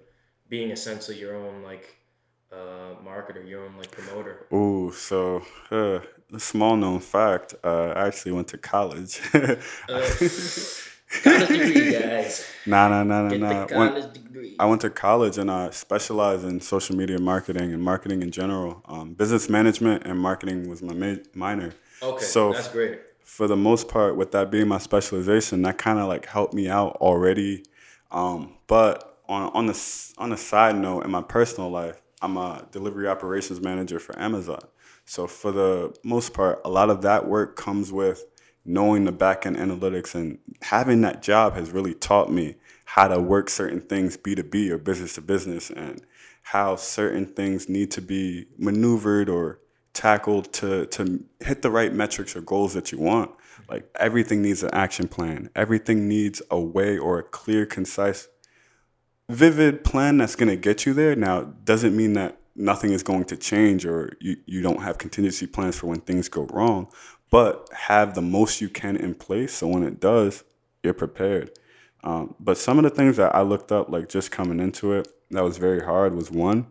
being 0.48 0.70
essentially 0.70 1.18
your 1.18 1.36
own 1.36 1.62
like 1.62 1.98
uh, 2.50 2.94
marketer, 3.04 3.46
your 3.46 3.66
own 3.66 3.76
like 3.76 3.90
promoter. 3.90 4.46
Ooh, 4.54 4.90
so 4.90 5.42
uh, 5.70 5.98
a 6.32 6.40
small 6.40 6.76
known 6.76 7.00
fact, 7.00 7.54
uh, 7.62 7.92
I 7.94 8.06
actually 8.06 8.32
went 8.32 8.48
to 8.48 8.58
college. 8.58 9.20
uh, 9.34 9.56
college 11.08 11.48
degree, 11.48 11.88
guys. 11.90 12.44
Nah, 12.66 12.88
nah, 12.88 13.04
nah, 13.04 13.28
nah, 13.28 13.36
nah. 13.36 13.66
College 13.66 14.12
degree. 14.14 14.56
I 14.58 14.64
went 14.66 14.80
to 14.82 14.90
college 14.90 15.36
and 15.36 15.50
I 15.50 15.70
specialized 15.70 16.44
in 16.44 16.60
social 16.60 16.96
media 16.96 17.18
marketing 17.18 17.72
and 17.74 17.82
marketing 17.82 18.22
in 18.22 18.30
general. 18.30 18.80
Um, 18.86 19.12
business 19.14 19.48
management 19.50 20.06
and 20.06 20.18
marketing 20.18 20.68
was 20.68 20.82
my 20.82 20.94
ma- 20.94 21.16
minor. 21.34 21.74
Okay, 22.02 22.24
so 22.24 22.52
that's 22.52 22.68
great. 22.68 23.00
For 23.22 23.46
the 23.46 23.56
most 23.56 23.88
part, 23.88 24.16
with 24.16 24.32
that 24.32 24.50
being 24.50 24.68
my 24.68 24.78
specialization, 24.78 25.62
that 25.62 25.78
kind 25.78 25.98
of 25.98 26.08
like 26.08 26.26
helped 26.26 26.54
me 26.54 26.68
out 26.68 26.96
already. 26.96 27.64
Um, 28.10 28.54
but 28.66 29.18
on 29.28 29.50
on 29.54 29.66
the 29.66 30.12
on 30.18 30.32
a 30.32 30.36
side 30.36 30.76
note, 30.76 31.04
in 31.04 31.10
my 31.10 31.22
personal 31.22 31.70
life, 31.70 32.00
I'm 32.22 32.36
a 32.36 32.66
delivery 32.70 33.08
operations 33.08 33.60
manager 33.60 33.98
for 33.98 34.18
Amazon. 34.18 34.60
So 35.06 35.26
for 35.26 35.52
the 35.52 35.94
most 36.02 36.32
part, 36.32 36.60
a 36.64 36.70
lot 36.70 36.88
of 36.90 37.02
that 37.02 37.26
work 37.28 37.56
comes 37.56 37.92
with 37.92 38.24
knowing 38.64 39.04
the 39.04 39.12
back 39.12 39.44
end 39.46 39.56
analytics 39.56 40.14
and 40.14 40.38
having 40.62 41.00
that 41.02 41.22
job 41.22 41.54
has 41.54 41.70
really 41.70 41.94
taught 41.94 42.30
me 42.30 42.56
how 42.84 43.08
to 43.08 43.20
work 43.20 43.50
certain 43.50 43.80
things 43.80 44.16
B2B 44.16 44.70
or 44.70 44.78
business 44.78 45.14
to 45.14 45.20
business 45.20 45.70
and 45.70 46.02
how 46.42 46.76
certain 46.76 47.26
things 47.26 47.68
need 47.68 47.90
to 47.90 48.00
be 48.00 48.46
maneuvered 48.58 49.28
or 49.28 49.60
tackled 49.92 50.52
to, 50.52 50.86
to 50.86 51.24
hit 51.40 51.62
the 51.62 51.70
right 51.70 51.92
metrics 51.92 52.36
or 52.36 52.40
goals 52.40 52.74
that 52.74 52.92
you 52.92 52.98
want. 52.98 53.30
Like 53.68 53.88
everything 53.98 54.42
needs 54.42 54.62
an 54.62 54.70
action 54.72 55.08
plan. 55.08 55.50
Everything 55.54 56.08
needs 56.08 56.42
a 56.50 56.60
way 56.60 56.98
or 56.98 57.18
a 57.18 57.22
clear, 57.22 57.64
concise, 57.64 58.28
vivid 59.30 59.84
plan 59.84 60.18
that's 60.18 60.36
going 60.36 60.50
to 60.50 60.56
get 60.56 60.84
you 60.84 60.92
there. 60.92 61.16
Now, 61.16 61.42
doesn't 61.42 61.96
mean 61.96 62.12
that 62.14 62.38
nothing 62.56 62.92
is 62.92 63.02
going 63.02 63.24
to 63.24 63.36
change 63.36 63.84
or 63.84 64.16
you, 64.20 64.36
you 64.46 64.62
don't 64.62 64.82
have 64.82 64.98
contingency 64.98 65.46
plans 65.46 65.78
for 65.78 65.86
when 65.86 66.00
things 66.00 66.28
go 66.28 66.44
wrong, 66.46 66.88
but 67.35 67.68
have 67.72 68.14
the 68.14 68.22
most 68.22 68.61
you 68.61 68.68
can 68.68 68.95
in 68.95 69.12
place 69.12 69.53
so 69.55 69.66
when 69.66 69.82
it 69.82 69.99
does, 69.99 70.45
you're 70.85 70.95
prepared. 70.95 71.51
Um, 72.05 72.37
but 72.39 72.57
some 72.57 72.78
of 72.78 72.85
the 72.85 72.91
things 72.91 73.16
that 73.16 73.35
I 73.35 73.43
looked 73.43 73.72
up, 73.72 73.89
like 73.89 74.09
just 74.09 74.30
coming 74.30 74.61
into 74.61 74.93
it, 74.93 75.09
that 75.32 75.43
was 75.43 75.59
very 75.59 75.85
hard 75.85 76.14
was 76.14 76.30
one, 76.30 76.68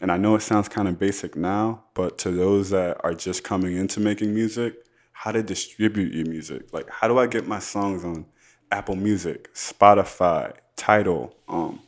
and 0.00 0.10
I 0.10 0.16
know 0.16 0.34
it 0.34 0.40
sounds 0.40 0.68
kind 0.68 0.88
of 0.88 0.98
basic 0.98 1.36
now, 1.36 1.84
but 1.94 2.18
to 2.18 2.32
those 2.32 2.70
that 2.70 3.00
are 3.04 3.14
just 3.14 3.44
coming 3.44 3.76
into 3.76 4.00
making 4.00 4.34
music, 4.34 4.74
how 5.12 5.30
to 5.30 5.40
distribute 5.40 6.12
your 6.12 6.26
music. 6.26 6.72
Like, 6.72 6.90
how 6.90 7.06
do 7.06 7.20
I 7.20 7.28
get 7.28 7.46
my 7.46 7.60
songs 7.60 8.04
on 8.04 8.26
Apple 8.72 8.96
Music, 8.96 9.54
Spotify, 9.54 10.52
Tidal, 10.74 11.32
um, 11.46 11.78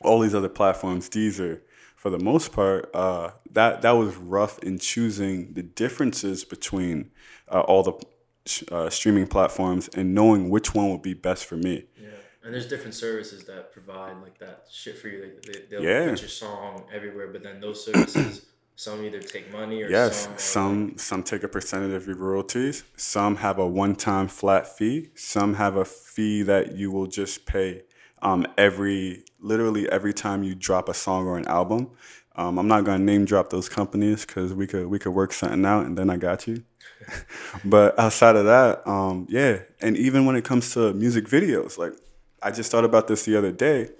all 0.00 0.18
these 0.18 0.34
other 0.34 0.48
platforms, 0.48 1.08
Deezer? 1.08 1.60
For 1.98 2.10
the 2.10 2.18
most 2.20 2.52
part, 2.52 2.88
uh, 2.94 3.30
that 3.50 3.82
that 3.82 3.90
was 3.90 4.14
rough 4.14 4.60
in 4.60 4.78
choosing 4.78 5.54
the 5.54 5.64
differences 5.64 6.44
between 6.44 7.10
uh, 7.50 7.62
all 7.62 7.82
the 7.82 7.94
uh, 8.70 8.88
streaming 8.88 9.26
platforms 9.26 9.88
and 9.96 10.14
knowing 10.14 10.48
which 10.48 10.76
one 10.76 10.90
would 10.92 11.02
be 11.02 11.14
best 11.14 11.44
for 11.46 11.56
me. 11.56 11.86
Yeah, 12.00 12.10
and 12.44 12.54
there's 12.54 12.68
different 12.68 12.94
services 12.94 13.46
that 13.46 13.72
provide 13.72 14.16
like 14.22 14.38
that 14.38 14.66
shit 14.70 14.96
for 14.96 15.08
you. 15.08 15.22
Like 15.22 15.42
they, 15.42 15.58
they'll 15.68 15.82
Yeah. 15.82 16.10
put 16.10 16.20
your 16.20 16.28
song 16.28 16.84
everywhere, 16.94 17.32
but 17.32 17.42
then 17.42 17.60
those 17.60 17.84
services, 17.84 18.46
some 18.76 19.04
either 19.04 19.18
take 19.18 19.50
money 19.52 19.82
or 19.82 19.90
Yes, 19.90 20.22
some, 20.24 20.38
some 20.38 20.98
some 20.98 21.22
take 21.24 21.42
a 21.42 21.48
percentage 21.48 21.92
of 21.94 22.06
your 22.06 22.14
royalties. 22.14 22.84
Some 22.96 23.34
have 23.38 23.58
a 23.58 23.66
one-time 23.66 24.28
flat 24.28 24.68
fee. 24.78 25.10
Some 25.16 25.54
have 25.54 25.74
a 25.74 25.84
fee 25.84 26.42
that 26.44 26.76
you 26.76 26.92
will 26.92 27.08
just 27.08 27.44
pay 27.44 27.82
um, 28.22 28.46
every 28.56 29.24
literally 29.40 29.88
every 29.90 30.12
time 30.12 30.42
you 30.42 30.54
drop 30.54 30.88
a 30.88 30.94
song 30.94 31.26
or 31.26 31.38
an 31.38 31.46
album. 31.46 31.90
Um, 32.36 32.56
I'm 32.56 32.68
not 32.68 32.84
gonna 32.84 33.02
name 33.02 33.24
drop 33.24 33.50
those 33.50 33.68
companies 33.68 34.24
because 34.24 34.54
we 34.54 34.66
could 34.66 34.86
we 34.86 34.98
could 34.98 35.12
work 35.12 35.32
something 35.32 35.64
out, 35.64 35.86
and 35.86 35.98
then 35.98 36.08
I 36.08 36.16
got 36.16 36.46
you. 36.46 36.62
but 37.64 37.98
outside 37.98 38.36
of 38.36 38.44
that, 38.44 38.86
um, 38.86 39.26
yeah, 39.28 39.60
and 39.80 39.96
even 39.96 40.24
when 40.24 40.36
it 40.36 40.44
comes 40.44 40.72
to 40.74 40.92
music 40.94 41.26
videos, 41.26 41.78
like 41.78 41.94
I 42.42 42.52
just 42.52 42.70
thought 42.70 42.84
about 42.84 43.08
this 43.08 43.24
the 43.24 43.36
other 43.36 43.52
day. 43.52 43.90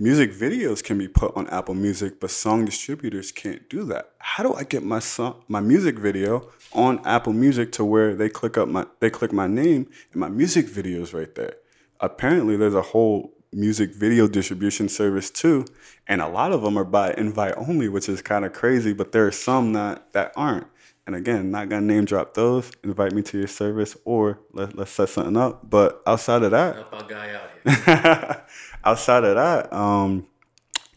Music 0.00 0.32
videos 0.32 0.84
can 0.84 0.96
be 0.96 1.08
put 1.08 1.36
on 1.36 1.48
Apple 1.48 1.74
Music, 1.74 2.20
but 2.20 2.30
song 2.30 2.64
distributors 2.64 3.32
can't 3.32 3.68
do 3.68 3.82
that. 3.84 4.12
How 4.18 4.44
do 4.44 4.54
I 4.54 4.62
get 4.62 4.84
my 4.84 5.00
song, 5.00 5.42
my 5.48 5.58
music 5.58 5.98
video 5.98 6.50
on 6.72 7.04
Apple 7.04 7.32
Music 7.32 7.72
to 7.72 7.84
where 7.84 8.14
they 8.14 8.28
click 8.28 8.56
up 8.56 8.68
my 8.68 8.86
they 9.00 9.10
click 9.10 9.32
my 9.32 9.48
name 9.48 9.90
and 10.12 10.20
my 10.20 10.28
music 10.28 10.66
videos 10.66 11.12
right 11.14 11.34
there? 11.34 11.54
Apparently, 12.00 12.56
there's 12.56 12.74
a 12.74 12.82
whole 12.82 13.32
music 13.52 13.94
video 13.94 14.28
distribution 14.28 14.88
service 14.88 15.30
too, 15.30 15.64
and 16.06 16.20
a 16.20 16.28
lot 16.28 16.52
of 16.52 16.62
them 16.62 16.76
are 16.76 16.84
by 16.84 17.12
invite 17.14 17.54
only, 17.56 17.88
which 17.88 18.08
is 18.08 18.22
kind 18.22 18.44
of 18.44 18.52
crazy. 18.52 18.92
But 18.92 19.12
there 19.12 19.26
are 19.26 19.32
some 19.32 19.72
that 19.74 20.12
that 20.12 20.32
aren't. 20.36 20.66
And 21.06 21.16
again, 21.16 21.50
not 21.50 21.70
gonna 21.70 21.86
name 21.86 22.04
drop 22.04 22.34
those. 22.34 22.70
Invite 22.84 23.12
me 23.12 23.22
to 23.22 23.38
your 23.38 23.46
service, 23.48 23.96
or 24.04 24.40
let, 24.52 24.76
let's 24.76 24.90
set 24.90 25.08
something 25.08 25.36
up. 25.36 25.68
But 25.68 26.02
outside 26.06 26.42
of 26.42 26.50
that, 26.50 26.74
help 26.76 26.92
our 26.92 27.08
guy 27.08 27.34
out 27.34 27.86
here. 27.86 28.44
outside 28.84 29.24
of 29.24 29.36
that, 29.36 29.72
um, 29.72 30.26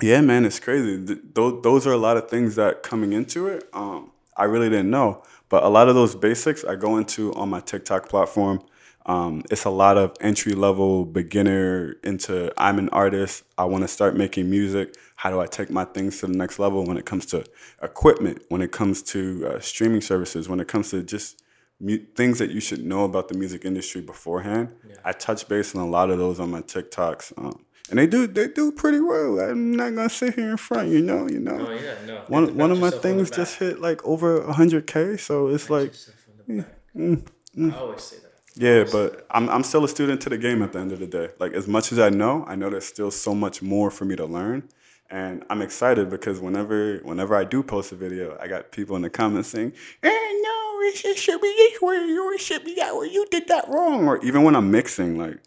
yeah, 0.02 0.20
man, 0.20 0.46
it's 0.46 0.60
crazy. 0.60 1.06
Th- 1.06 1.20
those 1.34 1.62
those 1.64 1.88
are 1.88 1.94
a 1.94 1.98
lot 1.98 2.18
of 2.18 2.30
things 2.30 2.56
that 2.56 2.84
coming 2.84 3.14
into 3.14 3.48
it. 3.48 3.70
Um, 3.72 4.12
I 4.36 4.46
really 4.46 4.70
didn't 4.70 4.90
know, 4.90 5.24
but 5.48 5.64
a 5.64 5.70
lot 5.70 5.88
of 5.88 5.96
those 5.96 6.16
basics 6.16 6.66
I 6.66 6.76
go 6.76 6.98
into 6.98 7.34
on 7.36 7.50
my 7.50 7.62
TikTok 7.62 8.10
platform. 8.10 8.62
Um, 9.06 9.44
it's 9.50 9.66
a 9.66 9.70
lot 9.70 9.98
of 9.98 10.16
entry 10.22 10.54
level 10.54 11.06
beginner 11.06 11.96
into 12.04 12.52
I'm 12.58 12.78
an 12.80 12.90
artist. 12.90 13.44
I 13.58 13.66
want 13.66 13.84
to 13.84 13.88
start 13.88 14.16
making 14.16 14.50
music. 14.50 14.96
How 15.16 15.30
do 15.32 15.40
I 15.40 15.48
take 15.48 15.70
my 15.70 15.86
things 15.86 16.20
to 16.20 16.28
the 16.28 16.34
next 16.34 16.60
level 16.60 16.86
when 16.86 16.98
it 16.98 17.06
comes 17.06 17.26
to 17.28 17.44
equipment, 17.82 18.44
when 18.50 18.62
it 18.62 18.72
comes 18.72 19.02
to 19.04 19.48
uh, 19.48 19.60
streaming 19.60 20.02
services, 20.02 20.48
when 20.48 20.60
it 20.60 20.68
comes 20.68 20.92
to 20.92 21.02
just 21.04 21.42
mu- 21.80 22.04
things 22.16 22.40
that 22.40 22.52
you 22.52 22.60
should 22.60 22.84
know 22.86 23.04
about 23.04 23.28
the 23.28 23.38
music 23.38 23.66
industry 23.66 24.02
beforehand. 24.02 24.70
I 25.04 25.12
touch 25.14 25.48
base 25.48 25.74
on 25.76 25.82
a 25.82 25.88
lot 25.88 26.10
of 26.12 26.20
those 26.20 26.40
on 26.40 26.52
my 26.52 26.62
TikToks, 26.62 27.34
um, 27.38 27.66
and 27.90 27.98
they 27.98 28.06
do 28.08 28.28
they 28.28 28.48
do 28.50 28.72
pretty 28.72 29.00
well. 29.00 29.40
I'm 29.40 29.76
not 29.76 29.96
gonna 29.96 30.10
sit 30.10 30.36
here 30.36 30.52
in 30.52 30.58
front, 30.58 30.90
you 30.90 31.02
know, 31.02 31.28
you 31.28 31.40
know. 31.40 31.66
Oh 31.68 31.72
yeah, 31.72 31.96
no. 32.06 32.22
One 32.28 32.56
one 32.56 32.72
of 32.72 32.78
my 32.78 32.88
yourself 32.88 33.06
on 33.06 33.12
the 33.12 33.18
things 33.18 33.32
just 33.32 33.58
hit 33.58 33.80
like 33.80 34.04
over 34.06 34.44
hundred 34.52 34.86
k, 34.86 35.18
so 35.18 35.48
it's 35.48 35.70
like 35.72 35.94
on 36.48 36.66
the. 36.96 37.74
I 37.76 37.80
always 37.80 38.04
say 38.04 38.18
that. 38.18 38.31
Yeah, 38.56 38.86
but 38.92 39.26
I'm 39.32 39.50
I'm 39.50 39.64
still 39.64 39.84
a 39.84 39.88
student 39.88 40.22
to 40.22 40.30
the 40.30 40.38
game 40.38 40.62
at 40.62 40.74
the 40.74 40.80
end 40.80 40.92
of 40.92 41.00
the 41.00 41.08
day. 41.08 41.30
Like 41.40 41.54
as 41.54 41.68
much 41.68 41.92
as 41.92 42.00
I 42.00 42.10
know, 42.10 42.46
I 42.48 42.56
know 42.56 42.70
there's 42.70 42.86
still 42.86 43.12
so 43.12 43.34
much 43.34 43.62
more 43.62 43.90
for 43.92 44.06
me 44.06 44.16
to 44.16 44.26
learn. 44.26 44.70
And 45.10 45.44
I'm 45.50 45.62
excited 45.62 46.10
because 46.10 46.40
whenever 46.40 47.00
whenever 47.04 47.36
I 47.36 47.44
do 47.44 47.64
post 47.64 47.92
a 47.92 47.96
video, 47.96 48.38
I 48.40 48.48
got 48.48 48.72
people 48.72 48.96
in 48.96 49.02
the 49.02 49.10
comments 49.10 49.50
saying, 49.50 49.74
"Eh, 50.04 50.10
no, 50.10 50.80
it 50.84 50.96
should- 50.96 51.42
be 51.42 51.54
this 51.58 51.82
way, 51.82 51.98
or 52.18 52.34
it 52.34 52.42
should 52.42 52.64
be 52.64 52.76
that 52.76 52.96
way. 52.98 53.08
You 53.08 53.26
did 53.30 53.48
that 53.50 53.68
wrong." 53.68 54.08
Or 54.08 54.24
even 54.24 54.44
when 54.44 54.56
I'm 54.56 54.72
mixing, 54.72 55.18
like 55.18 55.40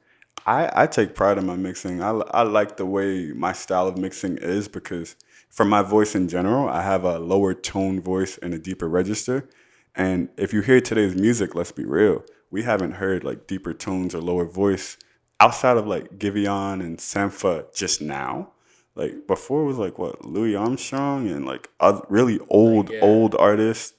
I, 0.46 0.70
I 0.82 0.86
take 0.86 1.14
pride 1.14 1.38
in 1.38 1.46
my 1.46 1.56
mixing. 1.56 2.02
I, 2.02 2.10
I 2.10 2.42
like 2.42 2.76
the 2.76 2.84
way 2.86 3.32
my 3.32 3.52
style 3.52 3.86
of 3.88 3.96
mixing 3.96 4.36
is 4.38 4.68
because 4.68 5.16
for 5.48 5.64
my 5.64 5.82
voice 5.82 6.14
in 6.14 6.28
general, 6.28 6.68
I 6.68 6.82
have 6.82 7.04
a 7.04 7.18
lower 7.18 7.54
tone 7.54 8.00
voice 8.00 8.38
and 8.38 8.52
a 8.52 8.58
deeper 8.58 8.88
register. 8.88 9.48
And 9.94 10.28
if 10.36 10.52
you 10.52 10.60
hear 10.60 10.80
today's 10.80 11.14
music, 11.14 11.54
let's 11.54 11.72
be 11.72 11.84
real, 11.84 12.24
we 12.54 12.62
haven't 12.62 12.92
heard 12.92 13.24
like 13.24 13.48
deeper 13.48 13.74
tones 13.74 14.14
or 14.14 14.20
lower 14.20 14.44
voice 14.44 14.96
outside 15.40 15.76
of 15.76 15.88
like 15.88 16.20
Giveon 16.20 16.80
and 16.80 16.98
Sampha 16.98 17.66
just 17.74 18.00
now. 18.00 18.52
Like 18.94 19.26
before 19.26 19.62
it 19.62 19.66
was 19.66 19.76
like 19.76 19.98
what 19.98 20.24
Louis 20.24 20.54
Armstrong 20.54 21.28
and 21.28 21.44
like 21.44 21.68
other, 21.80 22.02
really 22.08 22.38
old 22.48 22.90
yeah. 22.90 23.00
old 23.00 23.34
artists. 23.34 23.94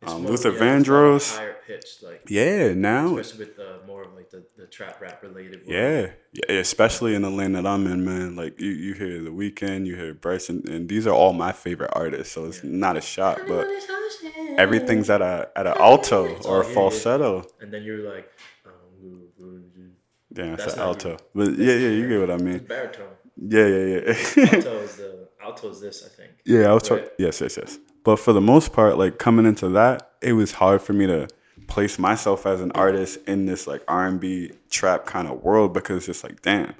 It's 0.00 0.12
Um, 0.12 0.22
more- 0.22 0.30
Luther 0.30 0.48
yeah, 0.50 0.54
it's 0.78 0.88
more 0.88 0.96
Vandross. 1.18 1.36
Higher 1.36 1.56
pitched, 1.66 2.02
like 2.04 2.22
Yeah, 2.28 2.72
now 2.74 3.18
especially 3.18 3.46
with 3.46 3.56
the 3.56 3.80
more 3.86 4.02
of 4.02 4.14
like 4.14 4.30
the, 4.30 4.44
the 4.56 4.66
trap 4.66 5.00
rap 5.00 5.22
related. 5.22 5.60
work. 5.60 5.68
Yeah, 5.68 6.10
yeah, 6.32 6.58
especially 6.60 7.14
in 7.16 7.22
the 7.22 7.30
lane 7.30 7.52
that 7.52 7.66
I'm 7.66 7.86
in, 7.86 8.04
man. 8.04 8.36
Like 8.36 8.60
you, 8.60 8.70
you 8.70 8.94
hear 8.94 9.22
the 9.22 9.30
Weeknd, 9.30 9.86
you 9.86 9.96
hear 9.96 10.14
Bryson, 10.14 10.62
and 10.68 10.88
these 10.88 11.06
are 11.06 11.14
all 11.14 11.32
my 11.32 11.50
favorite 11.52 11.90
artists. 11.94 12.32
So 12.32 12.44
it's 12.46 12.62
not 12.62 12.96
a 12.96 13.00
shot, 13.00 13.40
but 13.48 13.66
everything's 14.56 15.10
at 15.10 15.20
a 15.20 15.50
at 15.56 15.66
an 15.66 15.74
alto 15.78 16.36
or 16.44 16.60
a 16.60 16.62
yeah, 16.62 16.68
yeah. 16.68 16.74
falsetto. 16.74 17.44
And 17.60 17.72
then 17.72 17.82
you're 17.82 18.08
like, 18.08 18.30
um. 18.66 19.92
Yeah, 20.36 20.54
it's 20.54 20.74
an 20.74 20.78
alto. 20.80 21.16
But 21.34 21.58
yeah, 21.58 21.74
yeah, 21.74 21.88
you 21.88 22.08
get 22.08 22.20
what 22.20 22.30
I 22.30 22.34
it's 22.34 22.42
mean. 22.44 22.58
baritone. 22.58 23.14
Yeah, 23.36 23.66
yeah, 23.66 23.86
yeah. 24.36 24.54
Alto 24.54 24.78
is 24.82 24.96
the 24.96 25.17
alto 25.48 25.70
is 25.70 25.80
this, 25.80 26.04
I 26.04 26.08
think. 26.08 26.30
Yeah, 26.44 26.70
I 26.70 26.74
was 26.74 26.90
Right. 26.90 27.00
talking. 27.00 27.14
Yes, 27.18 27.40
yes, 27.40 27.56
yes. 27.56 27.78
But 28.04 28.16
for 28.18 28.32
the 28.32 28.40
most 28.40 28.72
part, 28.72 28.98
like 28.98 29.18
coming 29.18 29.46
into 29.46 29.68
that, 29.70 30.12
it 30.22 30.32
was 30.34 30.52
hard 30.52 30.80
for 30.82 30.92
me 30.92 31.06
to 31.06 31.28
place 31.66 31.98
myself 31.98 32.46
as 32.46 32.60
an 32.60 32.72
artist 32.72 33.18
in 33.26 33.46
this 33.46 33.66
like 33.66 33.82
R 33.88 34.06
and 34.06 34.18
B 34.20 34.52
trap 34.70 35.04
kind 35.06 35.28
of 35.28 35.42
world 35.42 35.74
because 35.74 35.96
it's 35.98 36.06
just 36.06 36.24
like, 36.24 36.40
damn, 36.42 36.74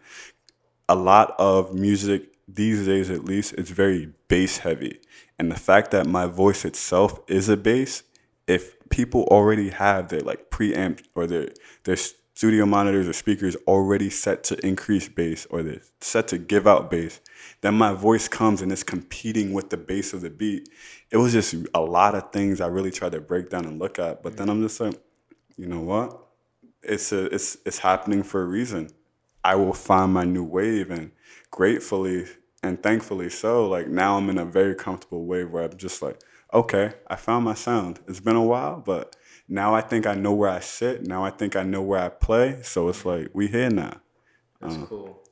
a 0.88 0.94
lot 0.94 1.34
of 1.38 1.74
music 1.74 2.22
these 2.46 2.86
days, 2.86 3.10
at 3.10 3.24
least, 3.24 3.52
it's 3.58 3.68
very 3.70 4.10
bass 4.28 4.58
heavy, 4.58 5.00
and 5.38 5.50
the 5.52 5.58
fact 5.58 5.90
that 5.90 6.06
my 6.06 6.24
voice 6.26 6.64
itself 6.64 7.20
is 7.28 7.50
a 7.50 7.58
bass, 7.58 8.02
if 8.46 8.74
people 8.88 9.24
already 9.24 9.68
have 9.68 10.08
their 10.08 10.20
like 10.20 10.48
preamp 10.50 11.02
or 11.14 11.26
their 11.26 11.50
their 11.84 11.96
studio 12.38 12.64
monitors 12.64 13.08
or 13.08 13.12
speakers 13.12 13.56
already 13.66 14.08
set 14.08 14.44
to 14.44 14.64
increase 14.64 15.08
bass 15.08 15.44
or 15.50 15.60
they're 15.60 15.82
set 16.00 16.28
to 16.28 16.38
give 16.38 16.68
out 16.68 16.88
bass, 16.88 17.20
then 17.62 17.74
my 17.74 17.92
voice 17.92 18.28
comes 18.28 18.62
and 18.62 18.70
it's 18.70 18.84
competing 18.84 19.52
with 19.52 19.70
the 19.70 19.76
bass 19.76 20.12
of 20.12 20.20
the 20.20 20.30
beat. 20.30 20.68
It 21.10 21.16
was 21.16 21.32
just 21.32 21.52
a 21.74 21.80
lot 21.80 22.14
of 22.14 22.30
things 22.30 22.60
I 22.60 22.68
really 22.68 22.92
tried 22.92 23.10
to 23.10 23.20
break 23.20 23.50
down 23.50 23.64
and 23.64 23.80
look 23.80 23.98
at, 23.98 24.22
but 24.22 24.36
then 24.36 24.46
mm. 24.46 24.50
I'm 24.50 24.62
just 24.62 24.78
like, 24.78 24.94
you 25.56 25.66
know 25.66 25.80
what? 25.80 26.16
It's 26.84 27.10
a, 27.10 27.24
it's 27.24 27.58
it's 27.66 27.80
happening 27.80 28.22
for 28.22 28.40
a 28.40 28.46
reason. 28.46 28.90
I 29.42 29.56
will 29.56 29.72
find 29.72 30.12
my 30.12 30.24
new 30.24 30.44
wave 30.44 30.92
and 30.92 31.10
gratefully 31.50 32.26
and 32.62 32.80
thankfully 32.80 33.30
so, 33.30 33.66
like 33.68 33.88
now 33.88 34.16
I'm 34.16 34.30
in 34.30 34.38
a 34.38 34.44
very 34.44 34.76
comfortable 34.76 35.24
wave 35.24 35.50
where 35.50 35.64
I'm 35.64 35.76
just 35.76 36.02
like, 36.02 36.20
okay, 36.54 36.92
I 37.08 37.16
found 37.16 37.44
my 37.44 37.54
sound. 37.54 37.98
It's 38.06 38.20
been 38.20 38.36
a 38.36 38.44
while, 38.44 38.76
but 38.76 39.16
now 39.48 39.74
I 39.74 39.80
think 39.80 40.06
I 40.06 40.14
know 40.14 40.32
where 40.32 40.50
I 40.50 40.60
sit. 40.60 41.06
Now 41.06 41.24
I 41.24 41.30
think 41.30 41.56
I 41.56 41.62
know 41.62 41.82
where 41.82 42.00
I 42.00 42.08
play. 42.08 42.60
So 42.62 42.88
it's 42.88 43.04
like 43.04 43.28
we 43.32 43.48
here 43.48 43.70
now. 43.70 43.94
That's 44.60 44.76
Uh. 44.76 44.86
cool. 44.86 45.22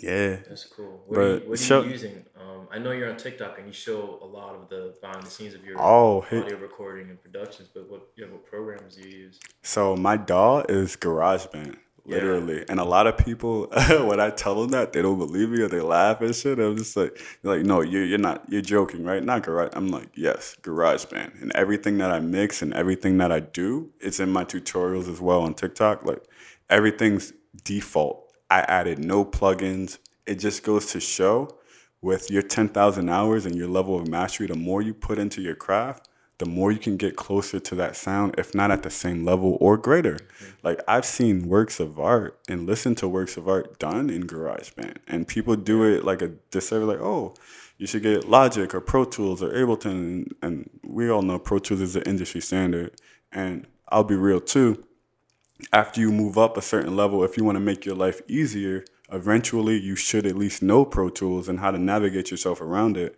Yeah. 0.00 0.36
That's 0.48 0.64
cool. 0.64 1.02
What, 1.06 1.14
But 1.16 1.20
are 1.20 1.34
you, 1.44 1.48
what 1.50 1.58
are 1.60 1.62
show- 1.62 1.82
you 1.82 1.90
using? 1.90 2.24
Um, 2.40 2.66
I 2.72 2.78
know 2.78 2.92
you're 2.92 3.10
on 3.10 3.16
TikTok 3.18 3.58
and 3.58 3.66
you 3.66 3.72
show 3.74 4.18
a 4.22 4.24
lot 4.26 4.54
of 4.54 4.68
the 4.70 4.94
behind 5.00 5.22
the 5.24 5.30
scenes 5.30 5.54
of 5.54 5.64
your 5.64 5.78
Oh, 5.80 6.24
audio 6.32 6.56
recording 6.56 7.10
and 7.10 7.20
productions, 7.22 7.68
but 7.74 7.88
what 7.90 8.08
yeah, 8.16 8.26
what 8.26 8.44
programs 8.46 8.96
do 8.96 9.08
you 9.08 9.16
use? 9.26 9.38
So 9.62 9.94
my 9.96 10.16
DAW 10.16 10.60
is 10.68 10.96
GarageBand, 10.96 11.76
literally. 12.04 12.64
And 12.68 12.80
a 12.80 12.84
lot 12.84 13.06
of 13.06 13.16
people, 13.16 13.66
when 13.88 14.20
I 14.20 14.30
tell 14.30 14.60
them 14.60 14.70
that, 14.70 14.92
they 14.92 15.02
don't 15.02 15.18
believe 15.18 15.50
me 15.50 15.62
or 15.62 15.68
they 15.68 15.80
laugh 15.80 16.20
and 16.20 16.34
shit. 16.34 16.58
I'm 16.58 16.76
just 16.76 16.96
like, 16.96 17.20
like, 17.42 17.62
no, 17.62 17.80
you're, 17.80 18.04
you're 18.04 18.18
not, 18.18 18.44
you're 18.48 18.62
joking, 18.62 19.04
right? 19.04 19.22
Not 19.22 19.42
Garage. 19.42 19.70
I'm 19.74 19.88
like, 19.88 20.10
yes, 20.14 20.56
GarageBand. 20.62 21.40
And 21.42 21.52
everything 21.54 21.98
that 21.98 22.10
I 22.10 22.20
mix 22.20 22.62
and 22.62 22.74
everything 22.74 23.18
that 23.18 23.30
I 23.30 23.40
do, 23.40 23.90
it's 24.00 24.20
in 24.20 24.30
my 24.30 24.44
tutorials 24.44 25.08
as 25.08 25.20
well 25.20 25.42
on 25.42 25.54
TikTok. 25.54 26.04
Like 26.04 26.24
everything's 26.68 27.32
default. 27.64 28.32
I 28.50 28.60
added 28.60 28.98
no 28.98 29.24
plugins. 29.24 29.98
It 30.26 30.36
just 30.36 30.62
goes 30.62 30.86
to 30.92 31.00
show 31.00 31.56
with 32.02 32.30
your 32.30 32.42
10,000 32.42 33.08
hours 33.08 33.46
and 33.46 33.54
your 33.54 33.68
level 33.68 33.98
of 33.98 34.08
mastery, 34.08 34.48
the 34.48 34.56
more 34.56 34.82
you 34.82 34.92
put 34.92 35.18
into 35.18 35.40
your 35.40 35.54
craft, 35.54 36.08
the 36.42 36.48
more 36.48 36.72
you 36.72 36.78
can 36.80 36.96
get 36.96 37.14
closer 37.14 37.60
to 37.60 37.76
that 37.76 37.94
sound, 37.94 38.34
if 38.36 38.52
not 38.52 38.72
at 38.72 38.82
the 38.82 38.90
same 38.90 39.24
level 39.24 39.56
or 39.60 39.76
greater. 39.76 40.18
Like 40.64 40.80
I've 40.88 41.04
seen 41.04 41.46
works 41.46 41.78
of 41.78 42.00
art 42.00 42.36
and 42.48 42.66
listened 42.66 42.98
to 42.98 43.06
works 43.06 43.36
of 43.36 43.48
art 43.48 43.78
done 43.78 44.10
in 44.10 44.24
GarageBand, 44.24 44.96
and 45.06 45.28
people 45.28 45.54
do 45.54 45.84
it 45.84 46.04
like 46.04 46.20
a 46.20 46.32
disservice, 46.50 46.88
like, 46.88 47.00
oh, 47.00 47.34
you 47.78 47.86
should 47.86 48.02
get 48.02 48.28
Logic 48.28 48.74
or 48.74 48.80
Pro 48.80 49.04
Tools 49.04 49.40
or 49.40 49.52
Ableton, 49.52 50.32
and 50.42 50.68
we 50.82 51.08
all 51.08 51.22
know 51.22 51.38
Pro 51.38 51.60
Tools 51.60 51.80
is 51.80 51.94
the 51.94 52.04
industry 52.08 52.40
standard. 52.40 52.90
And 53.30 53.68
I'll 53.88 54.02
be 54.02 54.16
real 54.16 54.40
too. 54.40 54.84
After 55.72 56.00
you 56.00 56.10
move 56.10 56.36
up 56.36 56.56
a 56.56 56.62
certain 56.62 56.96
level, 56.96 57.22
if 57.22 57.36
you 57.36 57.44
want 57.44 57.54
to 57.54 57.60
make 57.60 57.84
your 57.86 57.94
life 57.94 58.20
easier, 58.26 58.84
eventually 59.12 59.78
you 59.78 59.94
should 59.94 60.26
at 60.26 60.34
least 60.34 60.60
know 60.60 60.84
Pro 60.84 61.08
Tools 61.08 61.48
and 61.48 61.60
how 61.60 61.70
to 61.70 61.78
navigate 61.78 62.32
yourself 62.32 62.60
around 62.60 62.96
it. 62.96 63.16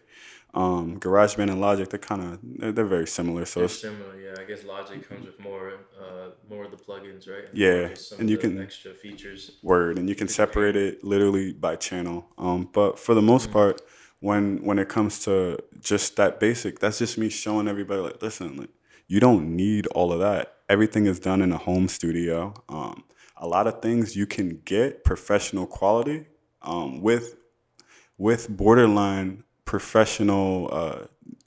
Um, 0.55 1.00
GarageBand 1.00 1.50
and 1.50 1.61
Logic, 1.61 1.88
they're 1.90 1.98
kind 1.98 2.22
of 2.22 2.38
they're, 2.42 2.72
they're, 2.72 2.84
very 2.84 3.09
similar. 3.09 3.44
So 3.44 3.61
they're 3.61 3.68
similar, 3.68 4.20
yeah. 4.20 4.34
I 4.40 4.44
guess 4.44 4.62
Logic 4.64 5.07
comes 5.09 5.26
with 5.26 5.40
more 5.40 5.72
uh, 6.00 6.30
more 6.48 6.64
of 6.64 6.70
the 6.70 6.76
plugins, 6.76 7.28
right? 7.28 7.48
And 7.48 7.59
yeah, 7.59 7.88
and 8.18 8.30
you 8.30 8.38
can 8.38 8.61
extra 8.61 8.94
features. 8.94 9.59
Word, 9.62 9.98
and 9.98 10.09
you 10.09 10.14
can 10.14 10.28
separate 10.28 10.76
it 10.76 11.02
literally 11.02 11.52
by 11.52 11.74
channel. 11.76 12.28
Um, 12.38 12.68
but 12.72 13.00
for 13.00 13.14
the 13.14 13.22
most 13.22 13.44
mm-hmm. 13.44 13.52
part, 13.55 13.82
when 14.20 14.62
when 14.64 14.78
it 14.78 14.88
comes 14.88 15.24
to 15.24 15.59
just 15.80 16.16
that 16.16 16.38
basic, 16.38 16.78
that's 16.78 16.98
just 16.98 17.18
me 17.18 17.28
showing 17.28 17.68
everybody 17.68 18.00
like, 18.00 18.22
listen, 18.22 18.57
like, 18.57 18.70
you 19.09 19.20
don't 19.20 19.57
need 19.57 19.86
all 19.88 20.12
of 20.12 20.20
that. 20.20 20.55
Everything 20.68 21.07
is 21.07 21.18
done 21.20 21.42
in 21.42 21.52
a 21.52 21.59
home 21.59 21.88
studio. 21.88 22.55
Um, 22.68 23.05
a 23.36 23.46
lot 23.46 23.66
of 23.66 23.82
things 23.82 24.16
you 24.16 24.26
can 24.26 24.61
get 24.64 25.05
professional 25.05 25.66
quality 25.66 26.26
um, 26.62 27.00
with 27.00 27.36
with 28.16 28.48
borderline 28.48 29.43
professional 29.65 30.69
uh, 30.73 30.99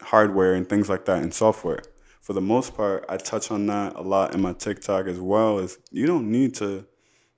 hardware 0.01 0.53
and 0.53 0.67
things 0.67 0.89
like 0.89 1.05
that 1.05 1.21
and 1.23 1.33
software. 1.33 1.81
For 2.21 2.33
the 2.33 2.41
most 2.41 2.75
part, 2.75 3.05
I 3.07 3.17
touch 3.17 3.51
on 3.51 3.67
that 3.67 3.95
a 3.95 4.01
lot 4.01 4.33
in 4.35 4.41
my 4.41 4.53
TikTok 4.53 5.07
as 5.07 5.19
well. 5.19 5.59
Is 5.59 5.77
you 5.91 6.05
don't 6.05 6.29
need 6.31 6.55
to. 6.55 6.85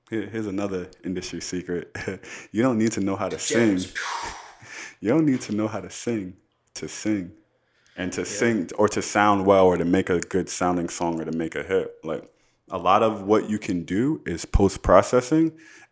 Here, 0.09 0.25
here's 0.25 0.47
another 0.47 0.89
industry 1.03 1.39
secret. 1.39 1.95
you 2.51 2.63
don't 2.63 2.79
need 2.79 2.93
to 2.93 2.99
know 2.99 3.15
how 3.15 3.29
to 3.29 3.37
sing. 3.37 3.79
You 5.01 5.09
don't 5.09 5.25
need 5.25 5.41
to 5.41 5.53
know 5.53 5.67
how 5.67 5.79
to 5.79 5.89
sing 5.89 6.35
to 6.79 6.87
sing, 6.87 7.31
and 7.95 8.11
to 8.13 8.21
yeah. 8.21 8.27
sing 8.27 8.69
or 8.77 8.87
to 8.89 9.01
sound 9.01 9.45
well 9.45 9.65
or 9.65 9.77
to 9.77 9.85
make 9.85 10.09
a 10.09 10.19
good 10.19 10.49
sounding 10.49 10.89
song 10.89 11.21
or 11.21 11.25
to 11.25 11.37
make 11.37 11.55
a 11.55 11.63
hit. 11.63 11.93
Like 12.03 12.29
a 12.71 12.77
lot 12.77 13.03
of 13.03 13.23
what 13.23 13.49
you 13.49 13.59
can 13.59 13.83
do 13.83 14.21
is 14.25 14.45
post 14.45 14.81
processing 14.81 15.51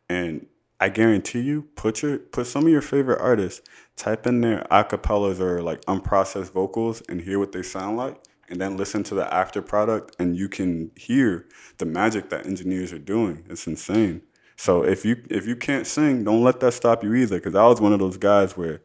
and 0.10 0.48
I 0.80 0.90
guarantee 0.90 1.42
you, 1.42 1.64
put 1.76 2.02
your 2.02 2.20
put 2.20 2.48
some 2.48 2.66
of 2.66 2.72
your 2.72 2.82
favorite 2.82 3.20
artists, 3.20 3.68
type 3.98 4.26
in 4.26 4.41
their 4.41 4.66
acapellas 4.72 5.39
or 5.39 5.62
like 5.62 5.84
unprocessed 5.86 6.52
vocals 6.52 7.02
and 7.10 7.22
hear 7.22 7.39
what 7.39 7.52
they 7.52 7.64
sound 7.64 7.98
like, 7.98 8.24
and 8.48 8.62
then 8.62 8.78
listen 8.78 9.04
to 9.04 9.16
the 9.16 9.34
after 9.34 9.62
product, 9.62 10.16
and 10.20 10.38
you 10.38 10.48
can 10.48 10.91
hear 10.95 11.45
the 11.80 11.86
magic 11.86 12.30
that 12.30 12.45
engineers 12.45 12.93
are 12.93 13.00
doing. 13.00 13.43
It's 13.50 13.68
insane. 13.68 14.22
So 14.56 14.84
if 14.84 15.04
you 15.04 15.24
if 15.30 15.45
you 15.45 15.56
can't 15.56 15.86
sing, 15.86 16.24
don't 16.24 16.43
let 16.43 16.60
that 16.62 16.74
stop 16.74 17.04
you 17.04 17.14
either. 17.16 17.38
Because 17.38 17.56
I 17.56 17.66
was 17.66 17.82
one 17.82 17.93
of 17.93 18.00
those 18.00 18.18
guys 18.18 18.56
where, 18.56 18.82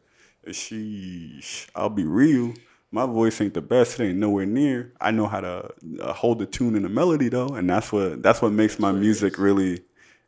sheesh, 0.47 1.67
I'll 1.75 1.89
be 1.89 2.05
real. 2.05 2.53
My 2.91 3.07
voice 3.07 3.41
ain't 3.41 3.55
the 3.55 3.61
best. 3.61 3.99
It 3.99 4.09
ain't 4.09 4.19
nowhere 4.19 4.45
near. 4.45 4.93
I 5.01 5.09
know 5.09 5.25
how 5.25 5.41
to 5.41 5.71
uh, 6.01 6.13
hold 6.13 6.39
the 6.39 6.45
tune 6.45 6.75
and 6.75 6.85
the 6.85 6.89
melody 6.89 7.29
though, 7.29 7.49
and 7.49 7.69
that's 7.69 7.91
what 7.91 8.21
that's 8.21 8.41
what 8.41 8.51
makes 8.51 8.77
my 8.77 8.91
music 8.91 9.37
really 9.39 9.83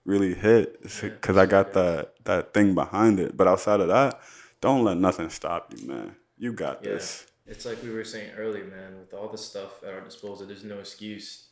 really 0.05 0.35
hit 0.35 0.81
because 1.01 1.35
I 1.35 1.45
got 1.45 1.73
that 1.73 2.13
that 2.25 2.53
thing 2.53 2.73
behind 2.73 3.19
it. 3.19 3.35
But 3.35 3.47
outside 3.47 3.81
of 3.81 3.87
that, 3.89 4.19
don't 4.65 4.83
let 4.83 4.97
nothing 4.97 5.29
stop 5.29 5.73
you, 5.77 5.87
man. 5.87 6.15
You 6.37 6.51
got 6.51 6.83
yeah. 6.83 6.93
this. 6.93 7.27
It's 7.45 7.65
like 7.65 7.81
we 7.83 7.91
were 7.91 8.03
saying 8.03 8.31
earlier, 8.35 8.65
man. 8.65 8.97
With 8.99 9.13
all 9.13 9.29
the 9.29 9.37
stuff 9.37 9.83
at 9.83 9.93
our 9.93 10.01
disposal, 10.01 10.47
there's 10.47 10.63
no 10.63 10.79
excuse 10.79 11.49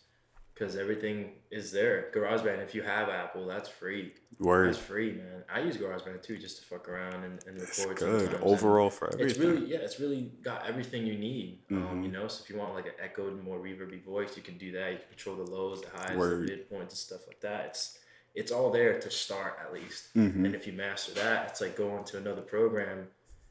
because 0.54 0.76
everything 0.76 1.34
is 1.52 1.72
there. 1.72 2.10
GarageBand, 2.16 2.64
if 2.64 2.74
you 2.74 2.82
have 2.82 3.10
Apple, 3.10 3.46
that's 3.46 3.70
free. 3.70 4.14
Word. 4.40 4.70
That's 4.70 4.80
free, 4.80 5.12
man. 5.14 5.44
I 5.54 5.60
use 5.60 5.78
GarageBand 5.78 6.24
too, 6.24 6.40
just 6.40 6.58
to 6.58 6.66
fuck 6.66 6.90
around 6.90 7.24
and, 7.24 7.44
and 7.46 7.62
record. 7.62 7.92
It's 7.92 8.02
good 8.02 8.40
overall 8.42 8.90
for 8.90 9.14
everything. 9.14 9.30
It's 9.30 9.38
really 9.38 9.66
yeah, 9.68 9.78
it's 9.78 10.00
really 10.00 10.32
got 10.42 10.68
everything 10.68 11.06
you 11.06 11.16
need. 11.16 11.60
Um, 11.70 11.78
mm-hmm. 11.78 11.92
Um, 11.92 12.04
you 12.04 12.12
know, 12.12 12.28
so 12.28 12.42
if 12.44 12.50
you 12.50 12.58
want 12.58 12.74
like 12.74 12.88
an 12.88 12.94
echoed, 13.00 13.44
more 13.44 13.60
reverby 13.60 14.04
voice, 14.04 14.36
you 14.36 14.42
can 14.42 14.58
do 14.58 14.72
that. 14.72 14.92
You 14.92 14.98
can 14.98 15.08
control 15.10 15.36
the 15.36 15.52
lows, 15.52 15.82
the 15.82 15.90
highs, 15.96 16.18
Word. 16.18 16.48
the 16.48 16.54
midpoints, 16.54 16.80
and 16.82 16.92
stuff 16.94 17.28
like 17.28 17.40
that. 17.42 17.68
It's 17.68 18.00
it's 18.36 18.52
all 18.52 18.72
there 18.72 19.00
to 19.00 19.12
start 19.12 19.60
at 19.64 19.74
least. 19.74 20.14
Mm-hmm. 20.16 20.46
And 20.46 20.56
if 20.56 20.66
you 20.66 20.74
master 20.74 21.14
that, 21.14 21.50
it's 21.50 21.62
like 21.62 21.76
going 21.76 22.04
to 22.06 22.18
another 22.18 22.42
program. 22.42 23.08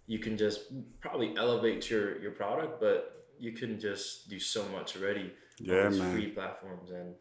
You 0.06 0.18
can 0.18 0.36
just 0.36 0.60
probably 1.00 1.36
elevate 1.36 1.88
your 1.88 2.20
your 2.20 2.32
product, 2.32 2.80
but 2.80 3.26
you 3.38 3.52
can 3.52 3.78
just 3.78 4.28
do 4.28 4.38
so 4.38 4.64
much 4.68 4.96
already. 4.96 5.32
Yeah, 5.58 5.86
on 5.86 5.98
man. 5.98 6.12
Free 6.12 6.28
platforms 6.28 6.90
and 6.90 7.14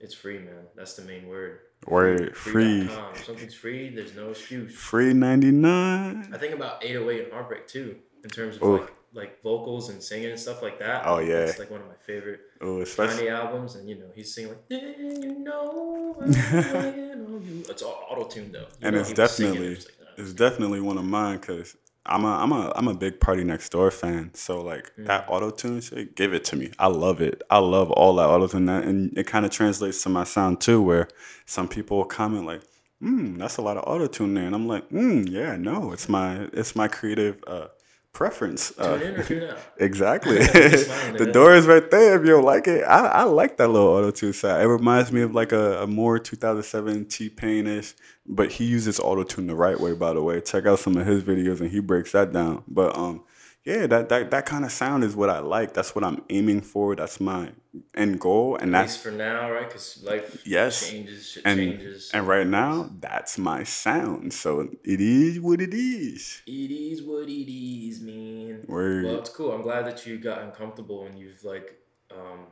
it's 0.00 0.14
free, 0.14 0.38
man. 0.38 0.64
That's 0.74 0.94
the 0.94 1.02
main 1.02 1.28
word. 1.28 1.60
Word 1.86 2.34
free. 2.36 2.86
free. 2.86 2.96
Something's 3.22 3.54
free. 3.54 3.94
There's 3.94 4.14
no 4.14 4.30
excuse. 4.30 4.74
Free 4.74 5.12
ninety 5.12 5.50
nine. 5.50 6.30
I 6.32 6.38
think 6.38 6.54
about 6.54 6.84
808 6.84 7.24
and 7.24 7.32
Heartbreak 7.32 7.66
too, 7.66 7.96
in 8.24 8.30
terms 8.30 8.56
of 8.56 8.62
Ooh. 8.62 8.78
like 8.78 8.92
like 9.12 9.42
vocals 9.42 9.88
and 9.88 10.02
singing 10.02 10.30
and 10.30 10.38
stuff 10.38 10.62
like 10.62 10.78
that. 10.78 11.02
Oh 11.06 11.18
yeah, 11.18 11.40
it's 11.40 11.58
like 11.58 11.70
one 11.70 11.80
of 11.80 11.88
my 11.88 11.94
favorite 12.06 12.40
oh, 12.60 12.80
especially... 12.80 13.24
Kanye 13.24 13.32
albums, 13.32 13.74
and 13.74 13.88
you 13.88 13.96
know 13.96 14.06
he's 14.14 14.34
singing 14.34 14.50
like 14.50 14.68
"Then 14.68 14.94
you 14.98 15.38
know 15.38 16.16
you." 16.26 17.64
It's 17.68 17.82
all 17.82 18.04
auto 18.08 18.28
tuned 18.28 18.54
though, 18.54 18.60
you 18.60 18.66
and 18.82 18.96
it's 18.96 19.12
definitely 19.12 19.72
it's, 19.72 19.86
like, 19.86 19.94
oh, 20.00 20.22
it's 20.22 20.32
definitely 20.32 20.80
one 20.80 20.98
of 20.98 21.04
mine 21.04 21.38
because 21.38 21.76
I'm 22.06 22.24
a 22.24 22.28
I'm 22.28 22.52
a 22.52 22.72
I'm 22.74 22.88
a 22.88 22.94
big 22.94 23.20
PartyNextDoor 23.20 23.92
fan. 23.92 24.30
So 24.34 24.62
like 24.62 24.92
mm. 24.96 25.06
that 25.06 25.26
auto 25.28 25.50
tune 25.50 25.80
shit, 25.80 26.14
give 26.14 26.32
it 26.32 26.44
to 26.44 26.56
me. 26.56 26.70
I 26.78 26.86
love 26.86 27.20
it. 27.20 27.42
I 27.50 27.58
love 27.58 27.90
all 27.90 28.14
that 28.16 28.28
auto 28.28 28.46
tune, 28.46 28.68
and 28.68 29.16
it 29.18 29.26
kind 29.26 29.44
of 29.44 29.50
translates 29.50 30.02
to 30.04 30.08
my 30.08 30.24
sound 30.24 30.60
too, 30.60 30.80
where 30.80 31.08
some 31.46 31.68
people 31.68 31.98
will 31.98 32.04
comment 32.04 32.46
like. 32.46 32.62
Hmm, 33.02 33.38
that's 33.38 33.56
a 33.56 33.62
lot 33.62 33.78
of 33.78 33.84
auto 33.86 34.06
tune 34.08 34.34
there, 34.34 34.44
and 34.44 34.54
I'm 34.54 34.68
like, 34.68 34.86
hmm, 34.90 35.22
yeah, 35.22 35.56
no, 35.56 35.92
it's 35.92 36.06
my 36.06 36.50
it's 36.52 36.76
my 36.76 36.86
creative 36.86 37.42
uh, 37.46 37.68
preference. 38.12 38.72
Uh, 38.78 39.00
in 39.02 39.14
or 39.14 39.22
tune 39.22 39.50
out. 39.50 39.58
exactly. 39.78 40.38
the 40.38 41.30
door 41.32 41.54
is 41.54 41.66
right 41.66 41.90
there 41.90 42.16
if 42.20 42.26
you 42.26 42.32
don't 42.32 42.44
like 42.44 42.66
it. 42.66 42.82
I, 42.84 43.06
I 43.06 43.22
like 43.24 43.56
that 43.58 43.68
little 43.68 43.88
auto 43.88 44.10
tune 44.10 44.32
sound. 44.32 44.62
It 44.62 44.66
reminds 44.66 45.12
me 45.12 45.22
of 45.22 45.34
like 45.34 45.52
a, 45.52 45.82
a 45.82 45.86
more 45.86 46.18
2007 46.18 47.06
T 47.06 47.28
Pain 47.28 47.66
ish, 47.66 47.94
but 48.26 48.52
he 48.52 48.64
uses 48.64 49.00
auto 49.00 49.22
tune 49.22 49.46
the 49.46 49.54
right 49.54 49.78
way. 49.78 49.92
By 49.94 50.12
the 50.12 50.22
way, 50.22 50.40
check 50.40 50.66
out 50.66 50.78
some 50.78 50.96
of 50.96 51.06
his 51.06 51.22
videos 51.22 51.60
and 51.60 51.70
he 51.70 51.80
breaks 51.80 52.12
that 52.12 52.32
down. 52.32 52.64
But 52.68 52.96
um, 52.96 53.22
yeah, 53.64 53.86
that 53.86 54.08
that 54.08 54.30
that 54.30 54.46
kind 54.46 54.64
of 54.64 54.72
sound 54.72 55.04
is 55.04 55.14
what 55.14 55.28
I 55.28 55.40
like. 55.40 55.74
That's 55.74 55.94
what 55.94 56.02
I'm 56.02 56.22
aiming 56.30 56.62
for. 56.62 56.96
That's 56.96 57.20
my 57.20 57.50
end 57.94 58.18
goal, 58.18 58.56
and 58.56 58.72
that's 58.72 58.96
for 58.96 59.10
now, 59.10 59.50
right? 59.50 59.68
Because 59.68 60.02
life 60.02 60.42
yes 60.46 60.90
changes, 60.90 61.38
and, 61.44 61.58
changes. 61.58 62.10
And 62.14 62.26
right 62.26 62.46
now, 62.46 62.88
that's 63.00 63.36
my 63.36 63.64
sound. 63.64 64.32
So 64.32 64.70
it 64.82 65.00
is 65.00 65.40
what 65.40 65.60
it 65.60 65.74
is. 65.74 66.40
It 66.46 66.70
is 66.70 67.02
what 67.02 67.28
it 67.28 67.52
is, 67.52 68.00
man. 68.00 68.64
Word. 68.66 69.04
Well, 69.04 69.18
it's 69.18 69.30
cool. 69.30 69.52
I'm 69.52 69.62
glad 69.62 69.84
that 69.86 70.06
you 70.06 70.18
got 70.18 70.40
uncomfortable 70.40 71.04
and 71.04 71.18
you've 71.18 71.44
like 71.44 71.78
um, 72.10 72.46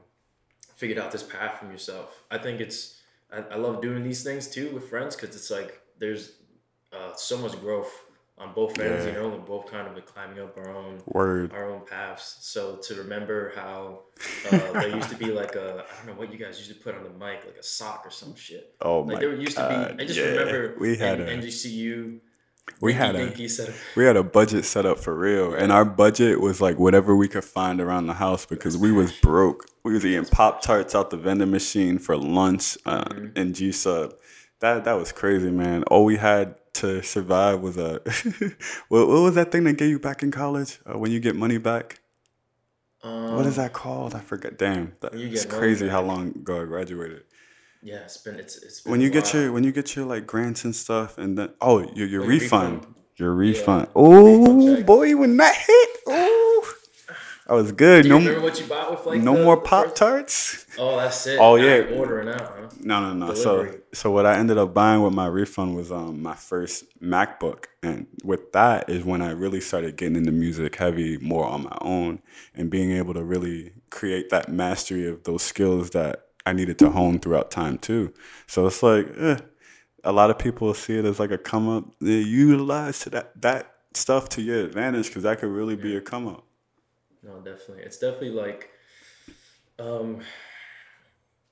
figured 0.77 0.99
out 0.99 1.11
this 1.11 1.23
path 1.23 1.59
from 1.59 1.71
yourself. 1.71 2.23
I 2.31 2.37
think 2.37 2.61
it's 2.61 3.01
I, 3.33 3.39
I 3.53 3.57
love 3.57 3.81
doing 3.81 4.05
these 4.05 4.23
things 4.23 4.47
too 4.47 4.71
with 4.73 4.91
friends 4.91 5.17
because 5.17 5.35
it's 5.35 5.51
like 5.51 5.81
there's 5.99 6.33
uh, 6.93 7.15
so 7.17 7.39
much 7.39 7.59
growth 7.61 7.91
on 8.41 8.53
both 8.55 8.79
ends, 8.79 9.05
yeah. 9.05 9.13
you 9.13 9.19
know, 9.19 9.29
we're 9.29 9.39
both 9.39 9.71
kind 9.71 9.87
of 9.87 10.07
climbing 10.07 10.41
up 10.41 10.57
our 10.57 10.75
own 10.75 11.01
Word. 11.07 11.53
our 11.53 11.71
own 11.71 11.85
paths. 11.85 12.39
So 12.41 12.77
to 12.77 12.95
remember 12.95 13.53
how 13.55 14.01
uh, 14.47 14.73
there 14.73 14.89
used 14.89 15.11
to 15.11 15.17
be 15.17 15.27
like 15.27 15.55
a 15.57 15.85
I 15.91 15.97
don't 15.97 16.15
know 16.15 16.21
what 16.21 16.33
you 16.33 16.39
guys 16.39 16.59
used 16.59 16.71
to 16.71 16.77
put 16.77 16.95
on 16.95 17.03
the 17.03 17.11
mic, 17.11 17.45
like 17.45 17.57
a 17.59 17.63
sock 17.63 18.03
or 18.07 18.11
some 18.11 18.35
shit. 18.37 18.75
Oh 18.81 19.01
like 19.01 19.15
my 19.15 19.21
there 19.21 19.35
used 19.35 19.57
God. 19.57 19.89
to 19.89 19.95
be. 19.95 20.03
I 20.03 20.07
just 20.07 20.19
yeah. 20.19 20.27
remember 20.27 20.77
we 20.79 20.97
had 20.97 21.21
N- 21.21 21.29
a, 21.29 21.43
NJCU. 21.43 22.21
We 22.81 22.93
had 22.93 23.17
a 23.17 23.35
we 23.97 24.05
had 24.05 24.17
a 24.17 24.23
budget 24.23 24.65
set 24.65 24.85
up 24.85 24.99
for 24.99 25.15
real, 25.15 25.55
and 25.55 25.73
our 25.73 25.87
budget 25.87 26.41
was 26.41 26.61
like 26.61 26.79
whatever 26.79 27.17
we 27.17 27.27
could 27.27 27.45
find 27.45 27.81
around 27.81 28.07
the 28.07 28.15
house 28.15 28.45
because 28.45 28.77
we 28.77 28.93
was 28.93 29.11
broke. 29.11 29.67
We 29.85 29.95
was 29.95 30.05
eating 30.05 30.27
pop 30.27 30.61
tarts 30.61 30.95
out 30.95 31.11
the 31.11 31.17
vending 31.17 31.51
machine 31.51 31.99
for 31.99 32.17
lunch 32.17 32.77
uh, 32.85 33.05
mm-hmm. 33.05 33.37
in 33.37 33.55
G 33.55 33.73
Sub. 33.73 34.15
That 34.61 34.85
that 34.85 34.93
was 34.93 35.13
crazy, 35.13 35.51
man. 35.51 35.83
All 35.85 36.05
we 36.05 36.17
had 36.17 36.57
to 36.81 37.03
survive 37.03 37.61
was 37.61 37.77
a 37.77 38.01
what, 38.89 39.09
what 39.09 39.21
was 39.23 39.35
that 39.35 39.53
thing 39.53 39.65
they 39.65 39.73
gave 39.73 39.91
you 39.91 39.99
back 39.99 40.23
in 40.23 40.31
college 40.31 40.79
uh, 40.87 40.99
when 40.99 41.11
you 41.11 41.21
get 41.21 41.37
money 41.37 41.59
back? 41.59 42.01
Um, 43.03 43.37
what 43.37 43.47
is 43.47 43.57
that 43.57 43.73
called? 43.73 44.15
I 44.15 44.21
forget. 44.21 44.59
Damn, 44.59 44.95
that, 45.01 45.15
it's 45.15 45.45
crazy 45.45 45.89
how 45.89 46.03
long 46.03 46.29
ago 46.29 46.63
I 46.63 46.65
graduated. 46.65 47.23
Yeah, 47.83 47.99
it's 47.99 48.17
been 48.17 48.37
it's 48.37 48.57
it's 48.57 48.81
been 48.81 48.91
when 48.91 49.01
you 49.01 49.11
get 49.11 49.33
your 49.33 49.53
when 49.53 49.63
you 49.63 49.73
get 49.73 49.95
your 49.95 50.05
like 50.05 50.27
grants 50.27 50.65
and 50.65 50.75
stuff, 50.75 51.17
and 51.19 51.39
then 51.39 51.51
oh 51.61 51.81
your 51.95 52.09
your 52.09 52.23
refund. 52.23 52.81
refund. 52.81 52.95
Your 53.17 53.35
refund. 53.35 53.87
Yeah. 53.87 53.93
Oh 53.95 54.83
boy, 54.83 55.17
when 55.17 55.37
that 55.37 55.55
hit, 55.55 55.89
oh 56.07 56.38
I 57.49 57.55
was 57.55 57.73
good. 57.73 58.03
Do 58.03 58.09
you 58.09 58.15
no, 58.15 58.21
remember 58.21 58.43
what 58.43 58.61
you 58.61 58.67
bought 58.67 58.91
with 58.91 59.07
like 59.07 59.21
no 59.23 59.35
the- 59.35 59.43
more 59.45 59.57
Pop 59.57 59.95
Tarts. 59.95 60.67
Oh, 60.79 60.97
that's 60.97 61.27
it. 61.27 61.39
Oh, 61.41 61.57
yeah. 61.57 61.97
ordering 61.97 62.29
out, 62.29 62.41
huh? 62.43 62.69
No, 62.81 63.01
no, 63.01 63.15
no. 63.15 63.35
So, 63.35 63.57
Delivery. 63.65 63.81
so 63.95 64.11
what 64.11 64.27
I 64.27 64.37
ended 64.37 64.59
up 64.59 64.75
buying 64.75 65.03
with 65.03 65.15
my 65.15 65.27
refund 65.27 65.75
was 65.75 65.91
um 65.91 66.21
my 66.23 66.35
first 66.35 66.85
MacBook, 67.01 67.65
and 67.83 68.07
with 68.23 68.53
that 68.53 68.89
is 68.91 69.03
when 69.05 69.23
I 69.23 69.31
really 69.31 69.61
started 69.61 69.97
getting 69.97 70.17
into 70.17 70.31
music 70.33 70.77
heavy, 70.77 71.17
more 71.19 71.47
on 71.47 71.65
my 71.65 71.79
own, 71.81 72.21
and 72.55 72.71
being 72.71 72.93
able 72.93 73.15
to 73.15 73.25
really 73.25 73.73
create 73.91 74.29
that 74.31 74.51
mastery 74.51 75.09
of 75.09 75.25
those 75.25 75.43
skills 75.43 75.91
that 75.91 76.27
I 76.45 76.53
needed 76.53 76.79
to 76.81 76.91
hone 76.91 77.19
throughout 77.19 77.51
time 77.51 77.79
too. 77.79 78.13
So 78.47 78.67
it's 78.67 78.83
like, 78.83 79.07
eh, 79.19 79.39
a 80.05 80.13
lot 80.13 80.31
of 80.31 80.39
people 80.39 80.73
see 80.75 80.99
it 80.99 81.05
as 81.07 81.19
like 81.19 81.31
a 81.31 81.39
come 81.39 81.69
up. 81.69 81.85
They 82.01 82.19
utilize 82.21 83.01
to 83.01 83.11
that 83.11 83.41
that 83.41 83.73
stuff 83.95 84.29
to 84.29 84.43
your 84.43 84.61
advantage 84.65 85.09
because 85.09 85.23
that 85.25 85.39
could 85.41 85.49
really 85.51 85.77
be 85.77 85.97
a 85.97 86.01
come 86.03 86.29
up. 86.29 86.45
No, 87.23 87.37
definitely. 87.41 87.83
It's 87.85 87.99
definitely 87.99 88.31
like 88.31 88.71
um 89.79 90.21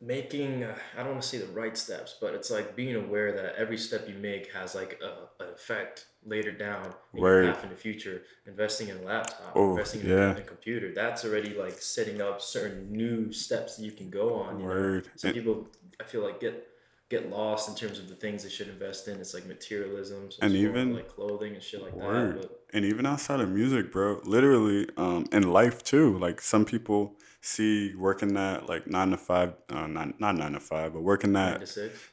making 0.00 0.62
uh, 0.64 0.76
I 0.96 0.98
don't 1.02 1.12
want 1.12 1.22
to 1.22 1.28
say 1.28 1.38
the 1.38 1.46
right 1.52 1.76
steps, 1.76 2.16
but 2.20 2.34
it's 2.34 2.50
like 2.50 2.76
being 2.76 2.96
aware 2.96 3.32
that 3.32 3.54
every 3.56 3.78
step 3.78 4.08
you 4.08 4.14
make 4.14 4.52
has 4.52 4.74
like 4.74 5.00
a, 5.02 5.42
an 5.42 5.50
effect 5.54 6.06
later 6.24 6.52
down 6.52 6.92
in 7.14 7.20
Word. 7.20 7.44
your 7.44 7.54
path 7.54 7.64
in 7.64 7.70
the 7.70 7.76
future. 7.76 8.22
Investing 8.46 8.88
in 8.88 8.98
a 8.98 9.02
laptop, 9.02 9.52
Oh, 9.54 9.70
investing 9.72 10.02
in 10.02 10.08
yeah. 10.10 10.36
a, 10.36 10.40
computer, 10.42 10.92
that's 10.94 11.24
already 11.24 11.54
like 11.54 11.72
setting 11.80 12.20
up 12.20 12.42
certain 12.42 12.92
new 12.92 13.32
steps 13.32 13.76
that 13.76 13.84
you 13.84 13.92
can 13.92 14.10
go 14.10 14.34
on. 14.34 14.58
You 14.60 14.66
know? 14.66 14.70
Word. 14.74 15.08
Some 15.16 15.28
And- 15.30 15.36
people 15.38 15.68
I 16.00 16.04
feel 16.04 16.22
like 16.22 16.40
get 16.40 16.68
get 17.08 17.30
lost 17.30 17.68
in 17.68 17.74
terms 17.74 17.98
of 17.98 18.08
the 18.08 18.14
things 18.16 18.42
they 18.42 18.48
should 18.48 18.68
invest 18.68 19.06
in. 19.08 19.20
It's 19.20 19.32
like 19.32 19.46
materialism, 19.46 20.30
so 20.30 20.38
And 20.42 20.54
even- 20.54 20.94
like 20.94 21.08
clothing 21.08 21.54
and 21.54 21.62
shit 21.62 21.82
like 21.82 21.92
Word. 21.94 22.36
that. 22.42 22.48
But 22.48 22.62
and 22.72 22.84
even 22.84 23.06
outside 23.06 23.40
of 23.40 23.48
music, 23.48 23.92
bro, 23.92 24.20
literally, 24.24 24.88
um, 24.96 25.26
in 25.32 25.50
life 25.52 25.82
too. 25.84 26.18
Like 26.18 26.40
some 26.40 26.64
people 26.64 27.16
see 27.40 27.94
working 27.94 28.34
that 28.34 28.68
like 28.68 28.86
nine 28.88 29.10
to 29.10 29.16
five, 29.16 29.54
uh, 29.68 29.86
not 29.86 30.18
not 30.20 30.36
nine 30.36 30.52
to 30.52 30.60
five, 30.60 30.92
but 30.94 31.02
working 31.02 31.32
that 31.34 31.62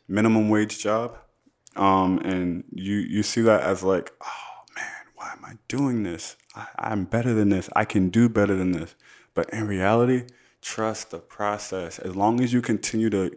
minimum 0.08 0.50
wage 0.50 0.78
job, 0.80 1.18
um, 1.76 2.20
and 2.20 2.64
you 2.72 2.98
you 2.98 3.24
see 3.24 3.42
that 3.42 3.62
as 3.64 3.82
like, 3.84 4.14
oh 4.22 4.64
man, 4.76 5.06
why 5.16 5.32
am 5.32 5.44
I 5.44 5.54
doing 5.68 6.04
this? 6.04 6.36
I, 6.56 6.68
I'm 6.78 7.06
better 7.06 7.34
than 7.34 7.50
this. 7.50 7.68
I 7.76 7.84
can 7.86 8.10
do 8.10 8.30
better 8.30 8.56
than 8.56 8.74
this. 8.74 8.94
But 9.34 9.50
in 9.50 9.66
reality, 9.68 10.28
trust 10.62 11.10
the 11.10 11.18
process. 11.18 11.98
As 11.98 12.16
long 12.16 12.40
as 12.42 12.54
you 12.54 12.62
continue 12.62 13.10
to 13.10 13.36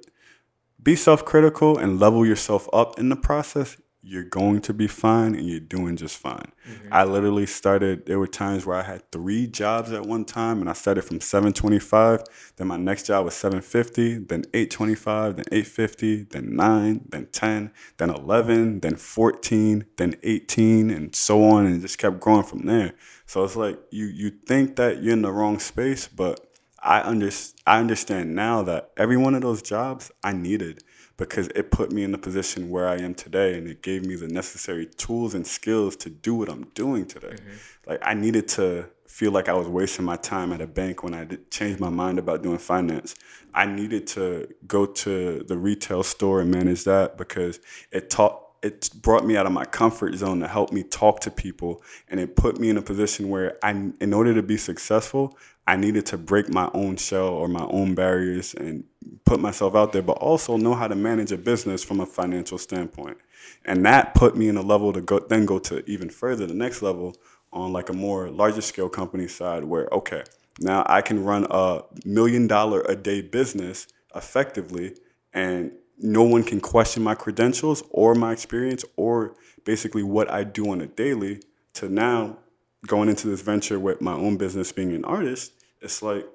be 0.87 0.95
self-critical 0.95 1.76
and 1.78 1.99
level 1.99 2.24
yourself 2.24 2.68
up 2.72 2.97
in 2.97 3.09
the 3.09 3.16
process. 3.16 3.76
You're 4.03 4.22
going 4.22 4.61
to 4.61 4.72
be 4.72 4.87
fine 4.87 5.34
and 5.34 5.45
you're 5.45 5.59
doing 5.59 5.97
just 5.97 6.16
fine. 6.16 6.53
Mm-hmm. 6.64 6.93
I 6.93 7.03
literally 7.03 7.47
started 7.47 8.07
there 8.07 8.20
were 8.20 8.28
times 8.28 8.64
where 8.64 8.76
i 8.76 8.82
had 8.84 9.11
three 9.11 9.49
jobs 9.49 9.91
at 9.91 10.07
one 10.07 10.24
time 10.24 10.61
and 10.61 10.70
i 10.70 10.74
started 10.74 11.03
from 11.03 11.20
725 11.20 12.22
then 12.57 12.68
my 12.68 12.76
next 12.76 13.07
job 13.07 13.24
was 13.24 13.34
750 13.34 14.26
then 14.26 14.45
825 14.55 15.37
then 15.37 15.45
850 15.51 16.22
then 16.22 16.55
9 16.55 17.01
then 17.09 17.26
10 17.32 17.72
then 17.97 18.11
11 18.11 18.78
then 18.78 18.95
14 18.95 19.87
then 19.97 20.14
18 20.22 20.91
and 20.91 21.16
so 21.16 21.43
on 21.43 21.66
and 21.66 21.74
it 21.74 21.80
just 21.80 21.99
kept 21.99 22.20
growing 22.20 22.45
from 22.45 22.64
there. 22.64 22.93
So 23.26 23.43
it's 23.43 23.57
like 23.57 23.76
you 23.91 24.07
you 24.07 24.30
think 24.30 24.76
that 24.76 25.03
you're 25.03 25.14
in 25.14 25.22
the 25.22 25.32
wrong 25.32 25.59
space 25.59 26.07
but 26.07 26.45
I 26.87 27.03
under, 27.03 27.30
I 27.66 27.80
understand 27.80 28.34
now 28.34 28.62
that 28.62 28.93
every 28.97 29.16
one 29.16 29.34
of 29.34 29.43
those 29.43 29.61
jobs 29.61 30.12
I 30.22 30.32
needed 30.32 30.84
because 31.16 31.49
it 31.49 31.70
put 31.70 31.91
me 31.91 32.05
in 32.05 32.12
the 32.12 32.18
position 32.18 32.70
where 32.70 32.89
I 32.89 32.97
am 32.97 33.14
today 33.14 33.59
and 33.59 33.66
it 33.66 33.82
gave 33.82 34.07
me 34.07 34.14
the 34.14 34.28
necessary 34.28 34.87
tools 34.87 35.34
and 35.34 35.47
skills 35.47 35.97
to 35.97 36.11
do 36.11 36.34
what 36.34 36.49
I'm 36.49 36.64
doing 36.74 37.05
today. 37.05 37.34
Mm-hmm. 37.34 37.91
Like 37.91 37.99
I 38.03 38.14
needed 38.14 38.47
to 38.49 38.89
feel 39.09 39.32
like 39.32 39.49
I 39.49 39.55
was 39.55 39.66
wasting 39.66 40.05
my 40.05 40.16
time 40.16 40.53
at 40.53 40.61
a 40.61 40.66
bank 40.66 41.03
when 41.03 41.12
I 41.12 41.24
did 41.24 41.51
change 41.51 41.80
my 41.80 41.89
mind 41.89 42.18
about 42.20 42.43
doing 42.43 42.59
finance. 42.59 43.16
I 43.53 43.66
needed 43.66 44.07
to 44.09 44.49
go 44.66 44.87
to 44.87 45.43
the 45.43 45.57
retail 45.57 46.05
store 46.05 46.41
and 46.41 46.51
manage 46.51 46.84
that 46.84 47.16
because 47.18 47.59
it 47.91 48.11
taught 48.11 48.43
it 48.62 48.91
brought 49.01 49.24
me 49.24 49.37
out 49.37 49.47
of 49.47 49.53
my 49.53 49.64
comfort 49.64 50.14
zone 50.14 50.41
to 50.41 50.49
help 50.49 50.72
me 50.72 50.82
talk 50.82 51.20
to 51.20 51.30
people 51.30 51.82
and 52.09 52.18
it 52.18 52.37
put 52.37 52.59
me 52.59 52.68
in 52.68 52.76
a 52.76 52.82
position 52.82 53.28
where 53.28 53.59
I 53.62 53.91
in 54.01 54.12
order 54.12 54.34
to 54.34 54.43
be 54.43 54.57
successful 54.57 55.37
I 55.67 55.77
needed 55.77 56.07
to 56.07 56.19
break 56.19 56.49
my 56.49 56.71
own 56.75 56.97
shell 56.97 57.29
or 57.29 57.49
my 57.49 57.64
own 57.64 57.95
barriers 57.95 58.55
and 58.55 58.85
put 59.25 59.41
myself 59.41 59.75
out 59.75 59.93
there 59.93 60.03
but 60.03 60.19
also 60.19 60.57
know 60.57 60.75
how 60.75 60.87
to 60.87 60.95
manage 60.95 61.33
a 61.33 61.37
business 61.37 61.83
from 61.83 62.01
a 62.01 62.07
financial 62.07 62.59
standpoint. 62.59 63.19
And 63.64 63.85
that 63.85 64.14
put 64.14 64.37
me 64.37 64.49
in 64.49 64.57
a 64.57 64.62
level 64.62 64.93
to 64.93 65.01
go 65.01 65.19
then 65.19 65.45
go 65.45 65.59
to 65.61 65.89
even 65.91 66.09
further 66.09 66.47
the 66.47 66.55
next 66.55 66.83
level 66.83 67.17
on 67.53 67.73
like 67.73 67.89
a 67.89 67.93
more 67.93 68.31
larger 68.31 68.61
scale 68.61 68.89
company 68.89 69.27
side 69.27 69.64
where 69.64 69.89
okay 69.93 70.23
now 70.61 70.85
I 70.87 71.01
can 71.01 71.25
run 71.25 71.47
a 71.51 71.83
million 72.05 72.47
dollar 72.47 72.83
a 72.83 72.95
day 72.95 73.21
business 73.23 73.87
effectively 74.14 74.95
and 75.33 75.73
no 75.99 76.23
one 76.23 76.45
can 76.45 76.61
question 76.61 77.03
my 77.03 77.14
credentials 77.14 77.83
or 77.91 78.14
my 78.14 78.33
experience 78.33 78.85
or 78.97 79.35
basically 79.64 80.03
what 80.03 80.31
I 80.31 80.45
do 80.45 80.71
on 80.71 80.81
a 80.81 80.87
daily 80.87 81.41
to 81.75 81.89
now 81.89 82.39
going 82.87 83.09
into 83.09 83.28
this 83.28 83.43
venture 83.43 83.78
with 83.78 84.01
my 84.01 84.12
own 84.12 84.37
business 84.37 84.72
being 84.72 84.93
an 84.93 85.05
artist, 85.05 85.53
it's 85.80 86.03
like, 86.03 86.26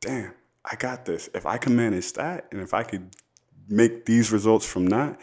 damn, 0.00 0.32
I 0.64 0.76
got 0.76 1.04
this. 1.04 1.28
If 1.34 1.46
I 1.46 1.58
can 1.58 1.76
manage 1.76 2.12
that 2.14 2.46
and 2.50 2.60
if 2.60 2.74
I 2.74 2.82
could 2.82 3.16
make 3.68 4.06
these 4.06 4.32
results 4.32 4.66
from 4.66 4.86
that 4.86 5.20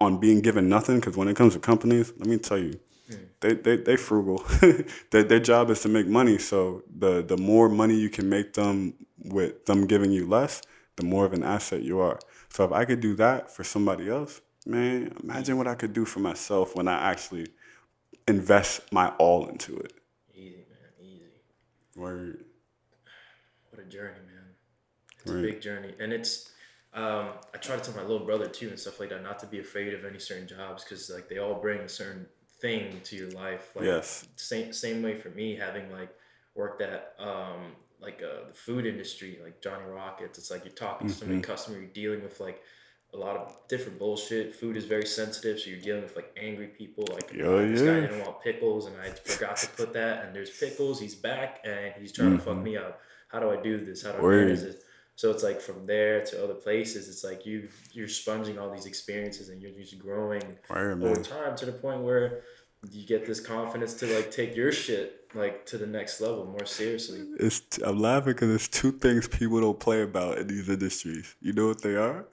on 0.00 0.18
being 0.18 0.40
given 0.40 0.68
nothing, 0.68 0.96
because 0.96 1.16
when 1.16 1.28
it 1.28 1.36
comes 1.36 1.54
to 1.54 1.60
companies, 1.60 2.12
let 2.18 2.28
me 2.28 2.38
tell 2.38 2.58
you, 2.58 2.78
hmm. 3.08 3.16
they, 3.40 3.54
they, 3.54 3.76
they 3.76 3.96
frugal. 3.96 4.44
their, 5.10 5.24
their 5.24 5.40
job 5.40 5.70
is 5.70 5.80
to 5.82 5.88
make 5.88 6.06
money. 6.06 6.38
So 6.38 6.82
the, 6.96 7.22
the 7.22 7.36
more 7.36 7.68
money 7.68 7.94
you 7.94 8.10
can 8.10 8.28
make 8.28 8.54
them 8.54 8.94
with 9.18 9.66
them 9.66 9.86
giving 9.86 10.12
you 10.12 10.26
less, 10.26 10.62
the 10.96 11.04
more 11.04 11.24
of 11.24 11.32
an 11.32 11.42
asset 11.42 11.82
you 11.82 12.00
are. 12.00 12.18
So 12.50 12.64
if 12.64 12.72
I 12.72 12.84
could 12.84 13.00
do 13.00 13.14
that 13.16 13.50
for 13.50 13.64
somebody 13.64 14.08
else, 14.08 14.40
man, 14.66 15.14
imagine 15.22 15.56
what 15.56 15.66
I 15.66 15.74
could 15.74 15.92
do 15.92 16.04
for 16.04 16.20
myself 16.20 16.76
when 16.76 16.88
I 16.88 17.10
actually 17.10 17.48
invest 18.26 18.92
my 18.92 19.08
all 19.18 19.46
into 19.46 19.76
it. 19.76 19.92
Easy, 21.98 22.14
man, 22.14 22.24
easy. 22.24 22.36
Word. 22.36 22.44
What 23.70 23.82
a 23.82 23.88
journey, 23.88 24.20
man. 24.26 24.44
It's 25.22 25.32
a 25.32 25.34
big 25.36 25.60
journey, 25.60 25.94
and 26.00 26.12
it's. 26.12 26.52
Um, 26.94 27.30
I 27.54 27.58
try 27.58 27.76
to 27.76 27.82
tell 27.82 27.94
my 27.94 28.02
little 28.02 28.26
brother 28.26 28.48
too 28.48 28.68
and 28.70 28.80
stuff 28.80 29.00
like 29.00 29.10
that, 29.10 29.22
not 29.22 29.38
to 29.40 29.46
be 29.46 29.60
afraid 29.60 29.94
of 29.94 30.04
any 30.04 30.18
certain 30.18 30.48
jobs 30.48 30.84
because 30.84 31.10
like 31.10 31.28
they 31.28 31.38
all 31.38 31.54
bring 31.60 31.80
a 31.80 31.88
certain 31.88 32.26
thing 32.60 33.00
to 33.04 33.16
your 33.16 33.30
life. 33.30 33.76
Like, 33.76 33.84
Yes. 33.84 34.26
Same 34.36 34.72
same 34.72 35.02
way 35.02 35.16
for 35.16 35.30
me 35.30 35.56
having 35.56 35.90
like 35.92 36.10
worked 36.54 36.82
at 36.82 37.14
um 37.18 37.76
like 38.00 38.22
uh, 38.22 38.48
the 38.48 38.54
food 38.54 38.86
industry, 38.86 39.38
like 39.42 39.60
Johnny 39.62 39.84
Rockets. 39.86 40.38
It's 40.38 40.50
like 40.50 40.64
you're 40.64 40.74
talking 40.74 41.06
to 41.08 41.12
so 41.12 41.26
Mm-hmm. 41.26 41.26
many 41.26 41.40
customers, 41.40 41.80
you're 41.82 41.90
dealing 41.90 42.22
with 42.22 42.40
like 42.40 42.62
a 43.14 43.16
lot 43.16 43.36
of 43.36 43.56
different 43.68 43.98
bullshit. 43.98 44.54
Food 44.54 44.76
is 44.76 44.84
very 44.84 45.06
sensitive, 45.06 45.58
so 45.58 45.70
you're 45.70 45.80
dealing 45.80 46.02
with 46.02 46.14
like 46.14 46.36
angry 46.40 46.66
people. 46.68 47.04
Like, 47.12 47.32
Yeah, 47.32 47.44
"Oh, 47.44 47.66
this 47.68 47.80
guy 47.82 48.00
didn't 48.00 48.20
want 48.20 48.42
pickles, 48.42 48.86
and 48.86 48.96
I 49.00 49.10
forgot 49.10 49.56
to 49.58 49.68
put 49.70 49.92
that. 49.94 50.24
And 50.26 50.34
there's 50.36 50.50
pickles. 50.50 51.00
He's 51.00 51.14
back, 51.14 51.60
and 51.64 51.94
he's 51.98 52.12
trying 52.12 52.36
to 52.36 52.42
fuck 52.42 52.58
me 52.58 52.76
up. 52.76 53.00
How 53.28 53.40
do 53.40 53.50
I 53.50 53.56
do 53.62 53.84
this? 53.84 54.02
How 54.02 54.12
do 54.12 54.18
I 54.18 54.20
Mm-hmm. 54.20 54.44
Manage 54.46 54.60
this? 54.60 54.76
So 55.16 55.30
it's 55.32 55.42
like 55.42 55.60
from 55.60 55.84
there 55.86 56.22
to 56.26 56.44
other 56.44 56.54
places. 56.54 57.08
It's 57.08 57.24
like 57.24 57.44
you 57.44 57.68
you're 57.92 58.08
sponging 58.08 58.58
all 58.58 58.70
these 58.70 58.86
experiences, 58.86 59.48
and 59.48 59.60
you're 59.60 59.72
just 59.72 59.98
growing 59.98 60.44
Word, 60.70 61.02
over 61.02 61.22
time 61.22 61.56
to 61.56 61.66
the 61.66 61.72
point 61.72 62.02
where 62.02 62.42
you 62.92 63.04
get 63.06 63.26
this 63.26 63.40
confidence 63.40 63.94
to 63.94 64.06
like 64.14 64.30
take 64.30 64.54
your 64.54 64.70
shit 64.70 65.26
like 65.34 65.66
to 65.66 65.76
the 65.78 65.86
next 65.86 66.20
level 66.20 66.44
more 66.46 66.64
seriously. 66.64 67.24
It's 67.40 67.62
I'm 67.84 67.98
laughing 67.98 68.34
because 68.34 68.48
there's 68.48 68.68
two 68.68 68.92
things 68.92 69.26
people 69.26 69.60
don't 69.60 69.80
play 69.80 70.02
about 70.02 70.38
in 70.38 70.46
these 70.46 70.68
industries. 70.68 71.34
You 71.40 71.52
know 71.54 71.66
what 71.66 71.82
they 71.82 71.96
are? 71.96 72.26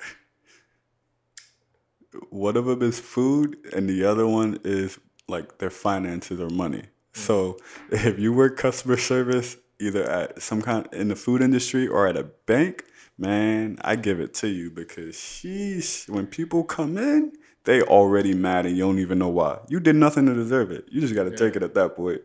One 2.30 2.58
of 2.58 2.66
them 2.66 2.82
is 2.82 3.00
food, 3.00 3.58
and 3.74 3.90
the 3.90 4.04
other 4.06 4.28
one 4.28 4.60
is 4.64 5.00
like 5.28 5.58
their 5.58 5.70
finances 5.70 6.40
or 6.40 6.50
money. 6.50 6.84
So 7.14 7.58
if 7.92 8.20
you 8.20 8.34
work 8.34 8.58
customer 8.58 8.98
service, 8.98 9.58
either 9.80 10.04
at 10.04 10.42
some 10.42 10.62
kind 10.62 10.88
in 10.92 11.08
the 11.10 11.16
food 11.16 11.42
industry 11.42 11.88
or 11.88 12.08
at 12.08 12.18
a 12.18 12.24
bank, 12.24 12.84
man, 13.18 13.78
I 13.82 13.96
give 13.96 14.20
it 14.20 14.34
to 14.36 14.48
you 14.48 14.70
because 14.72 15.16
sheesh, 15.16 16.10
when 16.10 16.28
people 16.28 16.64
come 16.64 16.98
in, 16.98 17.34
they 17.64 17.82
already 17.82 18.34
mad 18.34 18.66
and 18.66 18.78
you 18.78 18.84
don't 18.84 19.00
even 19.00 19.18
know 19.18 19.30
why. 19.30 19.60
You 19.70 19.80
did 19.80 19.96
nothing 19.96 20.26
to 20.28 20.34
deserve 20.34 20.72
it. 20.72 20.86
You 20.90 21.02
just 21.02 21.16
got 21.16 21.24
to 21.24 21.32
take 21.36 21.56
it 21.56 21.64
at 21.64 21.74
that 21.74 21.96
point. 21.96 22.22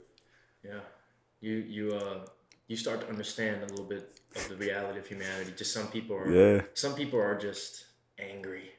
Yeah, 0.63 0.81
you 1.41 1.53
you 1.55 1.95
uh 1.95 2.27
you 2.69 2.77
start 2.77 3.01
to 3.01 3.09
understand 3.09 3.63
a 3.63 3.67
little 3.67 3.87
bit 3.87 4.21
of 4.37 4.49
the 4.49 4.57
reality 4.57 4.99
of 4.99 5.07
humanity. 5.07 5.53
Just 5.57 5.73
some 5.73 5.89
people 5.89 6.17
are 6.17 6.31
Yeah. 6.31 6.63
some 6.75 6.95
people 6.95 7.21
are 7.21 7.37
just 7.37 7.87
angry, 8.19 8.71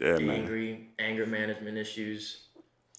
Yeah, 0.00 0.18
man. 0.18 0.30
angry, 0.40 0.88
anger 0.98 1.26
management 1.26 1.76
issues. 1.78 2.48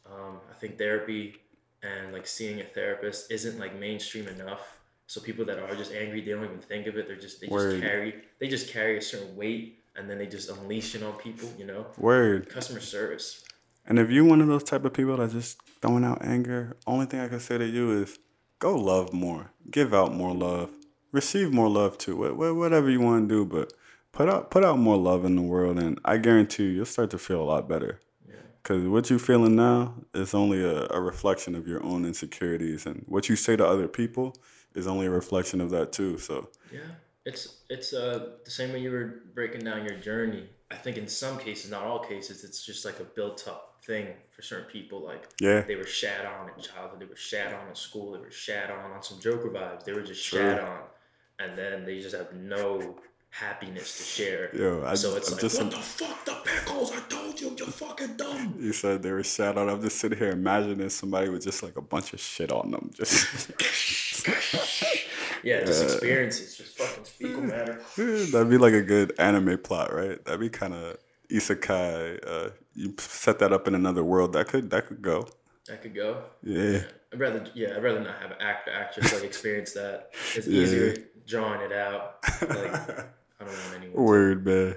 Um, 0.05 0.37
I 0.49 0.53
think 0.53 0.77
therapy 0.77 1.35
and 1.83 2.13
like 2.13 2.27
seeing 2.27 2.59
a 2.61 2.63
therapist 2.63 3.31
isn't 3.31 3.59
like 3.59 3.77
mainstream 3.79 4.27
enough. 4.27 4.77
So 5.07 5.21
people 5.21 5.45
that 5.45 5.59
are 5.59 5.75
just 5.75 5.91
angry, 5.93 6.21
they 6.21 6.31
don't 6.31 6.43
even 6.45 6.59
think 6.59 6.87
of 6.87 6.97
it. 6.97 7.07
They're 7.07 7.15
just 7.15 7.41
they 7.41 7.47
Word. 7.47 7.71
just 7.79 7.83
carry 7.83 8.15
they 8.39 8.47
just 8.47 8.69
carry 8.71 8.97
a 8.97 9.01
certain 9.01 9.35
weight, 9.35 9.79
and 9.95 10.09
then 10.09 10.17
they 10.17 10.25
just 10.25 10.49
unleash 10.49 10.95
it 10.95 11.03
on 11.03 11.13
people. 11.13 11.49
You 11.57 11.65
know, 11.65 11.85
Word. 11.97 12.49
customer 12.49 12.79
service. 12.79 13.43
And 13.87 13.99
if 13.99 14.09
you're 14.09 14.25
one 14.25 14.41
of 14.41 14.47
those 14.47 14.63
type 14.63 14.83
of 14.83 14.93
people 14.93 15.17
that's 15.17 15.33
just 15.33 15.59
throwing 15.81 16.03
out 16.03 16.25
anger, 16.25 16.75
only 16.87 17.05
thing 17.05 17.19
I 17.19 17.27
can 17.27 17.39
say 17.39 17.59
to 17.59 17.65
you 17.67 18.01
is 18.01 18.17
go 18.57 18.75
love 18.75 19.13
more, 19.13 19.51
give 19.69 19.93
out 19.93 20.11
more 20.11 20.33
love, 20.33 20.71
receive 21.11 21.53
more 21.53 21.69
love 21.69 21.99
too. 21.99 22.15
Wha- 22.15 22.33
wha- 22.33 22.53
Whatever 22.53 22.89
you 22.89 22.99
want 23.01 23.29
to 23.29 23.35
do, 23.35 23.45
but 23.45 23.73
put 24.16 24.30
out 24.30 24.49
put 24.49 24.66
out 24.66 24.80
more 24.80 24.97
love 24.97 25.26
in 25.26 25.36
the 25.36 25.41
world, 25.43 25.78
and 25.78 25.99
I 26.03 26.18
guarantee 26.18 26.63
you, 26.63 26.70
you'll 26.70 26.86
start 26.86 27.11
to 27.11 27.20
feel 27.20 27.41
a 27.41 27.43
lot 27.43 27.70
better. 27.70 27.99
Yeah. 28.28 28.36
Because 28.63 28.84
what 28.88 29.09
you're 29.09 29.20
feeling 29.20 29.55
now 29.55 29.93
is 30.16 30.34
only 30.34 30.63
a, 30.63 30.88
a 30.89 30.99
reflection 30.99 31.53
of 31.53 31.68
your 31.68 31.84
own 31.84 32.05
insecurities, 32.05 32.88
and 32.88 33.03
what 33.07 33.30
you 33.30 33.36
say 33.36 33.55
to 33.55 33.66
other 33.66 33.88
people 33.88 34.36
is 34.74 34.88
only 34.88 35.05
a 35.05 35.11
reflection 35.11 35.61
of 35.61 35.70
that 35.70 35.91
too. 35.91 36.18
So 36.18 36.49
Yeah, 36.74 36.80
it's 37.26 37.63
it's 37.70 37.93
uh 37.93 38.32
the 38.43 38.51
same 38.51 38.72
way 38.74 38.80
you 38.80 38.91
were 38.91 39.22
breaking 39.36 39.61
down 39.61 39.86
your 39.86 39.97
journey. 39.99 40.49
I 40.72 40.76
think 40.76 40.97
in 40.97 41.07
some 41.07 41.38
cases, 41.38 41.70
not 41.70 41.84
all 41.84 41.99
cases, 41.99 42.43
it's 42.43 42.66
just 42.66 42.86
like 42.86 42.99
a 42.99 43.03
built 43.03 43.47
up 43.47 43.78
thing 43.86 44.07
for 44.32 44.41
certain 44.41 44.70
people. 44.72 44.99
Like 45.05 45.28
yeah, 45.39 45.61
they 45.61 45.76
were 45.76 45.86
shat 45.86 46.26
on 46.26 46.49
in 46.49 46.61
childhood, 46.61 46.99
they 47.01 47.05
were 47.05 47.16
shat 47.16 47.53
on 47.53 47.68
in 47.68 47.76
school, 47.76 48.13
they 48.13 48.20
were 48.20 48.32
shat 48.32 48.72
on 48.72 48.91
on 48.91 49.03
some 49.03 49.20
Joker 49.20 49.49
vibes. 49.49 49.84
They 49.84 49.93
were 49.93 50.01
just 50.01 50.26
True. 50.26 50.39
shat 50.39 50.59
on, 50.61 50.80
and 51.39 51.57
then 51.57 51.86
they 51.86 51.99
just 51.99 52.16
have 52.16 52.34
no 52.34 52.95
happiness 53.39 53.97
to 53.97 54.03
share. 54.03 54.55
yo, 54.55 54.83
I, 54.86 54.95
so 54.95 55.15
it's 55.15 55.27
I'm 55.29 55.33
like, 55.33 55.41
just 55.41 55.61
what 55.61 55.71
the 55.71 55.77
fuck, 55.77 56.25
the 56.25 56.36
pickles? 56.45 56.91
I 56.91 56.99
told 57.09 57.39
you, 57.41 57.53
you're 57.57 57.67
fucking 57.67 58.15
dumb. 58.17 58.55
you 58.59 58.71
said 58.73 59.03
they 59.03 59.11
were 59.11 59.23
shout 59.23 59.57
out. 59.57 59.67
I'm 59.69 59.81
just 59.81 59.97
sitting 59.99 60.17
here 60.17 60.31
imagining 60.31 60.89
somebody 60.89 61.29
with 61.29 61.43
just 61.43 61.61
like 61.63 61.75
a 61.75 61.81
bunch 61.81 62.13
of 62.13 62.19
shit 62.19 62.51
on 62.51 62.71
them, 62.71 62.91
just. 62.93 63.51
Yeah, 65.43 65.63
just 65.63 65.83
experiences, 65.83 66.57
just 66.57 66.75
fucking 66.75 67.03
fecal 67.03 67.41
matter. 67.53 67.79
That'd 67.97 68.49
be 68.49 68.57
like 68.57 68.73
a 68.73 68.81
good 68.81 69.13
anime 69.19 69.59
plot, 69.59 69.93
right? 69.93 70.23
That'd 70.25 70.39
be 70.39 70.49
kind 70.49 70.73
of 70.73 70.97
isekai. 71.31 72.19
Uh, 72.27 72.49
you 72.73 72.95
set 72.97 73.38
that 73.39 73.53
up 73.53 73.67
in 73.67 73.75
another 73.75 74.03
world. 74.03 74.33
That 74.33 74.47
could 74.47 74.71
that 74.71 74.88
could 74.88 75.03
go. 75.03 75.27
That 75.67 75.83
could 75.83 75.93
go. 75.93 76.23
Yeah, 76.41 76.81
I'd 77.13 77.19
rather, 77.19 77.45
yeah, 77.53 77.75
I'd 77.75 77.83
rather 77.83 77.99
not 77.99 78.17
have 78.19 78.31
an 78.31 78.38
actor, 78.41 78.71
actress 78.71 79.13
like 79.13 79.23
experience 79.23 79.73
that. 79.73 80.09
It's 80.33 80.47
Yeah. 80.47 80.61
easier 80.63 80.95
drawing 81.27 81.61
it 81.61 81.71
out. 81.71 82.15
Like, 82.41 83.05
I 83.39 83.45
don't 83.45 83.53
want 83.53 83.75
anyone. 83.77 84.03
word 84.03 84.45
man. 84.45 84.75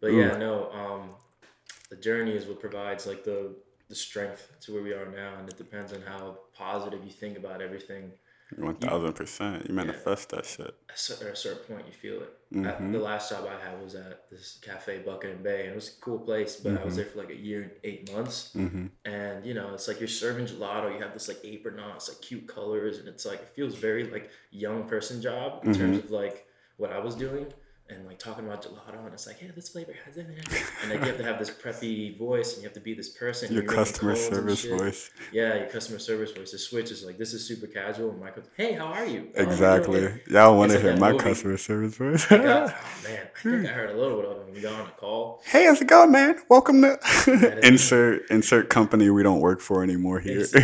But 0.00 0.12
yeah, 0.12 0.36
no. 0.36 0.70
Um, 0.72 1.10
the 1.90 1.96
journey 1.96 2.32
is 2.32 2.46
what 2.46 2.60
provides 2.60 3.06
like 3.06 3.24
the 3.24 3.54
the 3.88 3.94
strength 3.94 4.52
to 4.60 4.72
where 4.72 4.82
we 4.82 4.92
are 4.92 5.06
now, 5.10 5.34
and 5.38 5.48
it 5.48 5.58
depends 5.58 5.92
on 5.92 6.00
how 6.02 6.38
positive 6.56 7.04
you 7.04 7.10
think 7.10 7.36
about 7.36 7.60
everything. 7.60 8.12
One 8.56 8.74
thousand 8.76 9.12
percent. 9.12 9.68
You 9.68 9.74
manifest 9.74 10.30
that 10.30 10.44
shit. 10.44 10.74
At 10.88 10.94
a 10.96 10.98
cer- 10.98 11.26
at 11.26 11.32
a 11.34 11.36
certain 11.36 11.62
point, 11.76 11.86
you 11.86 11.92
feel 11.92 12.20
it. 12.22 12.32
Mm-hmm. 12.52 12.66
At- 12.66 12.92
the 12.92 12.98
last 12.98 13.30
job 13.30 13.46
I 13.46 13.64
had 13.64 13.80
was 13.80 13.94
at 13.94 14.28
this 14.30 14.58
cafe, 14.60 14.98
Bucket 15.06 15.30
and 15.30 15.42
Bay, 15.42 15.62
and 15.66 15.72
it 15.72 15.74
was 15.76 15.96
a 15.96 16.00
cool 16.00 16.18
place. 16.18 16.56
But 16.56 16.80
I 16.80 16.84
was 16.84 16.96
there 16.96 17.04
for 17.04 17.18
like 17.18 17.30
a 17.30 17.36
year 17.36 17.62
and 17.62 17.70
eight 17.84 18.12
months, 18.12 18.50
Mm-hmm. 18.56 18.86
and 19.04 19.46
you 19.46 19.54
know, 19.54 19.72
it's 19.74 19.86
like 19.86 20.00
you're 20.00 20.08
serving 20.08 20.46
gelato. 20.46 20.92
You 20.92 21.00
have 21.00 21.12
this 21.12 21.28
like 21.28 21.38
apron 21.44 21.78
on. 21.78 21.94
It's 21.96 22.08
like 22.08 22.20
cute 22.22 22.48
colors, 22.48 22.98
and 22.98 23.06
it's 23.06 23.24
like 23.24 23.40
it 23.40 23.48
feels 23.50 23.74
very 23.76 24.10
like 24.10 24.30
young 24.50 24.88
person 24.88 25.22
job 25.22 25.60
in 25.64 25.72
terms 25.74 25.98
Mm-hmm. 25.98 26.06
of 26.06 26.10
like 26.10 26.46
what 26.76 26.90
I 26.92 26.98
was 26.98 27.14
doing. 27.14 27.46
And 27.90 28.06
like 28.06 28.18
talking 28.20 28.46
about 28.46 28.62
gelato, 28.64 29.04
and 29.04 29.12
it's 29.12 29.26
like, 29.26 29.42
yeah, 29.42 29.48
this 29.54 29.68
flavor 29.68 29.92
has 30.06 30.16
it. 30.16 30.26
And 30.82 30.90
like 30.90 31.00
you 31.00 31.06
have 31.06 31.16
to 31.16 31.24
have 31.24 31.38
this 31.40 31.50
preppy 31.50 32.16
voice, 32.16 32.52
and 32.54 32.62
you 32.62 32.68
have 32.68 32.74
to 32.74 32.80
be 32.80 32.94
this 32.94 33.08
person. 33.08 33.52
Your 33.52 33.64
customer 33.64 34.14
service 34.14 34.64
voice. 34.64 35.10
Yeah, 35.32 35.56
your 35.56 35.66
customer 35.66 35.98
service 35.98 36.30
voice. 36.30 36.52
The 36.52 36.58
switch 36.58 36.90
is 36.92 37.04
like 37.04 37.18
this 37.18 37.32
is 37.34 37.46
super 37.48 37.66
casual. 37.66 38.10
And 38.10 38.20
Michael, 38.20 38.44
hey, 38.56 38.74
how 38.74 38.86
are 38.86 39.04
you? 39.06 39.30
Oh, 39.36 39.42
Exactly. 39.42 40.02
you 40.02 40.08
know, 40.28 40.44
Y'all 40.50 40.56
want 40.56 40.70
to 40.70 40.76
like 40.78 40.84
hear 40.86 40.96
my 40.98 41.12
movie. 41.12 41.24
customer 41.24 41.56
service 41.56 41.96
voice. 41.96 42.26
Oh 42.30 42.36
man, 42.36 42.70
I 42.70 43.40
think 43.42 43.66
I 43.66 43.68
heard 43.72 43.90
a 43.90 43.98
little 43.98 44.20
bit 44.20 44.30
of 44.30 44.36
it 44.36 44.44
when 44.44 44.54
we 44.54 44.60
got 44.60 44.74
on 44.80 44.86
the 44.86 44.92
call. 44.92 45.42
hey, 45.46 45.64
how's 45.66 45.80
it 45.80 45.88
going, 45.88 46.12
man? 46.12 46.36
Welcome 46.48 46.82
to 46.82 47.60
insert 47.66 48.30
insert 48.30 48.68
company 48.70 49.10
we 49.10 49.22
don't 49.24 49.40
work 49.40 49.60
for 49.60 49.82
anymore 49.82 50.20
here. 50.20 50.46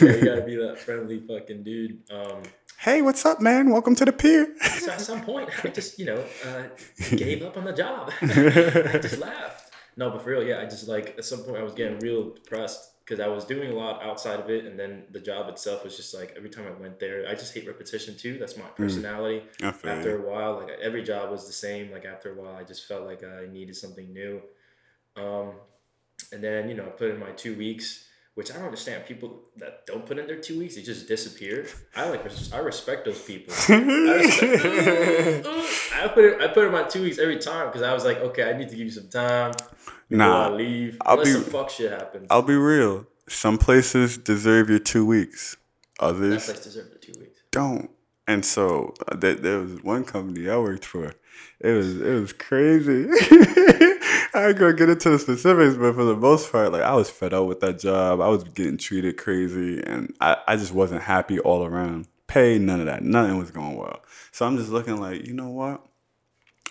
Yeah, 0.00 0.10
you 0.12 0.24
gotta 0.24 0.42
be 0.42 0.56
that 0.56 0.78
friendly 0.78 1.20
fucking 1.20 1.62
dude. 1.62 2.00
Um, 2.10 2.42
hey, 2.78 3.02
what's 3.02 3.26
up, 3.26 3.40
man? 3.40 3.70
Welcome 3.70 3.94
to 3.96 4.04
the 4.04 4.12
pier. 4.12 4.54
so 4.60 4.92
at 4.92 5.00
some 5.00 5.22
point, 5.22 5.50
I 5.64 5.68
just 5.68 5.98
you 5.98 6.06
know 6.06 6.24
uh, 6.46 6.64
gave 7.16 7.42
up 7.42 7.56
on 7.56 7.64
the 7.64 7.72
job. 7.72 8.12
I 8.22 8.98
just 8.98 9.18
left. 9.20 9.72
No, 9.96 10.10
but 10.10 10.22
for 10.22 10.30
real, 10.30 10.44
yeah, 10.44 10.60
I 10.60 10.64
just 10.64 10.86
like 10.88 11.14
at 11.18 11.24
some 11.24 11.40
point 11.40 11.58
I 11.58 11.62
was 11.62 11.72
getting 11.74 11.98
real 11.98 12.30
depressed 12.34 13.04
because 13.04 13.20
I 13.20 13.26
was 13.26 13.44
doing 13.44 13.72
a 13.72 13.74
lot 13.74 14.02
outside 14.02 14.38
of 14.38 14.48
it, 14.50 14.64
and 14.64 14.78
then 14.78 15.04
the 15.10 15.20
job 15.20 15.48
itself 15.48 15.82
was 15.82 15.96
just 15.96 16.14
like 16.14 16.34
every 16.36 16.50
time 16.50 16.66
I 16.66 16.80
went 16.80 17.00
there, 17.00 17.26
I 17.28 17.34
just 17.34 17.52
hate 17.52 17.66
repetition 17.66 18.16
too. 18.16 18.38
That's 18.38 18.56
my 18.56 18.66
personality. 18.76 19.42
I 19.62 19.72
feel 19.72 19.90
after 19.90 20.18
a 20.24 20.30
while, 20.30 20.60
like 20.60 20.78
every 20.80 21.02
job 21.02 21.30
was 21.30 21.46
the 21.46 21.52
same. 21.52 21.90
Like 21.90 22.04
after 22.04 22.32
a 22.32 22.34
while, 22.34 22.54
I 22.54 22.62
just 22.62 22.86
felt 22.86 23.04
like 23.04 23.24
I 23.24 23.46
needed 23.50 23.76
something 23.76 24.12
new. 24.12 24.40
Um, 25.16 25.54
and 26.32 26.42
then 26.44 26.68
you 26.68 26.76
know, 26.76 26.84
I 26.84 26.90
put 26.90 27.10
in 27.10 27.18
my 27.18 27.30
two 27.30 27.56
weeks, 27.56 28.04
which 28.38 28.52
I 28.52 28.54
don't 28.54 28.66
understand. 28.66 29.04
People 29.04 29.40
that 29.56 29.84
don't 29.84 30.06
put 30.06 30.16
in 30.16 30.28
their 30.28 30.38
two 30.38 30.60
weeks, 30.60 30.76
they 30.76 30.82
just 30.82 31.08
disappear. 31.08 31.66
I 31.96 32.08
like, 32.08 32.24
I 32.54 32.58
respect 32.58 33.04
those 33.04 33.20
people. 33.20 33.52
I, 33.68 34.14
respect, 34.14 35.46
I 35.92 36.06
put 36.14 36.24
it, 36.24 36.40
I 36.40 36.46
put 36.46 36.66
in 36.66 36.70
my 36.70 36.84
two 36.84 37.02
weeks 37.02 37.18
every 37.18 37.38
time 37.38 37.66
because 37.66 37.82
I 37.82 37.92
was 37.92 38.04
like, 38.04 38.18
okay, 38.18 38.48
I 38.48 38.56
need 38.56 38.68
to 38.68 38.76
give 38.76 38.84
you 38.84 38.92
some 38.92 39.08
time. 39.08 39.54
Nah, 40.08 40.46
I 40.46 40.50
leave. 40.50 40.98
I'll 41.00 41.14
Unless 41.18 41.26
be- 41.26 41.42
some 41.42 41.50
fuck 41.50 41.68
shit 41.68 41.90
happens. 41.90 42.28
I'll 42.30 42.42
be 42.42 42.54
real. 42.54 43.08
Some 43.28 43.58
places 43.58 44.16
deserve 44.16 44.70
your 44.70 44.78
two 44.78 45.04
weeks. 45.04 45.56
that 45.98 46.04
Others 46.06 46.44
place 46.44 46.60
deserved 46.60 46.94
the 46.94 46.98
two 46.98 47.18
weeks. 47.18 47.40
don't. 47.50 47.90
And 48.28 48.44
so 48.44 48.94
uh, 49.08 49.16
there, 49.16 49.34
there 49.34 49.58
was 49.58 49.82
one 49.82 50.04
company 50.04 50.48
I 50.48 50.58
worked 50.58 50.84
for. 50.84 51.12
It 51.58 51.72
was 51.72 52.00
it 52.00 52.20
was 52.20 52.32
crazy. 52.32 53.08
I 54.34 54.48
ain't 54.48 54.58
gonna 54.58 54.74
get 54.74 54.88
into 54.88 55.10
the 55.10 55.18
specifics, 55.18 55.76
but 55.76 55.94
for 55.94 56.04
the 56.04 56.16
most 56.16 56.50
part, 56.52 56.72
like 56.72 56.82
I 56.82 56.94
was 56.94 57.10
fed 57.10 57.32
up 57.32 57.46
with 57.46 57.60
that 57.60 57.78
job. 57.78 58.20
I 58.20 58.28
was 58.28 58.44
getting 58.44 58.76
treated 58.76 59.16
crazy, 59.16 59.82
and 59.82 60.14
I, 60.20 60.36
I 60.46 60.56
just 60.56 60.72
wasn't 60.72 61.02
happy 61.02 61.38
all 61.40 61.64
around. 61.64 62.08
Pay 62.26 62.58
none 62.58 62.80
of 62.80 62.86
that. 62.86 63.02
Nothing 63.02 63.38
was 63.38 63.50
going 63.50 63.76
well. 63.76 64.00
So 64.32 64.46
I'm 64.46 64.56
just 64.58 64.70
looking 64.70 65.00
like, 65.00 65.26
you 65.26 65.32
know 65.32 65.48
what? 65.48 65.82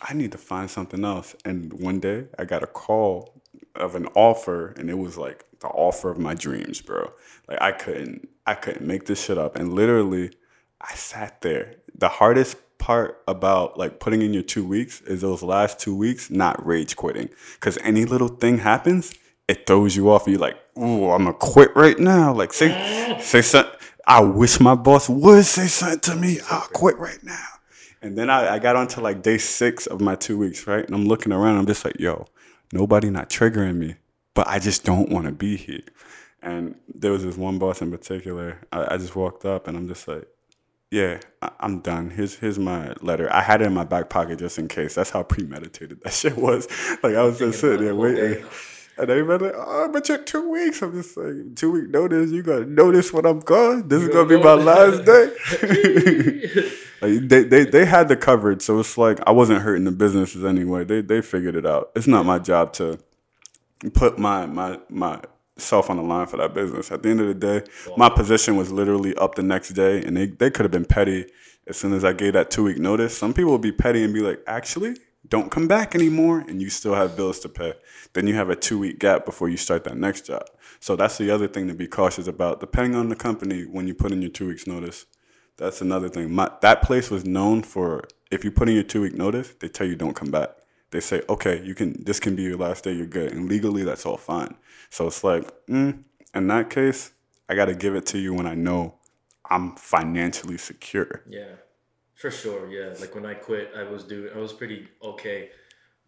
I 0.01 0.14
need 0.14 0.32
to 0.34 0.38
find 0.38 0.70
something 0.70 1.03
else. 1.03 1.36
And 1.45 1.74
one 1.74 1.99
day 1.99 2.28
I 2.38 2.45
got 2.45 2.64
a 2.64 2.68
call 2.68 3.41
of 3.76 3.95
an 3.95 4.08
offer 4.16 4.74
and 4.78 4.89
it 4.89 4.97
was 4.97 5.18
like 5.18 5.45
the 5.60 5.68
offer 5.68 6.10
of 6.10 6.20
my 6.20 6.34
dreams, 6.34 6.82
bro. 6.82 7.12
Like 7.47 7.62
I 7.62 7.72
couldn't 7.72 8.30
I 8.45 8.53
couldn't 8.53 8.86
make 8.86 9.05
this 9.05 9.24
shit 9.24 9.38
up. 9.38 9.55
And 9.55 9.74
literally 9.74 10.32
I 10.80 10.93
sat 10.93 11.41
there. 11.41 11.76
The 11.95 12.10
hardest 12.10 12.58
part 12.78 13.21
about 13.28 13.78
like 13.78 13.99
putting 13.99 14.21
in 14.21 14.34
your 14.34 14.43
2 14.43 14.65
weeks 14.65 15.01
is 15.01 15.21
those 15.21 15.43
last 15.43 15.80
2 15.80 15.95
weeks 15.95 16.30
not 16.30 16.63
rage 16.65 16.95
quitting 16.95 17.30
cuz 17.59 17.78
any 17.84 18.05
little 18.05 18.28
thing 18.28 18.59
happens, 18.59 19.13
it 19.47 19.65
throws 19.65 19.95
you 19.95 20.09
off. 20.09 20.28
You're 20.28 20.39
like, 20.39 20.57
"Ooh, 20.78 21.09
I'm 21.09 21.25
gonna 21.25 21.34
quit 21.34 21.75
right 21.75 21.97
now." 21.97 22.34
Like 22.34 22.53
say 22.53 23.17
say 23.21 23.41
something 23.41 23.78
I 24.07 24.21
wish 24.21 24.61
my 24.61 24.73
boss 24.73 25.09
would 25.09 25.45
say 25.45 25.67
something 25.67 25.99
to 25.99 26.15
me. 26.15 26.39
I'll 26.49 26.61
quit 26.61 26.97
right 26.97 27.21
now. 27.23 27.45
And 28.01 28.17
then 28.17 28.30
I, 28.30 28.55
I 28.55 28.59
got 28.59 28.78
onto 28.78 29.01
like 29.01 29.21
day 29.21 29.38
six 29.38 29.86
of 29.86 29.99
my 29.99 30.15
two 30.15 30.38
weeks, 30.38 30.65
right? 30.65 30.86
And 30.86 30.95
I'm 30.95 31.07
looking 31.07 31.34
around, 31.34 31.57
I'm 31.57 31.65
just 31.65 31.84
like, 31.84 31.99
yo, 31.99 32.25
nobody 32.71 33.09
not 33.09 33.30
triggering 33.30 33.75
me, 33.75 33.95
but 34.34 34.47
I 34.47 34.59
just 34.59 34.86
don't 34.86 35.09
want 35.09 35.25
to 35.25 35.34
be 35.34 35.57
here. 35.57 35.82
And 36.41 36.75
there 36.88 37.11
was 37.11 37.25
this 37.25 37.36
one 37.36 37.59
boss 37.59 37.82
in 37.82 37.91
particular. 37.91 38.59
I, 38.71 38.93
I 38.93 38.97
just 38.97 39.15
walked 39.17 39.43
up 39.43 39.67
and 39.67 39.75
I'm 39.75 39.89
just 39.89 40.07
like, 40.07 40.25
yeah, 40.91 41.19
I, 41.41 41.51
I'm 41.59 41.79
done. 41.79 42.09
Here's 42.09 42.35
here's 42.35 42.59
my 42.59 42.93
letter. 43.01 43.31
I 43.31 43.41
had 43.41 43.61
it 43.61 43.65
in 43.65 43.73
my 43.73 43.83
back 43.83 44.09
pocket 44.09 44.39
just 44.39 44.57
in 44.57 44.67
case. 44.67 44.95
That's 44.95 45.09
how 45.09 45.23
premeditated 45.23 46.01
that 46.03 46.13
shit 46.13 46.38
was. 46.38 46.67
Like 47.03 47.15
I 47.15 47.23
was 47.23 47.39
just 47.39 47.59
sitting 47.59 47.85
there 47.85 47.93
about 47.93 48.01
the 48.03 48.15
whole 48.15 48.29
waiting. 48.29 48.45
And 48.99 49.11
everybody 49.11 49.45
like, 49.45 49.53
oh, 49.55 49.89
but 49.93 50.09
you're 50.09 50.17
two 50.17 50.49
weeks. 50.49 50.81
I'm 50.81 50.91
just 50.93 51.15
like, 51.15 51.55
two 51.55 51.71
week 51.71 51.89
notice. 51.89 52.31
You 52.31 52.41
gotta 52.41 52.65
notice 52.65 53.13
when 53.13 53.27
I'm 53.27 53.41
gone. 53.41 53.88
This 53.88 54.01
is 54.01 54.09
gonna 54.09 54.27
be 54.27 54.41
my 54.41 54.53
last 54.53 55.05
day. 55.05 56.73
Like 56.99 57.27
they, 57.27 57.43
they 57.43 57.63
they 57.63 57.85
had 57.85 58.07
the 58.07 58.17
coverage, 58.17 58.63
so 58.63 58.79
it's 58.79 58.97
like 58.97 59.19
I 59.27 59.31
wasn't 59.31 59.61
hurting 59.61 59.83
the 59.83 59.91
businesses 59.91 60.43
anyway. 60.43 60.83
They 60.83 61.01
they 61.01 61.21
figured 61.21 61.55
it 61.55 61.65
out. 61.65 61.91
It's 61.95 62.07
not 62.07 62.25
my 62.25 62.39
job 62.39 62.73
to 62.73 62.97
put 63.93 64.17
my 64.17 64.47
my 64.47 64.79
my 64.89 65.21
myself 65.58 65.89
on 65.89 65.97
the 65.97 66.03
line 66.03 66.28
for 66.28 66.38
that 66.38 66.53
business. 66.53 66.91
At 66.91 67.03
the 67.03 67.10
end 67.10 67.20
of 67.22 67.28
the 67.28 67.34
day, 67.34 67.64
my 67.97 68.10
position 68.10 68.55
was 68.55 68.72
literally 68.72 69.16
up 69.16 69.36
the 69.36 69.43
next 69.43 69.70
day, 69.70 70.03
and 70.03 70.16
they 70.16 70.28
they 70.28 70.49
could 70.49 70.64
have 70.64 70.72
been 70.72 70.86
petty 70.86 71.26
as 71.68 71.78
soon 71.78 71.93
as 71.93 72.05
I 72.05 72.14
gave 72.14 72.34
that 72.34 72.49
two 72.49 72.64
week 72.64 72.78
notice. 72.78 73.18
Some 73.18 73.34
people 73.34 73.51
would 73.51 73.62
be 73.62 73.72
petty 73.72 74.03
and 74.03 74.14
be 74.14 74.22
like, 74.22 74.41
actually, 74.47 74.95
don't 75.28 75.51
come 75.51 75.68
back 75.68 75.95
anymore, 75.95 76.45
and 76.47 76.62
you 76.62 76.70
still 76.70 76.95
have 76.95 77.18
bills 77.18 77.39
to 77.39 77.49
pay. 77.49 77.74
Then 78.14 78.28
you 78.28 78.36
have 78.36 78.49
a 78.49 78.55
two 78.55 78.80
week 78.80 78.99
gap 78.99 79.26
before 79.26 79.49
you 79.49 79.58
start 79.58 79.84
that 79.86 79.97
next 79.97 80.26
job. 80.28 80.45
So 80.80 80.95
that's 80.95 81.18
the 81.18 81.32
other 81.32 81.47
thing 81.47 81.68
to 81.68 81.74
be 81.74 81.88
cautious 81.88 82.28
about. 82.28 82.60
Depending 82.60 82.95
on 82.95 83.10
the 83.10 83.16
company, 83.16 83.64
when 83.64 83.88
you 83.88 83.93
put 83.93 84.12
in 84.12 84.22
your 84.22 84.32
two 84.32 84.47
weeks 84.47 84.68
notice. 84.68 85.05
That's 85.58 85.82
another 85.82 86.08
thing. 86.08 86.32
My, 86.32 86.51
that 86.62 86.84
place 86.84 87.10
was 87.10 87.26
known 87.26 87.64
for 87.64 88.03
if 88.30 88.43
you 88.45 88.51
put 88.51 88.70
in 88.70 88.76
your 88.76 88.84
two 88.84 89.01
week 89.01 89.16
notice, 89.16 89.55
they 89.60 89.68
tell 89.68 89.88
you 89.88 89.95
don't 89.95 90.16
come 90.16 90.30
back. 90.30 90.49
They 90.91 90.99
say, 90.99 91.24
okay, 91.28 91.62
you 91.64 91.76
can. 91.76 92.01
This 92.03 92.20
can 92.20 92.36
be 92.36 92.43
your 92.43 92.58
last 92.58 92.84
day. 92.84 92.93
You're 92.93 93.08
good, 93.08 93.34
and 93.34 93.49
legally 93.49 93.84
that's 93.84 94.05
all 94.05 94.18
fine. 94.18 94.55
So 94.89 95.07
it's 95.07 95.23
like, 95.23 95.49
mm, 95.67 96.03
in 96.33 96.47
that 96.47 96.69
case, 96.69 97.11
I 97.49 97.55
got 97.55 97.65
to 97.65 97.75
give 97.75 97.95
it 97.95 98.05
to 98.07 98.17
you 98.17 98.33
when 98.33 98.45
I 98.47 98.55
know 98.55 98.95
I'm 99.49 99.75
financially 99.75 100.57
secure. 100.57 101.23
Yeah, 101.27 101.55
for 102.15 102.31
sure. 102.31 102.69
Yeah, 102.71 102.93
like 102.99 103.15
when 103.15 103.25
I 103.25 103.33
quit, 103.33 103.71
I 103.75 103.83
was 103.83 104.03
doing, 104.03 104.31
I 104.35 104.38
was 104.39 104.53
pretty 104.53 104.88
okay 105.03 105.49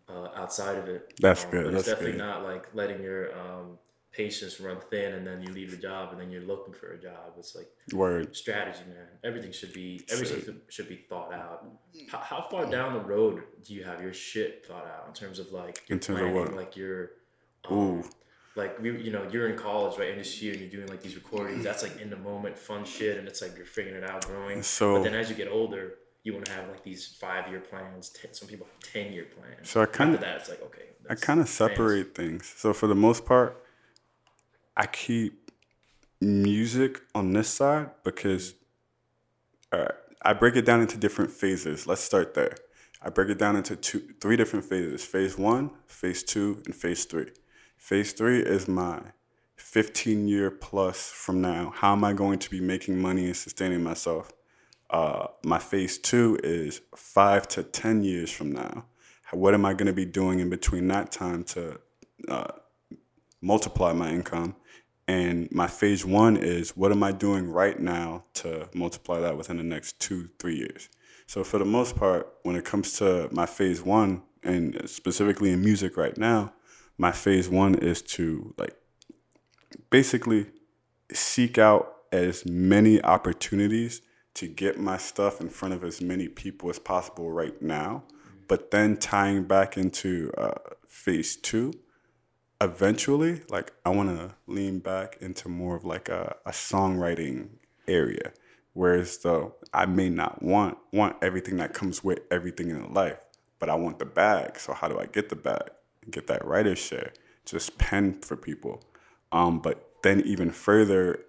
uh, 0.09 0.30
outside 0.36 0.77
of 0.77 0.88
it. 0.88 1.13
That's 1.21 1.45
Um, 1.45 1.51
good, 1.51 1.63
But 1.65 1.71
that's 1.73 1.84
it's 1.84 1.89
definitely 1.89 2.13
good. 2.17 2.25
not 2.27 2.43
like 2.43 2.67
letting 2.73 3.01
your 3.01 3.38
um, 3.39 3.77
patience 4.11 4.59
run 4.59 4.77
thin 4.89 5.13
and 5.13 5.25
then 5.25 5.41
you 5.41 5.53
leave 5.53 5.69
the 5.71 5.77
job 5.77 6.11
and 6.11 6.19
then 6.19 6.32
you're 6.32 6.41
looking 6.41 6.73
for 6.73 6.93
a 6.93 6.97
job. 6.97 7.34
It's 7.38 7.55
like 7.55 7.69
Word. 7.93 8.36
strategy, 8.36 8.80
man. 8.88 9.07
Everything 9.23 9.51
should 9.51 9.71
be 9.71 10.01
everything 10.11 10.41
should, 10.43 10.61
should 10.69 10.89
be 10.89 10.95
thought 11.09 11.32
out. 11.32 11.65
How, 12.09 12.17
how 12.17 12.47
far 12.49 12.65
down 12.65 12.93
the 12.93 13.01
road 13.01 13.43
do 13.63 13.73
you 13.75 13.84
have 13.84 14.01
your 14.01 14.13
shit 14.13 14.65
thought 14.65 14.88
out 14.88 15.05
in 15.07 15.13
terms 15.13 15.38
of 15.39 15.51
like 15.51 15.84
your 15.88 15.95
In 15.95 15.99
terms 15.99 16.19
of 16.21 16.25
planning, 16.25 16.36
what? 16.36 16.55
like 16.55 16.75
your 16.75 17.11
um, 17.69 17.77
Ooh. 17.77 18.03
Like 18.60 18.80
we 18.80 18.88
you 19.01 19.12
know 19.12 19.24
you're 19.32 19.47
in 19.49 19.57
college 19.57 19.97
right 19.99 20.16
NSU 20.18 20.51
and 20.51 20.60
you're 20.62 20.70
doing 20.78 20.88
like 20.88 21.01
these 21.01 21.16
recordings 21.16 21.64
that's 21.64 21.82
like 21.84 21.99
in 21.99 22.10
the 22.10 22.18
moment 22.32 22.57
fun 22.57 22.86
shit 22.86 23.18
and 23.18 23.28
it's 23.28 23.41
like 23.41 23.53
you're 23.57 23.66
figuring 23.66 24.03
it 24.03 24.10
out 24.10 24.26
growing 24.28 24.62
So- 24.62 24.95
but 24.95 25.03
then 25.05 25.16
as 25.16 25.30
you 25.30 25.36
get 25.36 25.47
older 25.49 25.95
you 26.24 26.34
want 26.34 26.45
to 26.45 26.51
have 26.51 26.68
like 26.70 26.84
these 26.84 27.07
five 27.07 27.49
year 27.49 27.62
plans 27.62 28.10
ten, 28.10 28.34
some 28.34 28.47
people 28.47 28.68
have 28.72 28.91
10 28.93 29.14
year 29.14 29.26
plans 29.36 29.70
So 29.70 29.82
I 29.82 29.86
kinda- 29.88 30.18
that 30.20 30.36
it's 30.41 30.49
like 30.49 30.62
okay 30.70 30.84
I 31.10 31.16
kind 31.16 31.39
of 31.39 31.47
plans. 31.47 31.49
separate 31.72 32.14
things. 32.14 32.53
So 32.55 32.72
for 32.72 32.86
the 32.86 32.93
most 33.07 33.26
part, 33.26 33.51
I 34.78 34.86
keep 34.86 35.49
music 36.22 37.01
on 37.16 37.34
this 37.34 37.49
side 37.49 37.89
because 38.03 38.53
all 39.74 39.80
right, 39.80 39.91
I 40.22 40.34
break 40.34 40.55
it 40.55 40.66
down 40.66 40.82
into 40.82 40.97
different 40.97 41.32
phases. 41.32 41.88
Let's 41.88 42.01
start 42.01 42.34
there. 42.36 42.55
I 43.01 43.10
break 43.10 43.30
it 43.30 43.38
down 43.39 43.55
into 43.55 43.76
two, 43.76 44.01
three 44.22 44.36
different 44.36 44.66
phases: 44.66 45.03
phase 45.05 45.38
one, 45.38 45.72
phase 45.88 46.22
two, 46.24 46.62
and 46.66 46.76
phase 46.76 47.05
three. 47.05 47.30
Phase 47.80 48.11
three 48.11 48.41
is 48.41 48.67
my 48.67 48.99
15 49.55 50.27
year 50.27 50.51
plus 50.51 51.09
from 51.09 51.41
now. 51.41 51.71
How 51.73 51.93
am 51.93 52.03
I 52.03 52.11
going 52.11 52.38
to 52.39 52.49
be 52.49 52.59
making 52.59 53.01
money 53.01 53.25
and 53.25 53.36
sustaining 53.36 53.82
myself? 53.82 54.32
Uh, 54.89 55.27
my 55.43 55.59
phase 55.59 55.97
two 55.97 56.38
is 56.43 56.82
five 56.95 57.47
to 57.47 57.63
10 57.63 58.03
years 58.03 58.32
from 58.32 58.51
now. 58.51 58.86
What 59.32 59.53
am 59.53 59.65
I 59.65 59.73
going 59.73 59.88
to 59.88 59.93
be 59.93 60.05
doing 60.05 60.39
in 60.39 60.49
between 60.49 60.89
that 60.89 61.11
time 61.11 61.45
to 61.45 61.80
uh, 62.27 62.51
multiply 63.41 63.93
my 63.93 64.11
income? 64.11 64.57
And 65.07 65.49
my 65.49 65.67
phase 65.67 66.05
one 66.05 66.36
is 66.36 66.75
what 66.75 66.91
am 66.91 67.01
I 67.01 67.13
doing 67.13 67.49
right 67.49 67.80
now 67.80 68.25
to 68.36 68.69
multiply 68.73 69.21
that 69.21 69.38
within 69.38 69.57
the 69.57 69.63
next 69.63 69.99
two, 69.99 70.30
three 70.38 70.57
years? 70.57 70.89
So, 71.27 71.43
for 71.43 71.57
the 71.57 71.65
most 71.65 71.95
part, 71.95 72.27
when 72.43 72.55
it 72.55 72.65
comes 72.65 72.93
to 72.97 73.30
my 73.32 73.45
phase 73.45 73.82
one, 73.82 74.23
and 74.43 74.82
specifically 74.88 75.51
in 75.51 75.61
music 75.61 75.97
right 75.97 76.17
now, 76.17 76.53
my 77.00 77.14
phase 77.14 77.50
one 77.50 77.76
is 77.76 78.02
to 78.02 78.54
like 78.58 78.76
basically 79.89 80.47
seek 81.12 81.58
out 81.58 81.95
as 82.12 82.45
many 82.45 83.02
opportunities 83.02 84.02
to 84.34 84.47
get 84.47 84.80
my 84.80 84.97
stuff 84.97 85.39
in 85.39 85.50
front 85.50 85.74
of 85.74 85.84
as 85.84 86.02
many 86.02 86.28
people 86.28 86.70
as 86.70 86.78
possible 86.78 87.32
right 87.32 87.60
now. 87.62 88.04
But 88.47 88.72
then 88.72 88.97
tying 88.97 89.45
back 89.45 89.78
into 89.78 90.32
uh, 90.38 90.60
phase 90.88 91.38
two, 91.38 91.74
eventually, 92.60 93.43
like 93.50 93.72
I 93.86 93.89
want 93.89 94.10
to 94.10 94.36
lean 94.45 94.80
back 94.80 95.18
into 95.22 95.47
more 95.47 95.78
of 95.78 95.86
like 95.86 96.10
a, 96.10 96.36
a 96.45 96.52
songwriting 96.52 97.50
area. 97.88 98.34
Whereas 98.74 99.20
though 99.20 99.56
I 99.74 99.86
may 99.86 100.10
not 100.10 100.43
want 100.43 100.78
want 100.91 101.16
everything 101.22 101.58
that 101.58 101.74
comes 101.74 102.04
with 102.04 102.20
everything 102.30 102.70
in 102.70 102.93
life, 102.93 103.24
but 103.58 103.70
I 103.70 103.76
want 103.76 104.00
the 104.00 104.06
bag. 104.06 104.60
So 104.60 104.74
how 104.74 104.89
do 104.89 105.00
I 105.00 105.06
get 105.06 105.30
the 105.30 105.38
bag? 105.38 105.70
Get 106.10 106.28
that 106.28 106.45
writer's 106.45 106.80
share. 106.80 107.14
Just 107.45 107.78
pen 107.78 108.20
for 108.22 108.36
people. 108.36 108.84
Um, 109.32 109.60
but 109.60 109.89
then 110.03 110.22
even 110.22 110.51
further, 110.51 111.20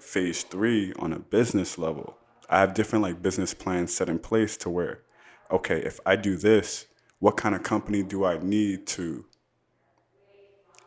phase 0.00 0.42
three 0.42 0.92
on 0.98 1.12
a 1.12 1.18
business 1.18 1.78
level, 1.78 2.16
I 2.48 2.60
have 2.60 2.74
different 2.74 3.02
like 3.02 3.22
business 3.22 3.54
plans 3.54 3.94
set 3.94 4.08
in 4.08 4.18
place 4.18 4.56
to 4.58 4.70
where, 4.70 5.02
okay, 5.50 5.78
if 5.78 6.00
I 6.06 6.16
do 6.16 6.36
this, 6.36 6.86
what 7.18 7.36
kind 7.36 7.54
of 7.54 7.62
company 7.62 8.02
do 8.02 8.24
I 8.24 8.38
need 8.38 8.86
to 8.88 9.24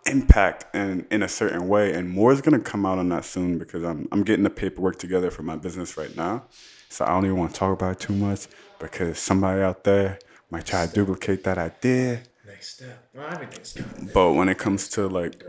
impact 0.05 0.73
in, 0.75 1.05
in 1.11 1.21
a 1.21 1.27
certain 1.27 1.67
way? 1.67 1.93
And 1.93 2.09
more 2.09 2.31
is 2.31 2.41
gonna 2.41 2.59
come 2.59 2.85
out 2.85 2.97
on 2.97 3.09
that 3.09 3.25
soon 3.25 3.57
because 3.57 3.83
I'm 3.83 4.07
I'm 4.11 4.23
getting 4.23 4.43
the 4.43 4.49
paperwork 4.49 4.97
together 4.97 5.29
for 5.29 5.43
my 5.43 5.55
business 5.55 5.97
right 5.97 6.15
now. 6.15 6.45
So 6.89 7.05
I 7.05 7.09
don't 7.09 7.25
even 7.25 7.37
want 7.37 7.53
to 7.53 7.59
talk 7.59 7.73
about 7.73 7.93
it 7.93 7.99
too 7.99 8.13
much 8.13 8.47
because 8.79 9.19
somebody 9.19 9.61
out 9.61 9.83
there 9.83 10.19
might 10.49 10.65
try 10.65 10.85
to 10.85 10.91
duplicate 10.91 11.43
that 11.45 11.57
idea. 11.57 12.23
Next 12.51 12.75
step 12.75 13.09
well 13.13 14.11
But 14.13 14.33
when 14.33 14.49
it 14.49 14.57
comes 14.57 14.87
to 14.89 15.07
like 15.07 15.43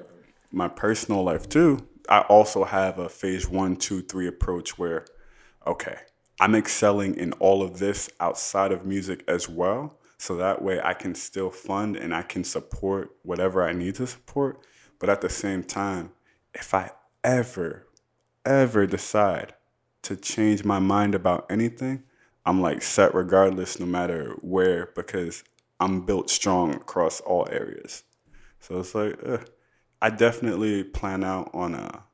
my 0.51 0.69
personal 0.69 1.23
life 1.23 1.49
too, 1.49 1.87
I 2.09 2.21
also 2.21 2.65
have 2.65 2.99
a 2.99 3.09
phase 3.09 3.49
one, 3.49 3.77
two, 3.77 4.03
three 4.03 4.27
approach 4.27 4.79
where, 4.79 5.07
okay, 5.67 5.97
I'm 6.41 6.55
excelling 6.55 7.17
in 7.17 7.33
all 7.35 7.63
of 7.63 7.79
this 7.79 8.11
outside 8.21 8.73
of 8.73 8.85
music 8.85 9.25
as 9.29 9.49
well. 9.49 9.99
So 10.19 10.37
that 10.37 10.63
way 10.63 10.81
I 10.83 10.95
can 10.95 11.15
still 11.15 11.51
fund 11.51 11.97
and 11.97 12.15
I 12.15 12.23
can 12.23 12.45
support 12.45 13.11
whatever 13.23 13.67
I 13.67 13.73
need 13.73 13.97
to 13.97 14.07
support. 14.07 14.61
But 14.99 15.09
at 15.11 15.21
the 15.21 15.29
same 15.29 15.65
time, 15.65 16.11
if 16.55 16.75
I 16.75 16.91
ever, 17.25 17.89
ever 18.45 18.87
decide 18.87 19.55
to 20.03 20.17
change 20.17 20.65
my 20.65 20.79
mind 20.79 21.15
about 21.15 21.47
anything, 21.51 22.05
I'm 22.45 22.61
like 22.61 22.83
set 22.83 23.15
regardless 23.15 23.79
no 23.79 23.87
matter 23.87 24.37
where 24.41 24.91
because 24.95 25.45
I'm 25.83 26.03
built 26.03 26.31
strong 26.31 26.75
across 26.75 27.21
all 27.21 27.49
areas. 27.51 28.05
So 28.61 28.79
it's 28.79 28.95
like, 28.95 29.19
uh, 29.27 29.39
I 30.01 30.11
definitely 30.11 30.85
plan 30.85 31.25
out 31.25 31.51
on 31.53 31.75
a 31.75 32.05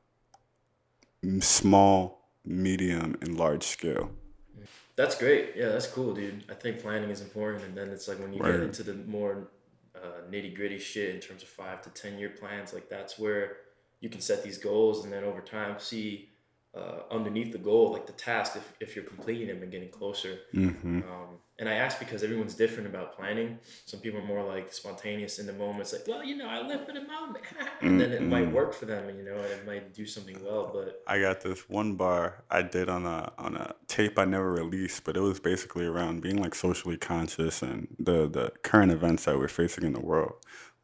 small, 1.41 2.29
medium, 2.43 3.15
and 3.21 3.37
large 3.37 3.63
scale. 3.63 4.09
That's 4.95 5.15
great. 5.15 5.51
Yeah, 5.55 5.69
that's 5.69 5.85
cool, 5.85 6.15
dude. 6.15 6.45
I 6.49 6.55
think 6.55 6.81
planning 6.81 7.11
is 7.11 7.21
important, 7.21 7.63
and 7.63 7.77
then 7.77 7.89
it's 7.89 8.07
like 8.07 8.19
when 8.19 8.33
you 8.33 8.41
get 8.41 8.59
into 8.59 8.81
the 8.81 8.95
more 8.95 9.49
uh, 9.95 10.21
nitty 10.31 10.55
gritty 10.55 10.79
shit 10.79 11.13
in 11.13 11.21
terms 11.21 11.43
of 11.43 11.49
five 11.49 11.81
to 11.83 11.89
ten 11.91 12.17
year 12.17 12.29
plans, 12.29 12.73
like 12.73 12.89
that's 12.89 13.19
where 13.19 13.57
you 14.01 14.09
can 14.09 14.19
set 14.19 14.43
these 14.43 14.57
goals, 14.57 15.03
and 15.03 15.13
then 15.13 15.23
over 15.23 15.41
time 15.41 15.75
see 15.77 16.28
uh, 16.75 17.01
underneath 17.11 17.51
the 17.51 17.57
goal, 17.57 17.91
like 17.91 18.05
the 18.05 18.13
task, 18.13 18.55
if, 18.55 18.73
if 18.79 18.95
you're 18.95 19.05
completing 19.05 19.47
them 19.47 19.63
and 19.63 19.71
getting 19.71 19.89
closer. 19.89 20.39
hmm 20.51 21.01
Um, 21.01 21.39
and 21.57 21.67
I 21.67 21.73
ask 21.73 21.99
because 21.99 22.23
everyone's 22.23 22.53
different 22.55 22.87
about 22.87 23.17
planning. 23.17 23.59
Some 23.85 23.99
people 23.99 24.21
are 24.21 24.25
more 24.25 24.43
like 24.43 24.71
spontaneous 24.71 25.39
in 25.39 25.45
the 25.45 25.51
moment. 25.51 25.81
It's 25.81 25.91
like, 25.93 26.07
well, 26.07 26.23
you 26.23 26.37
know, 26.37 26.47
I 26.47 26.65
live 26.65 26.85
for 26.85 26.93
the 26.93 27.01
moment, 27.01 27.43
and 27.81 27.99
then 27.99 28.13
it 28.13 28.21
might 28.21 28.49
work 28.49 28.73
for 28.73 28.85
them, 28.85 29.09
you 29.17 29.23
know, 29.25 29.35
and 29.35 29.51
it 29.51 29.65
might 29.67 29.93
do 29.93 30.05
something 30.05 30.37
well, 30.45 30.71
but 30.73 31.03
I 31.05 31.19
got 31.19 31.41
this 31.41 31.67
one 31.67 31.95
bar 31.95 32.45
I 32.49 32.61
did 32.61 32.87
on 32.87 33.05
a 33.05 33.33
on 33.37 33.57
a 33.57 33.75
tape 33.87 34.17
I 34.17 34.23
never 34.25 34.51
released, 34.53 35.03
but 35.03 35.17
it 35.17 35.21
was 35.21 35.39
basically 35.41 35.85
around 35.85 36.21
being 36.21 36.41
like 36.41 36.55
socially 36.55 36.97
conscious 36.97 37.61
and 37.61 37.87
the 37.99 38.29
the 38.29 38.53
current 38.63 38.91
events 38.93 39.25
that 39.25 39.37
we're 39.37 39.49
facing 39.49 39.83
in 39.83 39.93
the 39.93 39.99
world. 39.99 40.35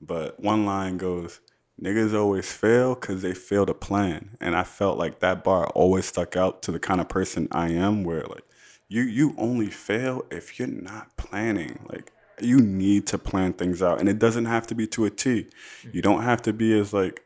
But 0.01 0.39
one 0.41 0.65
line 0.65 0.97
goes, 0.97 1.39
"Niggas 1.81 2.13
always 2.13 2.51
fail 2.51 2.95
because 2.95 3.21
they 3.21 3.33
fail 3.33 3.65
to 3.65 3.73
plan," 3.73 4.37
and 4.39 4.55
I 4.55 4.63
felt 4.63 4.97
like 4.97 5.19
that 5.19 5.43
bar 5.43 5.67
always 5.67 6.05
stuck 6.05 6.35
out 6.35 6.61
to 6.63 6.71
the 6.71 6.79
kind 6.79 7.01
of 7.01 7.09
person 7.09 7.47
I 7.51 7.69
am, 7.69 8.03
where 8.03 8.23
like 8.23 8.45
you 8.87 9.03
you 9.03 9.35
only 9.37 9.69
fail 9.69 10.25
if 10.31 10.59
you're 10.59 10.67
not 10.67 11.15
planning, 11.17 11.85
like. 11.89 12.11
You 12.41 12.59
need 12.59 13.07
to 13.07 13.17
plan 13.17 13.53
things 13.53 13.81
out, 13.81 14.01
and 14.01 14.09
it 14.09 14.19
doesn't 14.19 14.43
have 14.43 14.67
to 14.67 14.75
be 14.75 14.87
to 14.87 15.05
a 15.05 15.09
T. 15.09 15.47
You 15.93 16.01
don't 16.01 16.23
have 16.23 16.41
to 16.41 16.51
be 16.51 16.77
as 16.77 16.91
like 16.91 17.23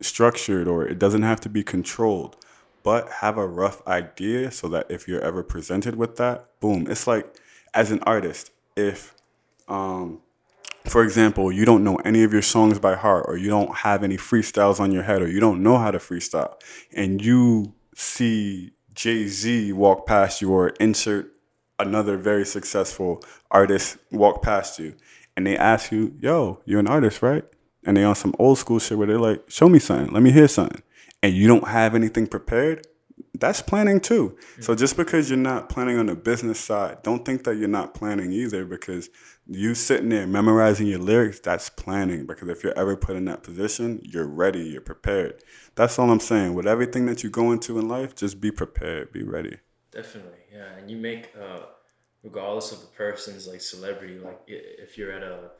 structured 0.00 0.68
or 0.68 0.86
it 0.86 0.98
doesn't 0.98 1.22
have 1.22 1.40
to 1.40 1.48
be 1.48 1.62
controlled 1.62 2.36
but 2.82 3.08
have 3.20 3.36
a 3.36 3.46
rough 3.46 3.86
idea 3.86 4.50
so 4.50 4.68
that 4.68 4.86
if 4.90 5.08
you're 5.08 5.20
ever 5.20 5.42
presented 5.42 5.96
with 5.96 6.16
that 6.16 6.48
boom 6.60 6.86
it's 6.88 7.06
like 7.06 7.36
as 7.74 7.90
an 7.90 8.00
artist 8.04 8.50
if 8.76 9.14
um 9.66 10.20
for 10.88 11.02
example 11.02 11.52
you 11.52 11.64
don't 11.64 11.84
know 11.84 11.96
any 11.96 12.22
of 12.22 12.32
your 12.32 12.42
songs 12.42 12.78
by 12.78 12.94
heart 12.94 13.24
or 13.28 13.36
you 13.36 13.48
don't 13.48 13.76
have 13.76 14.02
any 14.02 14.16
freestyles 14.16 14.80
on 14.80 14.92
your 14.92 15.02
head 15.02 15.22
or 15.22 15.28
you 15.28 15.40
don't 15.40 15.62
know 15.62 15.78
how 15.78 15.90
to 15.90 15.98
freestyle 15.98 16.54
and 16.92 17.24
you 17.24 17.74
see 17.94 18.70
jay-z 18.94 19.72
walk 19.72 20.06
past 20.06 20.40
you 20.40 20.50
or 20.50 20.68
insert 20.80 21.32
another 21.78 22.16
very 22.16 22.44
successful 22.44 23.22
artist 23.50 23.96
walk 24.10 24.42
past 24.42 24.78
you 24.78 24.94
and 25.36 25.46
they 25.46 25.56
ask 25.56 25.92
you 25.92 26.14
yo 26.20 26.60
you're 26.64 26.80
an 26.80 26.88
artist 26.88 27.22
right 27.22 27.44
and 27.88 27.96
they 27.96 28.04
on 28.04 28.14
some 28.14 28.34
old 28.38 28.58
school 28.58 28.78
shit 28.78 28.98
where 28.98 29.06
they're 29.06 29.18
like, 29.18 29.42
show 29.48 29.68
me 29.68 29.78
something, 29.78 30.12
let 30.12 30.22
me 30.22 30.30
hear 30.30 30.46
something. 30.46 30.82
And 31.22 31.34
you 31.34 31.48
don't 31.48 31.68
have 31.68 31.94
anything 31.94 32.26
prepared, 32.26 32.86
that's 33.34 33.62
planning 33.62 33.98
too. 33.98 34.36
So 34.60 34.74
just 34.74 34.96
because 34.96 35.30
you're 35.30 35.38
not 35.38 35.68
planning 35.68 35.98
on 35.98 36.06
the 36.06 36.14
business 36.14 36.60
side, 36.60 37.02
don't 37.02 37.24
think 37.24 37.44
that 37.44 37.56
you're 37.56 37.66
not 37.66 37.94
planning 37.94 38.30
either 38.30 38.64
because 38.64 39.08
you 39.48 39.74
sitting 39.74 40.10
there 40.10 40.26
memorizing 40.26 40.86
your 40.86 40.98
lyrics, 40.98 41.40
that's 41.40 41.70
planning. 41.70 42.26
Because 42.26 42.48
if 42.48 42.62
you're 42.62 42.78
ever 42.78 42.96
put 42.96 43.16
in 43.16 43.24
that 43.24 43.42
position, 43.42 44.00
you're 44.02 44.26
ready, 44.26 44.60
you're 44.60 44.80
prepared. 44.80 45.42
That's 45.74 45.98
all 45.98 46.10
I'm 46.10 46.20
saying. 46.20 46.54
With 46.54 46.66
everything 46.66 47.06
that 47.06 47.24
you 47.24 47.30
go 47.30 47.50
into 47.50 47.78
in 47.78 47.88
life, 47.88 48.14
just 48.14 48.40
be 48.40 48.50
prepared, 48.50 49.12
be 49.12 49.22
ready. 49.22 49.56
Definitely, 49.90 50.38
yeah. 50.52 50.76
And 50.76 50.90
you 50.90 50.98
make, 50.98 51.30
uh, 51.40 51.60
regardless 52.22 52.72
of 52.72 52.82
the 52.82 52.88
person's 52.88 53.48
like 53.48 53.62
celebrity, 53.62 54.18
like 54.18 54.40
if 54.46 54.98
you're 54.98 55.12
at 55.12 55.22
a, 55.22 55.50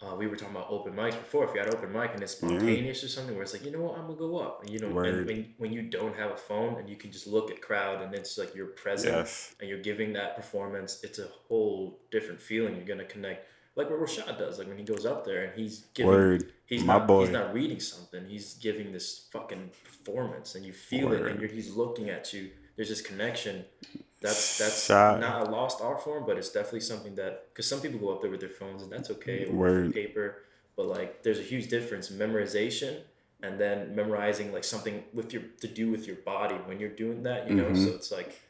uh, 0.00 0.14
we 0.14 0.26
were 0.28 0.36
talking 0.36 0.54
about 0.54 0.68
open 0.70 0.92
mics 0.92 1.12
before. 1.18 1.44
If 1.44 1.54
you 1.54 1.60
had 1.60 1.74
open 1.74 1.92
mic 1.92 2.12
and 2.14 2.22
it's 2.22 2.32
spontaneous 2.32 3.02
or 3.02 3.08
something, 3.08 3.34
where 3.34 3.42
it's 3.42 3.52
like, 3.52 3.64
you 3.64 3.70
know 3.72 3.80
what, 3.80 3.98
I'm 3.98 4.06
gonna 4.06 4.18
go 4.18 4.38
up. 4.38 4.62
And 4.62 4.70
you 4.70 4.78
know, 4.78 4.96
and 5.00 5.26
when 5.26 5.54
when 5.58 5.72
you 5.72 5.82
don't 5.82 6.16
have 6.16 6.30
a 6.30 6.36
phone 6.36 6.78
and 6.78 6.88
you 6.88 6.96
can 6.96 7.10
just 7.10 7.26
look 7.26 7.50
at 7.50 7.60
crowd 7.60 8.02
and 8.02 8.14
it's 8.14 8.38
like 8.38 8.54
you're 8.54 8.66
present 8.66 9.14
Yes. 9.14 9.54
and 9.60 9.68
you're 9.68 9.80
giving 9.82 10.12
that 10.12 10.36
performance, 10.36 11.00
it's 11.02 11.18
a 11.18 11.28
whole 11.48 11.98
different 12.10 12.40
feeling. 12.40 12.76
You're 12.76 12.84
gonna 12.86 13.04
connect 13.04 13.46
like 13.74 13.90
what 13.90 14.00
Rashad 14.00 14.38
does. 14.38 14.58
Like 14.58 14.68
when 14.68 14.78
he 14.78 14.84
goes 14.84 15.04
up 15.04 15.24
there 15.24 15.44
and 15.44 15.52
he's 15.60 15.80
giving, 15.94 16.10
Word. 16.12 16.52
he's 16.66 16.84
My 16.84 16.98
not 16.98 17.06
boy. 17.08 17.20
he's 17.22 17.30
not 17.30 17.52
reading 17.52 17.80
something. 17.80 18.24
He's 18.28 18.54
giving 18.54 18.92
this 18.92 19.26
fucking 19.32 19.70
performance, 19.84 20.54
and 20.54 20.64
you 20.64 20.72
feel 20.72 21.12
it, 21.12 21.22
and 21.22 21.40
you're, 21.40 21.50
he's 21.50 21.74
looking 21.74 22.08
at 22.10 22.32
you. 22.32 22.50
There's 22.76 22.88
this 22.88 23.00
connection. 23.02 23.64
That's 24.20 24.58
that's 24.58 24.86
Shot. 24.86 25.20
not 25.20 25.46
a 25.46 25.50
lost 25.50 25.80
art 25.80 26.02
form, 26.02 26.24
but 26.26 26.36
it's 26.38 26.50
definitely 26.50 26.80
something 26.80 27.14
that 27.16 27.46
because 27.52 27.68
some 27.68 27.80
people 27.80 28.00
go 28.00 28.10
up 28.14 28.20
there 28.20 28.30
with 28.30 28.40
their 28.40 28.48
phones, 28.48 28.82
and 28.82 28.90
that's 28.90 29.10
okay. 29.10 29.46
Or 29.46 29.54
Word. 29.54 29.94
paper, 29.94 30.42
but 30.76 30.86
like 30.86 31.22
there's 31.22 31.38
a 31.38 31.42
huge 31.42 31.68
difference 31.68 32.10
memorization 32.10 33.00
and 33.42 33.60
then 33.60 33.94
memorizing 33.94 34.52
like 34.52 34.64
something 34.64 35.04
with 35.14 35.32
your 35.32 35.42
to 35.60 35.68
do 35.68 35.90
with 35.90 36.06
your 36.08 36.16
body 36.16 36.56
when 36.66 36.80
you're 36.80 36.88
doing 36.90 37.22
that. 37.22 37.48
You 37.48 37.54
know, 37.54 37.64
Mm-hmm. 37.66 37.84
so 37.84 37.90
it's 37.90 38.10
like 38.10 38.40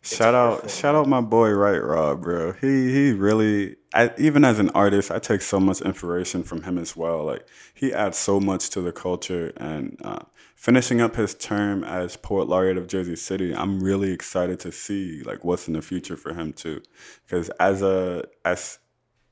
it's 0.00 0.16
Shout 0.16 0.34
out, 0.36 0.70
shout 0.70 0.94
out 0.94 1.08
my 1.08 1.20
boy 1.20 1.50
Wright 1.50 1.82
Rob, 1.82 2.22
bro. 2.22 2.52
He 2.52 2.92
he 2.92 3.12
really, 3.12 3.74
I, 3.92 4.12
even 4.18 4.44
as 4.44 4.60
an 4.60 4.70
artist, 4.70 5.10
I 5.10 5.18
take 5.18 5.42
so 5.42 5.58
much 5.58 5.80
inspiration 5.80 6.44
from 6.44 6.62
him 6.62 6.78
as 6.78 6.94
well. 6.96 7.24
Like 7.24 7.44
he 7.74 7.92
adds 7.92 8.16
so 8.16 8.38
much 8.38 8.70
to 8.70 8.80
the 8.80 8.92
culture, 8.92 9.52
and 9.56 10.00
uh, 10.04 10.20
finishing 10.56 11.00
up 11.00 11.14
his 11.14 11.34
term 11.34 11.84
as 11.84 12.16
poet 12.16 12.48
laureate 12.48 12.76
of 12.78 12.88
Jersey 12.88 13.14
City, 13.14 13.54
I'm 13.54 13.80
really 13.80 14.10
excited 14.10 14.58
to 14.60 14.72
see 14.72 15.22
like 15.22 15.44
what's 15.44 15.68
in 15.68 15.74
the 15.74 15.82
future 15.82 16.16
for 16.16 16.34
him 16.34 16.52
too, 16.52 16.82
because 17.24 17.48
as 17.60 17.82
a 17.82 18.24
as 18.44 18.78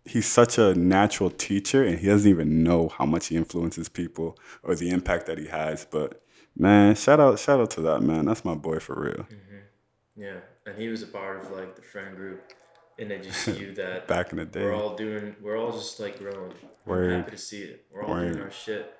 he's 0.05 0.27
such 0.27 0.59
a 0.59 0.75
natural 0.75 1.31
teacher, 1.31 1.83
and 1.83 1.99
he 1.99 2.07
doesn't 2.07 2.31
even 2.31 2.63
know 2.63 2.89
how 2.89 3.07
much 3.07 3.29
he 3.29 3.37
influences 3.37 3.89
people 3.89 4.39
or 4.63 4.75
the 4.77 4.91
impact 4.91 5.27
that 5.27 5.39
he 5.39 5.47
has. 5.47 5.87
But 5.91 6.23
man, 6.57 6.95
shout 6.95 7.19
out, 7.21 7.39
shout 7.39 7.59
out 7.59 7.71
to 7.73 7.81
that 7.81 8.03
man. 8.03 8.27
That's 8.27 8.45
my 8.45 8.55
boy 8.55 8.79
for 8.79 9.01
real. 9.01 9.27
Mm-hmm. 9.27 10.21
Yeah, 10.23 10.37
and 10.67 10.79
he 10.79 10.89
was 10.89 11.03
a 11.03 11.07
part 11.07 11.41
of 11.41 11.51
like 11.51 11.75
the 11.75 11.83
friend 11.83 12.15
group 12.15 12.53
in 12.99 13.09
NJCU 13.09 13.75
that 13.77 14.07
Back 14.07 14.31
in 14.33 14.39
the 14.39 14.45
day. 14.45 14.63
we're 14.63 14.75
all 14.77 14.95
doing. 14.95 15.35
We're 15.43 15.57
all 15.59 15.73
just 15.73 15.99
like 15.99 16.19
growing. 16.19 16.53
I'm 16.87 17.11
happy 17.23 17.31
to 17.33 17.39
see 17.39 17.63
it. 17.63 17.87
We're 17.91 18.05
all 18.05 18.11
Word. 18.13 18.33
doing 18.35 18.45
our 18.45 18.51
shit, 18.51 18.95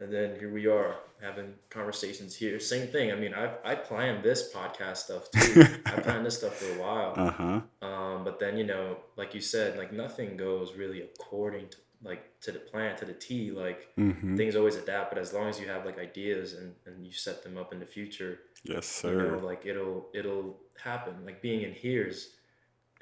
and 0.00 0.12
then 0.12 0.36
here 0.38 0.52
we 0.52 0.66
are 0.66 0.96
having 1.22 1.54
conversations 1.70 2.34
here. 2.34 2.58
Same 2.60 2.88
thing. 2.88 3.12
I 3.12 3.14
mean, 3.16 3.34
I 3.34 3.50
I 3.64 3.74
planned 3.74 4.22
this 4.22 4.52
podcast 4.52 4.98
stuff 4.98 5.30
too. 5.30 5.64
I 5.86 5.92
planned 6.00 6.26
this 6.26 6.38
stuff 6.38 6.56
for 6.56 6.74
a 6.74 6.78
while. 6.80 7.12
Uh 7.16 7.30
huh. 7.30 7.60
Um, 7.88 8.24
but 8.24 8.38
then 8.40 8.56
you 8.56 8.64
know, 8.64 8.98
like 9.16 9.34
you 9.34 9.40
said, 9.40 9.78
like 9.78 9.92
nothing 9.92 10.36
goes 10.36 10.74
really 10.74 11.02
according 11.02 11.68
to 11.68 11.76
like 12.02 12.38
to 12.42 12.52
the 12.52 12.58
plan 12.58 12.96
to 12.96 13.04
the 13.04 13.14
T. 13.14 13.50
Like 13.50 13.88
Mm-hmm. 13.98 14.36
things 14.36 14.56
always 14.56 14.76
adapt, 14.76 15.10
but 15.12 15.18
as 15.18 15.32
long 15.32 15.48
as 15.48 15.58
you 15.60 15.68
have 15.68 15.84
like 15.86 15.98
ideas 15.98 16.54
and 16.54 16.74
and 16.86 17.06
you 17.06 17.12
set 17.12 17.42
them 17.44 17.56
up 17.56 17.72
in 17.72 17.78
the 17.78 17.86
future, 17.86 18.40
Yes, 18.64 18.86
sir. 18.86 19.12
you 19.12 19.30
know, 19.30 19.38
like 19.38 19.64
it'll 19.64 20.08
it'll 20.12 20.56
happen. 20.82 21.14
Like 21.24 21.40
being 21.40 21.62
in 21.62 21.72
here 21.72 22.06
is 22.08 22.30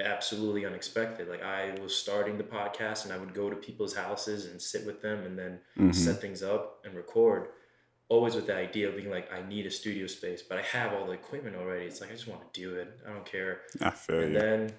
absolutely 0.02 0.64
unexpected. 0.66 1.28
Like 1.28 1.42
I 1.42 1.72
was 1.80 1.94
starting 1.94 2.36
the 2.38 2.44
podcast 2.44 3.04
and 3.04 3.12
I 3.12 3.16
would 3.18 3.32
go 3.34 3.48
to 3.50 3.56
people's 3.56 3.94
houses 3.94 4.46
and 4.46 4.60
sit 4.60 4.84
with 4.86 5.00
them 5.02 5.24
and 5.24 5.38
then 5.38 5.60
Mhm. 5.78 5.94
set 5.94 6.20
things 6.20 6.42
up 6.42 6.84
and 6.84 6.94
record. 6.94 7.48
Always 8.08 8.34
with 8.34 8.46
the 8.46 8.54
idea 8.54 8.88
of 8.88 8.96
being 8.96 9.10
like, 9.10 9.32
I 9.32 9.40
need 9.42 9.64
a 9.66 9.70
studio 9.70 10.06
space, 10.06 10.42
but 10.42 10.58
I 10.58 10.62
have 10.62 10.92
all 10.92 11.06
the 11.06 11.12
equipment 11.12 11.56
already. 11.56 11.86
It's 11.86 12.00
like 12.00 12.10
I 12.10 12.14
just 12.14 12.28
want 12.28 12.52
to 12.52 12.60
do 12.60 12.74
it. 12.76 13.00
I 13.06 13.12
don't 13.12 13.24
care. 13.24 13.62
I 13.80 13.90
feel 13.90 14.20
And 14.20 14.32
you. 14.34 14.38
then 14.38 14.72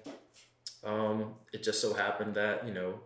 um, 0.84 1.34
it 1.52 1.62
just 1.62 1.80
so 1.80 1.94
happened 1.94 2.34
that, 2.34 2.66
you 2.66 2.74
know, 2.74 3.00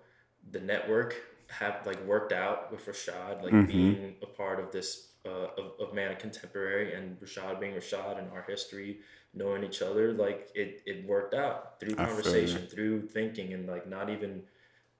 the 0.50 0.60
network 0.60 1.14
have 1.48 1.86
like 1.86 2.02
worked 2.04 2.32
out 2.32 2.70
with 2.72 2.84
Rashad, 2.86 3.42
like 3.42 3.52
Mhm. 3.52 3.66
being 3.68 4.16
a 4.22 4.26
part 4.26 4.60
of 4.60 4.70
this 4.72 5.04
uh, 5.26 5.48
of, 5.58 5.72
of 5.80 5.94
Mana 5.94 6.14
Contemporary 6.16 6.94
and 6.94 7.20
Rashad 7.20 7.60
being 7.60 7.74
Rashad 7.74 8.18
and 8.18 8.30
our 8.32 8.42
history, 8.42 9.00
knowing 9.38 9.64
each 9.64 9.80
other, 9.82 10.12
like 10.12 10.50
it, 10.54 10.82
it 10.86 11.06
worked 11.06 11.34
out 11.34 11.80
through 11.80 11.94
I 11.96 12.06
feel 12.06 12.06
you. 12.06 12.08
conversation, 12.08 12.66
through 12.66 13.08
thinking 13.08 13.54
and 13.54 13.66
like 13.68 13.88
not 13.88 14.10
even 14.10 14.42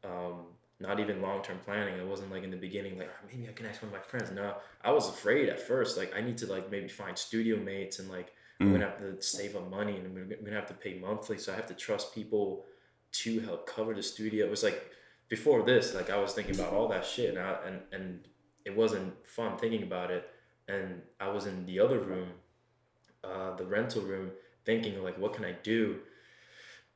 um, 0.05 0.47
not 0.80 1.01
even 1.01 1.20
long 1.20 1.43
term 1.43 1.59
planning. 1.64 1.95
It 1.99 2.07
wasn't 2.07 2.30
like 2.30 2.45
in 2.45 2.51
the 2.51 2.57
beginning, 2.57 2.99
like 2.99 3.11
"Oh, 3.12 3.26
maybe 3.30 3.49
I 3.49 3.53
can 3.53 3.66
ask 3.66 3.82
one 3.82 3.93
of 3.93 3.99
my 3.99 4.03
friends. 4.05 4.30
No, 4.30 4.55
I 4.82 4.93
was 4.93 5.09
afraid 5.09 5.49
at 5.49 5.61
first. 5.61 5.99
Like 5.99 6.14
I 6.16 6.20
need 6.20 6.39
to 6.39 6.47
like 6.47 6.70
maybe 6.70 6.89
find 6.89 7.18
studio 7.18 7.57
mates 7.57 7.99
and 7.99 8.09
like 8.09 8.32
I'm 8.61 8.68
Mm. 8.68 8.72
gonna 8.72 8.86
have 8.86 8.99
to 8.99 9.22
save 9.22 9.57
up 9.57 9.70
money 9.70 9.97
and 9.97 10.07
I'm 10.07 10.45
gonna 10.45 10.57
have 10.57 10.66
to 10.68 10.74
pay 10.74 10.99
monthly. 10.99 11.39
So 11.39 11.53
I 11.53 11.57
have 11.57 11.66
to 11.66 11.74
trust 11.74 12.14
people 12.14 12.64
to 13.12 13.41
help 13.41 13.66
cover 13.66 13.95
the 13.95 14.03
studio. 14.03 14.47
It 14.47 14.51
was 14.51 14.62
like 14.62 14.91
before 15.28 15.62
this, 15.62 15.95
like 15.95 16.11
I 16.11 16.18
was 16.18 16.32
thinking 16.32 16.55
about 16.55 16.72
all 16.72 16.89
that 16.89 17.05
shit 17.05 17.30
and 17.30 17.39
I, 17.39 17.57
and 17.66 17.80
and 17.93 18.28
it 18.64 18.76
wasn't 18.76 19.14
fun 19.26 19.57
thinking 19.59 19.82
about 19.82 20.11
it. 20.11 20.28
And 20.68 21.03
I 21.18 21.28
was 21.28 21.47
in 21.47 21.64
the 21.66 21.80
other 21.80 21.99
room, 22.01 22.28
uh, 23.24 23.54
the 23.56 23.64
rental 23.66 24.02
room, 24.02 24.30
thinking 24.64 25.02
like, 25.02 25.18
what 25.18 25.32
can 25.34 25.44
I 25.44 25.52
do? 25.62 26.00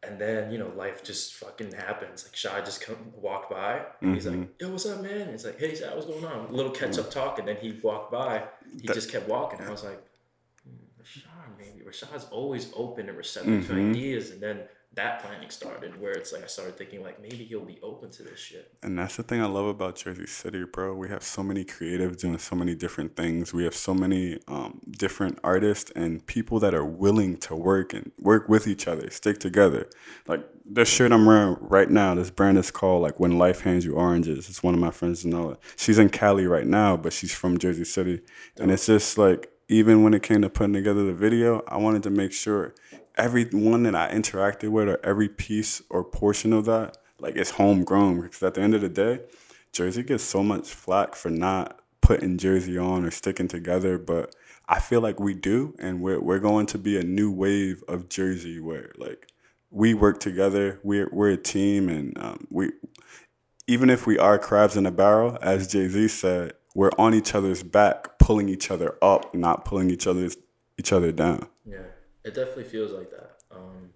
And 0.04 0.18
then 0.20 0.50
you 0.50 0.58
know, 0.58 0.72
life 0.76 1.04
just 1.04 1.34
fucking 1.34 1.72
happens. 1.72 2.24
Like 2.24 2.34
Shy 2.34 2.60
just 2.62 2.80
come 2.80 2.96
walked 3.14 3.50
by, 3.50 3.82
and 4.00 4.14
he's 4.16 4.26
like, 4.26 4.48
"Yo, 4.60 4.70
what's 4.70 4.84
up, 4.84 5.00
man?" 5.00 5.28
It's 5.28 5.44
like, 5.44 5.60
"Hey, 5.60 5.76
Shy, 5.76 5.94
what's 5.94 6.06
going 6.06 6.24
on?" 6.24 6.46
A 6.46 6.52
little 6.52 6.72
catch 6.72 6.98
up 6.98 7.08
talk, 7.08 7.38
and 7.38 7.46
then 7.46 7.54
he 7.56 7.78
walked 7.80 8.10
by. 8.10 8.42
He 8.80 8.88
That- 8.88 8.94
just 8.94 9.12
kept 9.12 9.28
walking. 9.28 9.60
I 9.60 9.70
was 9.70 9.84
like, 9.84 10.02
hmm, 10.64 11.00
Rashad, 11.00 11.56
maybe 11.56 11.84
Rashad's 11.86 12.24
always 12.32 12.72
open 12.74 13.08
and 13.08 13.16
receptive 13.16 13.64
to 13.68 13.74
Mhm. 13.74 13.90
ideas, 13.90 14.32
and 14.32 14.40
then 14.40 14.62
that 14.94 15.22
planning 15.22 15.48
started, 15.48 15.98
where 15.98 16.12
it's 16.12 16.32
like 16.32 16.44
I 16.44 16.46
started 16.46 16.76
thinking 16.76 17.02
like 17.02 17.20
maybe 17.20 17.44
he'll 17.44 17.64
be 17.64 17.78
open 17.82 18.10
to 18.10 18.22
this 18.22 18.38
shit. 18.38 18.74
And 18.82 18.98
that's 18.98 19.16
the 19.16 19.22
thing 19.22 19.40
I 19.40 19.46
love 19.46 19.66
about 19.66 19.96
Jersey 19.96 20.26
City, 20.26 20.64
bro. 20.64 20.94
We 20.94 21.08
have 21.08 21.22
so 21.22 21.42
many 21.42 21.64
creatives 21.64 22.18
doing 22.18 22.38
so 22.38 22.56
many 22.56 22.74
different 22.74 23.16
things. 23.16 23.54
We 23.54 23.64
have 23.64 23.74
so 23.74 23.94
many 23.94 24.38
um, 24.48 24.80
different 24.90 25.38
artists 25.42 25.90
and 25.96 26.24
people 26.26 26.60
that 26.60 26.74
are 26.74 26.84
willing 26.84 27.38
to 27.38 27.56
work 27.56 27.94
and 27.94 28.12
work 28.20 28.50
with 28.50 28.66
each 28.66 28.86
other, 28.86 29.08
stick 29.10 29.38
together. 29.38 29.88
Like 30.26 30.44
this 30.66 30.88
shirt 30.88 31.10
I'm 31.10 31.24
wearing 31.24 31.56
right 31.60 31.90
now, 31.90 32.14
this 32.14 32.30
brand 32.30 32.58
is 32.58 32.70
called 32.70 33.02
like 33.02 33.18
When 33.18 33.38
Life 33.38 33.62
Hands 33.62 33.82
You 33.84 33.94
Oranges. 33.94 34.50
It's 34.50 34.62
one 34.62 34.74
of 34.74 34.80
my 34.80 34.90
friends, 34.90 35.24
Noah. 35.24 35.56
She's 35.76 35.98
in 35.98 36.10
Cali 36.10 36.46
right 36.46 36.66
now, 36.66 36.98
but 36.98 37.14
she's 37.14 37.34
from 37.34 37.56
Jersey 37.56 37.84
City. 37.84 38.20
And 38.58 38.70
it's 38.70 38.86
just 38.86 39.16
like, 39.16 39.48
even 39.68 40.02
when 40.02 40.12
it 40.12 40.22
came 40.22 40.42
to 40.42 40.50
putting 40.50 40.74
together 40.74 41.02
the 41.04 41.14
video, 41.14 41.62
I 41.66 41.78
wanted 41.78 42.02
to 42.02 42.10
make 42.10 42.32
sure 42.32 42.74
everyone 43.16 43.82
that 43.84 43.94
I 43.94 44.12
interacted 44.12 44.70
with 44.70 44.88
or 44.88 45.00
every 45.04 45.28
piece 45.28 45.82
or 45.90 46.04
portion 46.04 46.52
of 46.52 46.64
that, 46.66 46.98
like 47.18 47.36
it's 47.36 47.50
homegrown. 47.50 48.20
Because 48.20 48.42
at 48.42 48.54
the 48.54 48.60
end 48.60 48.74
of 48.74 48.80
the 48.80 48.88
day, 48.88 49.20
Jersey 49.72 50.02
gets 50.02 50.24
so 50.24 50.42
much 50.42 50.68
flack 50.70 51.14
for 51.14 51.30
not 51.30 51.80
putting 52.00 52.36
Jersey 52.36 52.76
on 52.76 53.04
or 53.04 53.10
sticking 53.10 53.48
together, 53.48 53.96
but 53.98 54.34
I 54.68 54.80
feel 54.80 55.00
like 55.00 55.20
we 55.20 55.34
do, 55.34 55.74
and 55.78 56.00
we're 56.00 56.20
we're 56.20 56.38
going 56.38 56.66
to 56.66 56.78
be 56.78 56.98
a 56.98 57.02
new 57.02 57.30
wave 57.30 57.82
of 57.88 58.08
Jersey 58.08 58.60
where 58.60 58.92
like 58.96 59.28
we 59.70 59.94
work 59.94 60.20
together. 60.20 60.80
We're 60.82 61.08
we're 61.12 61.30
a 61.30 61.36
team, 61.36 61.88
and 61.88 62.16
um, 62.18 62.46
we 62.50 62.72
even 63.66 63.90
if 63.90 64.06
we 64.06 64.18
are 64.18 64.38
crabs 64.38 64.76
in 64.76 64.86
a 64.86 64.90
barrel, 64.90 65.38
as 65.40 65.68
Jay 65.68 65.88
Z 65.88 66.08
said, 66.08 66.54
we're 66.74 66.90
on 66.98 67.14
each 67.14 67.34
other's 67.34 67.62
back, 67.62 68.18
pulling 68.18 68.48
each 68.48 68.70
other 68.70 68.96
up, 69.02 69.34
not 69.34 69.64
pulling 69.64 69.90
each 69.90 70.06
other's 70.06 70.36
each 70.78 70.92
other 70.92 71.12
down. 71.12 71.46
It 72.24 72.34
definitely 72.34 72.64
feels 72.64 72.92
like 72.92 73.10
that. 73.10 73.38
Um, 73.50 73.90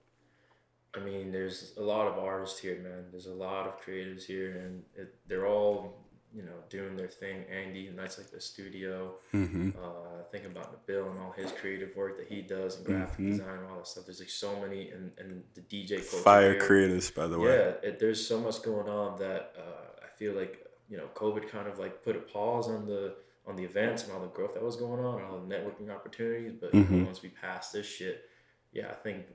I 0.94 1.00
mean, 1.00 1.30
there's 1.30 1.74
a 1.76 1.82
lot 1.82 2.06
of 2.08 2.18
artists 2.18 2.58
here, 2.58 2.78
man. 2.82 3.06
There's 3.10 3.26
a 3.26 3.34
lot 3.34 3.66
of 3.66 3.80
creatives 3.80 4.24
here, 4.24 4.52
and 4.64 4.82
it, 4.96 5.14
they're 5.28 5.46
all, 5.46 5.98
you 6.34 6.42
know, 6.42 6.54
doing 6.70 6.96
their 6.96 7.06
thing. 7.08 7.44
Andy, 7.50 7.86
and 7.88 7.96
Nights 7.96 8.18
Like 8.18 8.30
the 8.30 8.40
Studio. 8.40 9.14
Mm-hmm. 9.34 9.70
Uh, 9.80 10.22
think 10.32 10.46
about 10.46 10.86
Bill 10.86 11.08
and 11.10 11.18
all 11.20 11.32
his 11.36 11.52
creative 11.52 11.94
work 11.94 12.16
that 12.16 12.26
he 12.28 12.40
does, 12.42 12.76
and 12.78 12.86
graphic 12.86 13.18
Mhm. 13.24 13.30
design 13.32 13.58
and 13.58 13.70
all 13.70 13.76
that 13.76 13.86
stuff. 13.86 14.06
There's 14.06 14.20
like 14.20 14.30
so 14.30 14.58
many, 14.60 14.90
and, 14.90 15.12
and 15.18 15.44
the 15.54 15.60
DJ 15.60 15.96
culture. 15.98 16.22
Fire 16.24 16.52
here. 16.52 16.60
creators, 16.62 17.10
by 17.10 17.26
the 17.26 17.38
way. 17.38 17.50
Yeah, 17.50 17.88
it, 17.88 18.00
there's 18.00 18.26
so 18.26 18.40
much 18.40 18.62
going 18.62 18.88
on 18.88 19.18
that 19.18 19.54
uh, 19.58 20.04
I 20.04 20.08
feel 20.18 20.32
like 20.34 20.66
you 20.88 20.96
know 20.96 21.08
COVID 21.14 21.48
kind 21.50 21.68
of 21.68 21.78
like 21.78 22.02
put 22.02 22.16
a 22.16 22.20
pause 22.20 22.68
on 22.68 22.86
the 22.86 23.14
on 23.46 23.56
the 23.56 23.64
events 23.64 24.04
and 24.04 24.12
all 24.12 24.20
the 24.20 24.26
growth 24.28 24.54
that 24.54 24.62
was 24.62 24.76
going 24.76 25.04
on 25.04 25.20
and 25.20 25.26
all 25.30 25.38
the 25.38 25.54
networking 25.54 25.90
opportunities. 25.94 26.52
But 26.60 26.72
Mhm. 26.72 27.06
once 27.06 27.22
we 27.22 27.28
pass 27.28 27.70
this 27.70 27.86
shit, 27.86 28.24
yeah, 28.72 28.88
I 28.90 28.94
think 28.94 29.26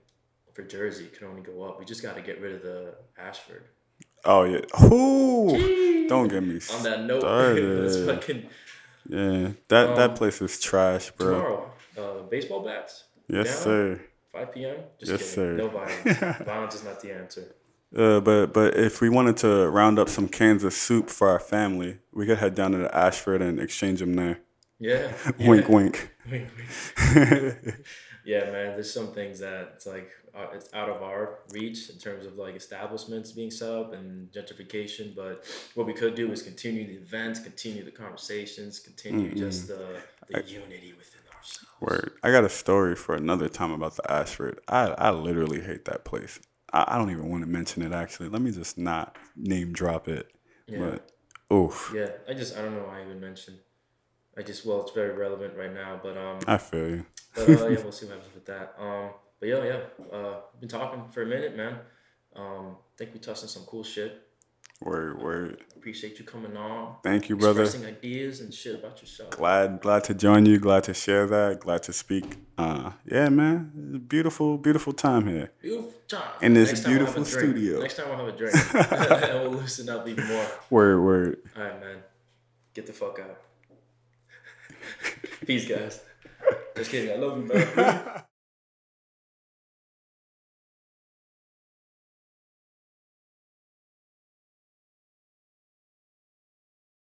for 0.53 0.63
Jersey 0.63 1.05
it 1.05 1.17
can 1.17 1.27
only 1.27 1.41
go 1.41 1.63
up. 1.63 1.79
We 1.79 1.85
just 1.85 2.01
got 2.03 2.15
to 2.15 2.21
get 2.21 2.41
rid 2.41 2.53
of 2.55 2.61
the 2.61 2.95
Ashford. 3.17 3.63
Oh 4.25 4.43
yeah. 4.43 4.61
Who? 4.77 6.07
Don't 6.07 6.27
get 6.27 6.43
me 6.43 6.59
On 6.73 6.83
that 6.83 7.03
note, 7.03 7.21
started. 7.21 8.05
fucking 8.05 8.49
Yeah, 9.07 9.51
that 9.69 9.95
that 9.95 10.09
Um, 10.11 10.15
place 10.15 10.41
is 10.41 10.59
trash, 10.59 11.11
bro. 11.11 11.31
tomorrow. 11.31 11.73
Uh, 11.97 12.21
baseball 12.23 12.63
bats. 12.63 13.05
Yes, 13.27 13.47
down, 13.47 13.63
sir. 13.63 14.01
5 14.33 14.51
p.m. 14.53 14.77
Just 14.99 15.11
Yes, 15.11 15.19
kidding. 15.21 15.33
sir. 15.35 15.53
No 15.53 15.67
violence. 15.69 16.45
violence 16.45 16.75
is 16.75 16.83
not 16.83 16.99
the 16.99 17.11
answer. 17.11 17.55
Uh, 17.95 18.21
but 18.21 18.53
but 18.53 18.77
if 18.77 19.01
we 19.01 19.09
wanted 19.09 19.35
to 19.37 19.69
round 19.69 19.99
up 19.99 20.07
some 20.07 20.27
cans 20.27 20.63
of 20.63 20.73
soup 20.73 21.09
for 21.09 21.27
our 21.27 21.39
family, 21.39 21.99
we 22.13 22.25
could 22.25 22.37
head 22.37 22.55
down 22.55 22.71
to 22.71 22.77
the 22.77 22.95
Ashford 22.95 23.41
and 23.41 23.59
exchange 23.59 23.99
them 23.99 24.13
there. 24.13 24.39
Yeah. 24.79 25.11
Wink, 25.39 25.65
yeah. 25.67 25.75
wink. 25.75 26.09
Wink, 26.31 26.49
wink. 27.15 27.75
yeah, 28.25 28.51
man. 28.51 28.73
There's 28.73 28.93
some 28.93 29.07
things 29.07 29.39
that 29.39 29.73
it's 29.75 29.85
like 29.85 30.09
uh, 30.33 30.47
it's 30.53 30.73
out 30.73 30.89
of 30.89 31.01
our 31.01 31.39
reach 31.51 31.89
in 31.89 31.97
terms 31.97 32.25
of 32.25 32.37
like 32.37 32.55
establishments 32.55 33.31
being 33.31 33.51
set 33.51 33.71
up 33.71 33.93
and 33.93 34.31
gentrification. 34.31 35.15
But 35.15 35.45
what 35.75 35.85
we 35.85 35.93
could 35.93 36.15
do 36.15 36.31
is 36.31 36.41
continue 36.41 36.87
the 36.87 36.93
events, 36.93 37.39
continue 37.39 37.83
the 37.83 37.91
conversations, 37.91 38.79
continue 38.79 39.35
just 39.35 39.67
the, 39.67 40.01
the 40.29 40.43
unity 40.43 40.93
within 40.97 41.21
ourselves. 41.35 41.65
Word. 41.79 42.11
I 42.23 42.31
got 42.31 42.43
a 42.43 42.49
story 42.49 42.95
for 42.95 43.15
another 43.15 43.49
time 43.49 43.71
about 43.71 43.95
the 43.97 44.09
Ashford. 44.09 44.59
I, 44.67 44.89
I 44.97 45.09
literally 45.11 45.61
hate 45.61 45.85
that 45.85 46.05
place. 46.05 46.39
I, 46.73 46.95
I 46.95 46.97
don't 46.97 47.11
even 47.11 47.29
want 47.29 47.43
to 47.43 47.49
mention 47.49 47.83
it. 47.83 47.91
Actually, 47.91 48.29
let 48.29 48.41
me 48.41 48.51
just 48.51 48.77
not 48.77 49.17
name 49.35 49.73
drop 49.73 50.07
it. 50.07 50.31
Yeah. 50.67 50.79
But 50.79 51.11
oof, 51.55 51.91
Yeah, 51.95 52.09
I 52.29 52.33
just 52.33 52.57
I 52.57 52.61
don't 52.61 52.75
know 52.75 52.83
why 52.83 52.99
I 52.99 53.05
even 53.05 53.19
mentioned. 53.19 53.57
I 54.37 54.43
just 54.43 54.65
well, 54.65 54.81
it's 54.81 54.91
very 54.91 55.13
relevant 55.15 55.55
right 55.57 55.73
now, 55.73 55.99
but 56.01 56.17
um, 56.17 56.39
I 56.47 56.57
feel 56.57 56.89
you. 56.89 57.05
but 57.35 57.49
uh, 57.49 57.67
yeah, 57.67 57.81
we'll 57.81 57.91
see 57.91 58.05
what 58.05 58.15
happens 58.15 58.33
with 58.33 58.45
that. 58.45 58.75
Um, 58.79 59.11
but 59.39 59.49
yeah, 59.49 59.63
yeah, 59.63 60.17
uh, 60.17 60.35
been 60.59 60.69
talking 60.69 61.03
for 61.09 61.23
a 61.23 61.25
minute, 61.25 61.57
man. 61.57 61.79
Um, 62.35 62.77
I 62.77 62.97
think 62.97 63.13
we 63.13 63.19
touched 63.19 63.43
on 63.43 63.49
some 63.49 63.63
cool 63.63 63.83
shit. 63.83 64.21
Word, 64.81 65.21
word. 65.21 65.63
Appreciate 65.75 66.17
you 66.19 66.25
coming 66.25 66.57
on, 66.57 66.95
Thank 67.03 67.29
you, 67.29 67.35
brother. 67.37 67.63
expressing 67.63 67.87
ideas 67.87 68.39
and 68.39 68.53
shit 68.53 68.75
about 68.75 68.99
yourself. 69.01 69.31
Glad, 69.31 69.81
glad 69.81 70.03
to 70.05 70.13
join 70.13 70.45
you. 70.45 70.59
Glad 70.59 70.83
to 70.85 70.93
share 70.93 71.27
that. 71.27 71.59
Glad 71.59 71.83
to 71.83 71.93
speak. 71.93 72.37
Uh, 72.57 72.91
yeah, 73.05 73.29
man. 73.29 73.71
It's 73.75 73.95
a 73.95 73.99
beautiful, 73.99 74.57
beautiful 74.57 74.93
time 74.93 75.27
here. 75.27 75.51
Beautiful 75.61 75.93
time. 76.07 76.21
In 76.41 76.53
this 76.53 76.69
Next 76.69 76.81
time 76.81 76.91
we'll 76.91 76.99
beautiful 76.99 77.25
studio. 77.25 77.79
Next 77.79 77.97
time 77.97 78.09
we'll 78.09 78.17
have 78.17 78.27
a 78.27 78.37
drink, 78.37 78.55
and 78.73 79.41
we'll 79.41 79.51
loosen 79.51 79.89
up 79.89 80.07
even 80.07 80.27
more. 80.27 80.47
Word, 80.69 81.01
word. 81.01 81.37
All 81.55 81.63
right, 81.63 81.79
man. 81.79 81.97
Get 82.73 82.87
the 82.87 82.93
fuck 82.93 83.19
out. 83.19 83.37
Peace, 85.45 85.67
guys. 85.67 86.01
Just 86.75 86.89
kidding. 86.89 87.11
I 87.11 87.15
love 87.15 87.37
you, 87.37 87.45
man. 87.45 88.23